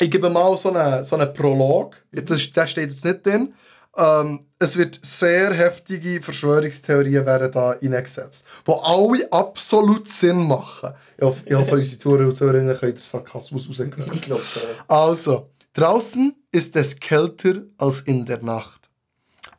ich 0.00 0.10
gebe 0.10 0.28
mal 0.30 0.56
so 0.56 0.72
einen, 0.72 1.04
so 1.04 1.16
einen 1.16 1.32
Prolog. 1.32 1.96
Das, 2.10 2.52
der 2.52 2.66
steht 2.66 2.90
jetzt 2.90 3.04
nicht 3.04 3.24
drin. 3.24 3.54
Ähm, 3.96 4.40
es 4.58 4.76
wird 4.76 4.98
sehr 5.02 5.52
heftige 5.52 6.22
Verschwörungstheorien 6.22 7.26
werden 7.26 7.50
da 7.50 7.70
eingesetzt, 7.70 8.46
wo 8.64 8.74
alle 8.74 9.30
absolut 9.32 10.06
Sinn 10.08 10.46
machen. 10.46 10.90
Ich 11.18 11.24
hoffe, 11.24 11.42
ich 11.44 11.54
hoffe 11.54 11.74
unsere 11.74 11.98
Zuhörer 11.98 12.28
und 12.28 12.36
Zuhörerinnen 12.36 12.78
können 12.78 12.94
den 12.94 13.02
Sarkasmus 13.02 13.68
rausgehören. 13.68 14.10
Ich 14.14 14.20
glaube, 14.22 14.42
Also, 14.86 15.49
draußen 15.74 16.34
ist 16.52 16.76
es 16.76 16.98
kälter 16.98 17.62
als 17.78 18.00
in 18.00 18.24
der 18.24 18.42
Nacht. 18.42 18.88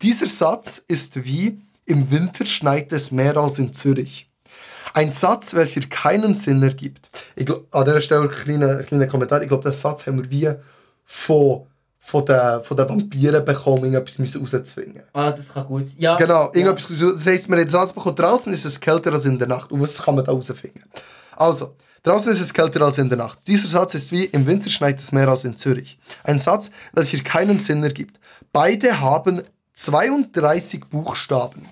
Dieser 0.02 0.28
Satz 0.28 0.84
ist 0.88 1.24
wie 1.24 1.62
im 1.86 2.10
Winter 2.10 2.46
schneit 2.46 2.92
es 2.92 3.12
mehr 3.12 3.38
als 3.38 3.60
in 3.60 3.74
Zürich. 3.74 4.30
Ein 4.94 5.12
Satz, 5.12 5.54
welcher 5.54 5.82
keinen 5.82 6.36
Sinn 6.36 6.62
ergibt. 6.64 7.10
Ich 7.36 7.50
an 7.50 7.86
dieser 7.86 8.02
Stelle 8.02 8.24
ein 8.24 8.32
kleiner, 8.32 8.84
kleiner 8.84 9.08
Kommentar. 9.08 9.42
Ich 9.42 9.48
glaube, 9.48 9.64
den 9.64 9.74
Satz 9.74 10.06
haben 10.06 10.18
wir 10.22 10.32
wie 10.32 10.52
von, 11.04 11.68
von 12.00 12.26
den, 12.26 12.64
von 12.64 12.78
den 12.78 12.90
Vampiren 12.90 13.46
bekommen, 13.46 13.86
irgendetwas 13.86 14.18
müssen 14.18 14.42
rauszwingen. 14.42 15.04
Ah, 15.14 15.32
das 15.32 15.48
kann 15.48 15.66
gut 15.66 15.86
sein. 15.86 15.96
Ja. 15.98 16.18
Genau, 16.18 16.52
irgendetwas, 16.54 16.88
das 17.00 17.26
heisst, 17.26 17.48
man 17.48 17.60
hat 17.60 17.68
den 17.68 17.72
Satz 17.72 17.94
bekommen, 17.94 18.16
draußen 18.16 18.52
ist 18.52 18.66
es 18.66 18.80
kälter 18.80 19.14
als 19.14 19.26
in 19.26 19.40
der 19.40 19.48
Nacht. 19.48 19.72
Und 19.72 19.82
was 19.82 20.02
kann 20.02 20.16
man 20.16 20.26
da 20.26 20.32
rausfinden? 20.32 20.84
Also, 21.38 21.76
draußen 22.04 22.32
ist 22.32 22.42
es 22.42 22.54
kälter 22.54 22.82
als 22.82 22.98
in 22.98 23.10
der 23.10 23.18
Nacht. 23.18 23.40
Dieser 23.48 23.68
Satz 23.68 23.96
ist 23.96 24.12
wie, 24.12 24.26
im 24.26 24.46
Winter 24.46 24.70
schneit 24.70 25.00
es 25.00 25.12
mehr 25.12 25.28
als 25.28 25.44
in 25.44 25.56
Zürich. 25.56 25.98
Ein 26.24 26.40
Satz, 26.40 26.72
welcher 26.94 27.20
keinen 27.24 27.60
Sinn 27.60 27.84
ergibt. 27.84 28.20
Beide 28.52 29.00
haben 29.00 29.44
32 29.74 30.86
Buchstaben. 30.86 31.66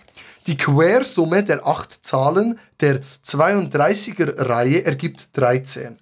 Die 0.48 0.58
Quersumme 0.58 1.44
der 1.44 1.68
acht 1.68 2.06
Zahlen 2.06 2.60
der 2.80 3.02
32er-Reihe 3.24 4.86
ergibt 4.86 5.30
13. 5.34 6.00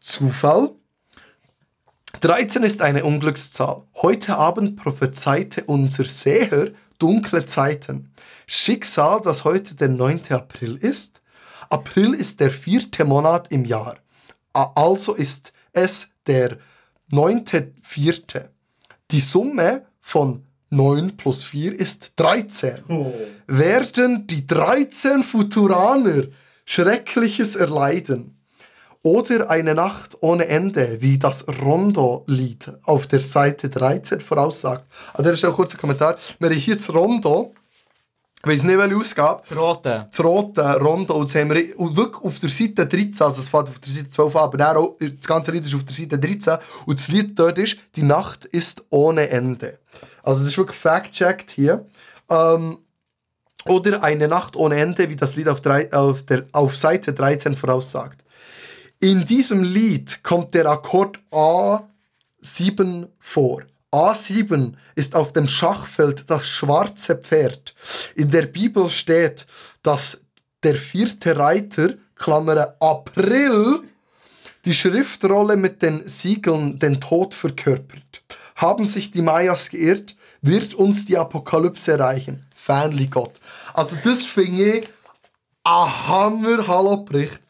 Zufall? 0.00 0.70
13 2.20 2.64
ist 2.64 2.82
eine 2.82 3.04
Unglückszahl. 3.04 3.84
Heute 3.96 4.36
Abend 4.36 4.76
prophezeite 4.76 5.64
unser 5.64 6.04
Seher 6.04 6.72
dunkle 6.98 7.46
Zeiten. 7.46 8.12
Schicksal, 8.46 9.20
dass 9.20 9.44
heute 9.44 9.74
der 9.74 9.88
9. 9.88 10.22
April 10.30 10.76
ist? 10.76 11.17
April 11.70 12.14
ist 12.14 12.40
der 12.40 12.50
vierte 12.50 13.04
Monat 13.04 13.50
im 13.52 13.64
Jahr. 13.64 13.96
Also 14.52 15.14
ist 15.14 15.52
es 15.72 16.10
der 16.26 16.58
9.4. 17.12 18.48
Die 19.10 19.20
Summe 19.20 19.86
von 20.00 20.44
9 20.70 21.16
plus 21.16 21.44
4 21.44 21.78
ist 21.78 22.12
13. 22.16 22.84
Werden 23.46 24.26
die 24.26 24.46
13 24.46 25.22
Futuraner 25.22 26.24
Schreckliches 26.64 27.56
erleiden? 27.56 28.34
Oder 29.02 29.48
eine 29.48 29.74
Nacht 29.74 30.18
ohne 30.20 30.48
Ende, 30.48 31.00
wie 31.00 31.18
das 31.18 31.46
Rondo-Lied 31.62 32.72
auf 32.82 33.06
der 33.06 33.20
Seite 33.20 33.70
13 33.70 34.20
voraussagt. 34.20 34.84
An 35.14 35.24
der 35.24 35.36
Stelle 35.36 35.52
kurz 35.52 35.72
ein 35.72 35.78
Kommentar. 35.78 36.16
Haben 36.42 36.52
hier 36.52 36.74
das 36.74 36.92
Rondo, 36.92 37.54
weiss 38.48 38.64
nicht, 38.64 38.78
welche 38.78 38.96
Ausgabe, 38.96 39.42
Das 39.48 39.58
Rote. 39.58 40.06
das 40.10 40.24
rote 40.24 40.62
Rondo, 40.80 41.14
und 41.14 41.28
das 41.32 41.40
haben 41.40 41.50
wir 41.54 41.78
und 41.78 41.96
wirklich 41.96 42.24
auf 42.24 42.38
der 42.38 42.48
Seite 42.48 42.86
13, 42.86 43.12
also 43.26 43.40
es 43.40 43.48
fängt 43.48 43.68
auf 43.68 43.78
der 43.78 43.92
Seite 43.92 44.08
12 44.08 44.36
an, 44.36 44.42
aber 44.42 44.58
dann 44.58 44.76
auch, 44.76 44.96
das 44.98 45.26
ganze 45.26 45.50
Lied 45.52 45.64
ist 45.64 45.74
auf 45.74 45.84
der 45.84 45.94
Seite 45.94 46.18
13 46.18 46.58
und 46.86 46.98
das 46.98 47.08
Lied 47.08 47.38
dort 47.38 47.58
ist, 47.58 47.76
die 47.96 48.02
Nacht 48.02 48.44
ist 48.46 48.84
ohne 48.90 49.28
Ende. 49.28 49.78
Also 50.22 50.42
es 50.42 50.48
ist 50.48 50.58
wirklich 50.58 50.78
fact-checked 50.78 51.50
hier. 51.50 51.86
Ähm, 52.28 52.78
oder 53.66 54.02
eine 54.02 54.28
Nacht 54.28 54.56
ohne 54.56 54.76
Ende, 54.76 55.08
wie 55.08 55.16
das 55.16 55.36
Lied 55.36 55.48
auf, 55.48 55.60
drei, 55.60 55.92
auf, 55.92 56.22
der, 56.22 56.46
auf 56.52 56.76
Seite 56.76 57.12
13 57.12 57.54
voraussagt. 57.56 58.24
In 59.00 59.24
diesem 59.24 59.62
Lied 59.62 60.22
kommt 60.22 60.54
der 60.54 60.66
Akkord 60.66 61.20
A7 61.30 63.08
vor. 63.20 63.62
A7 63.92 64.74
ist 64.96 65.14
auf 65.14 65.32
dem 65.32 65.48
Schachfeld 65.48 66.28
das 66.28 66.46
schwarze 66.46 67.16
Pferd. 67.16 67.74
In 68.14 68.30
der 68.30 68.42
Bibel 68.42 68.90
steht, 68.90 69.46
dass 69.82 70.20
der 70.62 70.74
vierte 70.74 71.36
Reiter, 71.36 71.94
Klammer 72.14 72.74
April, 72.80 73.80
die 74.64 74.74
Schriftrolle 74.74 75.56
mit 75.56 75.80
den 75.80 76.06
Siegeln 76.06 76.78
den 76.78 77.00
Tod 77.00 77.32
verkörpert. 77.32 78.22
Haben 78.56 78.84
sich 78.84 79.10
die 79.10 79.22
Mayas 79.22 79.70
geirrt, 79.70 80.16
wird 80.42 80.74
uns 80.74 81.06
die 81.06 81.16
Apokalypse 81.16 81.92
erreichen. 81.92 82.46
Fanli 82.54 83.06
Gott. 83.06 83.32
Also 83.72 83.96
das 84.02 84.22
finde 84.22 84.78
ich 84.78 84.88
ein 85.64 86.08
Hammer-Hallo-Bericht. 86.08 87.40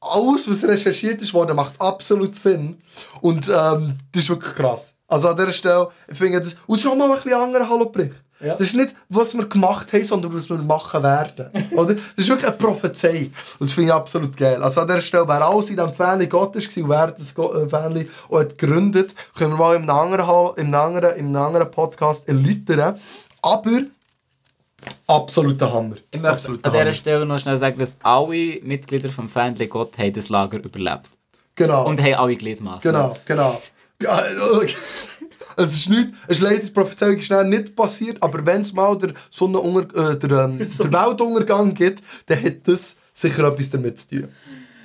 Alles, 0.00 0.48
was 0.48 0.64
recherchiert 0.64 1.22
ist 1.22 1.32
worden, 1.32 1.56
macht 1.56 1.80
absolut 1.80 2.36
Sinn. 2.36 2.80
Und 3.20 3.48
ähm, 3.48 3.98
das 4.12 4.24
ist 4.24 4.28
wirklich 4.30 4.54
krass. 4.54 4.91
Also 5.12 5.28
an 5.28 5.36
dieser 5.36 5.52
Stelle, 5.52 5.88
ich 6.08 6.16
finde 6.16 6.40
das... 6.40 6.56
Und 6.66 6.86
auch 6.86 6.94
mal 6.96 7.10
ein 7.10 7.14
bisschen 7.16 7.34
anderer 7.34 7.68
Hallo-Bericht. 7.68 8.14
Ja. 8.40 8.54
Das 8.54 8.68
ist 8.68 8.74
nicht, 8.74 8.94
was 9.08 9.36
wir 9.36 9.46
gemacht 9.46 9.92
haben, 9.92 10.04
sondern 10.04 10.34
was 10.34 10.48
wir 10.48 10.56
machen 10.56 11.02
werden. 11.02 11.50
Oder? 11.72 11.94
Das 11.94 12.02
ist 12.16 12.28
wirklich 12.28 12.48
eine 12.48 12.56
Prophezei. 12.56 13.30
Und 13.58 13.68
das 13.68 13.72
finde 13.72 13.90
ich 13.90 13.94
absolut 13.94 14.36
geil. 14.36 14.60
Also 14.62 14.80
an 14.80 14.88
dieser 14.88 15.02
Stelle, 15.02 15.28
wer 15.28 15.46
alles 15.46 15.70
in 15.70 15.76
diesem 15.76 15.92
Family 15.92 16.26
Gottes 16.26 16.76
war 16.76 16.82
und 16.82 16.90
wer 16.90 17.06
das 17.08 17.36
äh, 17.36 17.68
Family 17.68 18.10
auch 18.30 18.40
hat 18.40 18.58
gegründet, 18.58 19.14
können 19.36 19.52
wir 19.52 19.58
mal 19.58 19.76
in 19.76 19.82
einem 19.82 19.90
anderen, 19.90 20.26
Hall- 20.26 20.54
in 20.56 20.66
einem 20.66 20.74
anderen, 20.74 21.16
in 21.16 21.26
einem 21.26 21.36
anderen 21.36 21.70
Podcast 21.70 22.26
erläutern. 22.26 22.98
Aber 23.42 23.82
absoluter 25.06 25.72
Hammer. 25.72 25.96
Ich 26.10 26.20
möchte 26.20 26.36
Absoluter 26.36 26.66
an 26.66 26.72
dieser 26.72 26.84
Hammer. 26.84 26.92
Stelle 26.94 27.26
noch 27.26 27.38
schnell 27.38 27.58
sagen, 27.58 27.78
dass 27.78 27.96
alle 28.02 28.60
Mitglieder 28.62 29.10
vom 29.10 29.28
Family 29.28 29.66
Gott 29.66 29.96
haben 29.98 30.12
das 30.14 30.30
Lager 30.30 30.58
überlebt. 30.58 31.10
Genau. 31.54 31.86
Und 31.86 32.00
haben 32.00 32.14
alle 32.14 32.34
Gliedmaßen. 32.34 32.90
Genau, 32.90 33.14
genau. 33.26 33.60
Ja, 34.02 34.22
Es 35.56 35.72
ist 35.76 35.90
nicht, 35.90 36.08
es 36.28 36.38
ist 36.38 36.42
leider 36.42 36.60
die 36.60 36.70
Prophezeiung 36.70 37.18
ist 37.18 37.26
schnell 37.26 37.44
nicht 37.44 37.76
passiert, 37.76 38.22
aber 38.22 38.44
wenn 38.46 38.62
es 38.62 38.72
mal 38.72 38.96
der, 38.96 39.12
Sonnenunger, 39.30 39.82
äh, 39.94 40.16
der, 40.18 40.30
ähm, 40.44 40.58
der 40.78 40.92
Weltuntergang 40.92 41.74
gibt, 41.74 42.02
dann 42.26 42.42
hat 42.42 42.66
das 42.66 42.96
sicher 43.12 43.44
etwas 43.52 43.68
damit 43.70 43.98
zu 43.98 44.08
tun. 44.08 44.28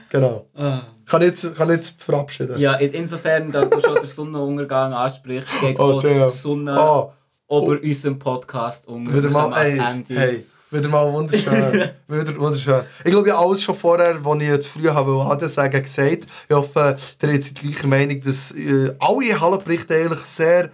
Genau. 0.10 0.45
Ah. 0.56 0.82
Kann 1.06 1.21
ich 1.21 1.27
jetzt, 1.30 1.56
kann 1.56 1.69
jetzt 1.69 2.01
verabschieden? 2.01 2.58
Ja, 2.60 2.73
in- 2.75 2.91
insofern, 2.93 3.49
da 3.51 3.63
du 3.65 3.80
schon 3.80 3.95
den 3.95 4.08
Sonnenuntergang 4.08 4.93
ansprichst, 4.93 5.60
geht 5.62 5.80
Oh, 5.80 5.99
die 5.99 6.30
Sonne 6.32 6.73
Ah, 6.77 7.13
über 7.49 7.80
unserem 7.82 8.19
Podcast 8.19 8.88
unter. 8.89 9.13
wieder 9.13 9.30
mal, 9.30 9.53
ey, 9.58 9.80
Ende. 9.80 10.15
hey, 10.15 10.45
wieder 10.71 10.89
mal 10.89 11.12
wunderschön. 11.12 11.89
wieder 12.08 12.38
wunderschön. 12.38 12.82
Ich 13.03 13.12
glaube, 13.12 13.27
ich 13.27 13.34
habe 13.34 13.45
alles 13.45 13.62
schon 13.62 13.75
vorher, 13.75 14.23
was 14.23 14.36
ich 14.41 14.47
jetzt 14.47 14.67
früher 14.67 14.93
habe 14.93 15.13
wollte 15.13 15.49
sagen, 15.49 15.82
gesagt. 15.82 16.27
Ich 16.49 16.56
hoffe, 16.56 16.97
ihr 17.21 17.41
seid 17.41 17.62
die 17.62 17.69
gleiche 17.71 17.88
Meinung, 17.88 18.21
dass 18.21 18.51
äh, 18.51 18.93
alle 18.99 19.39
Hallenberichte 19.39 19.95
eigentlich 19.95 20.19
sehr 20.25 20.69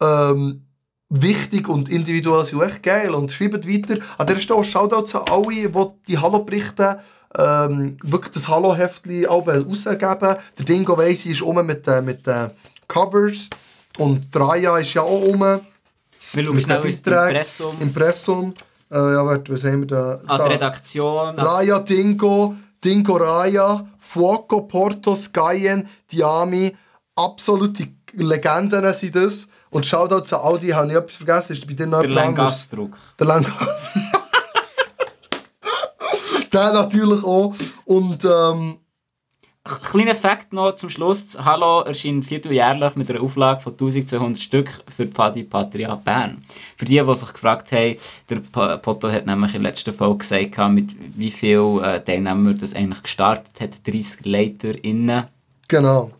ähm, 0.00 0.62
wichtig 1.08 1.68
und 1.68 1.88
individuell 1.88 2.44
sind. 2.44 2.62
Echt 2.62 2.82
geil. 2.82 3.10
Und 3.14 3.32
schreibt 3.32 3.68
weiter. 3.68 3.98
An 4.18 4.26
dieser 4.26 4.40
Stelle 4.40 4.64
Shoutouts 4.64 5.14
an 5.14 5.24
alle, 5.30 5.68
die 5.68 5.86
die 6.08 6.18
Hallo-Berichte 6.18 7.00
ähm, 7.38 7.96
wirklich 8.02 8.32
das 8.32 8.48
Hallo-Heftchen 8.48 9.26
auch 9.26 9.46
rausgeben 9.46 10.36
Der 10.58 10.64
Dingo 10.64 10.98
weiss, 10.98 11.26
ist 11.26 11.42
um 11.42 11.64
mit 11.64 11.86
den 11.86 12.04
mit, 12.04 12.26
den 12.26 12.50
Covers. 12.88 13.50
Und 13.98 14.34
Draya 14.34 14.78
ist 14.78 14.94
ja 14.94 15.02
auch 15.02 15.22
um. 15.22 15.40
Wir 16.32 16.44
schauen 16.44 16.54
Mit 16.56 16.68
Beiträgen. 16.68 17.28
Impressum, 17.28 17.76
Impressum. 17.80 18.54
Äh, 18.90 18.96
ja, 18.96 19.24
warte, 19.24 19.52
was 19.52 19.64
haben 19.64 19.80
wir 19.80 19.86
da? 19.86 20.20
an 20.26 20.38
da. 20.38 20.48
die 20.48 20.52
Redaktion. 20.54 21.38
Raya 21.38 21.78
Dingo, 21.78 22.56
Dingo 22.84 23.16
Raya, 23.16 23.86
Fuoco, 23.98 24.62
Portos, 24.62 25.32
Gayen, 25.32 25.88
Diami. 26.10 26.76
Absolute 27.14 27.88
Legenden 28.12 28.92
sind 28.94 29.14
das. 29.14 29.46
Und 29.70 29.86
Shoutouts 29.86 30.32
an 30.32 30.40
all 30.42 30.58
die, 30.58 30.74
habe 30.74 30.90
ich 30.90 30.96
etwas 30.96 31.16
vergessen? 31.16 31.52
Ist 31.52 31.66
bei 31.66 31.74
dir 31.74 31.86
noch 31.86 32.00
Der? 32.00 32.10
Langastruck. 32.10 32.96
Der 33.18 33.26
Langas. 33.26 33.94
Der 36.52 36.72
natürlich 36.72 37.22
auch. 37.22 37.54
Und 37.84 38.24
ähm, 38.24 38.78
Kleiner 39.62 40.14
Fakt 40.14 40.54
noch 40.54 40.72
zum 40.72 40.88
Schluss. 40.88 41.36
Hallo 41.38 41.82
erscheint 41.82 42.24
vierteljährlich 42.24 42.96
mit 42.96 43.10
einer 43.10 43.20
Auflage 43.20 43.60
von 43.60 43.74
1200 43.74 44.40
Stück 44.40 44.70
für 44.88 45.04
die 45.04 45.12
Pfadi 45.12 45.42
Patria 45.42 45.94
Bern. 45.96 46.40
Für 46.78 46.86
die, 46.86 46.98
die 46.98 47.14
sich 47.14 47.30
gefragt 47.30 47.70
haben, 47.70 47.96
der 48.30 48.36
Poto 48.78 49.12
hat 49.12 49.26
nämlich 49.26 49.54
in 49.54 49.62
der 49.62 49.70
letzten 49.70 49.92
Folge 49.92 50.18
gesagt, 50.18 50.56
mit 50.70 50.96
wie 51.14 51.30
vielen 51.30 51.84
äh, 51.84 52.02
Teilnehmern 52.02 52.56
das 52.56 52.74
eigentlich 52.74 53.02
gestartet 53.02 53.60
hat. 53.60 53.86
30 53.86 54.24
LeiterInnen. 54.24 55.24
Genau. 55.68 56.10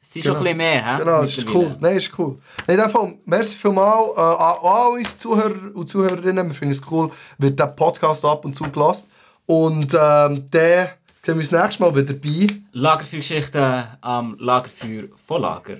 Es 0.00 0.14
ist 0.14 0.22
genau. 0.22 0.36
schon 0.36 0.36
ein 0.36 0.42
bisschen 0.44 0.56
mehr, 0.58 0.86
hä? 0.86 0.98
Genau, 1.00 1.22
es 1.22 1.38
ist 1.38 1.52
cool. 1.52 1.76
Nein, 1.80 1.96
ist 1.96 2.16
cool. 2.16 2.38
In 2.68 2.76
dem 2.76 2.90
Fall, 2.90 3.18
merci 3.24 3.56
vielmals 3.56 4.16
äh, 4.16 4.20
an 4.20 4.54
alle 4.62 5.02
Zuhörer 5.18 5.74
und 5.74 5.88
Zuhörerinnen. 5.88 6.46
Wir 6.46 6.54
finden 6.54 6.72
es 6.72 6.82
cool, 6.88 7.10
wird 7.38 7.58
der 7.58 7.66
Podcast 7.66 8.24
ab 8.24 8.44
und 8.44 8.54
zu 8.54 8.62
gelassen. 8.70 9.08
Und 9.46 9.92
ähm, 10.00 10.48
der 10.52 10.98
sehen 11.26 11.38
wir 11.38 11.40
uns 11.40 11.50
nächstes 11.50 11.80
Mal 11.80 11.96
wieder 11.96 12.14
bei 12.14 12.46
Lagerfeuergeschichten 12.70 13.82
am 14.00 14.36
Lagerfeuer 14.38 15.08
von 15.16 15.42
Lager. 15.42 15.78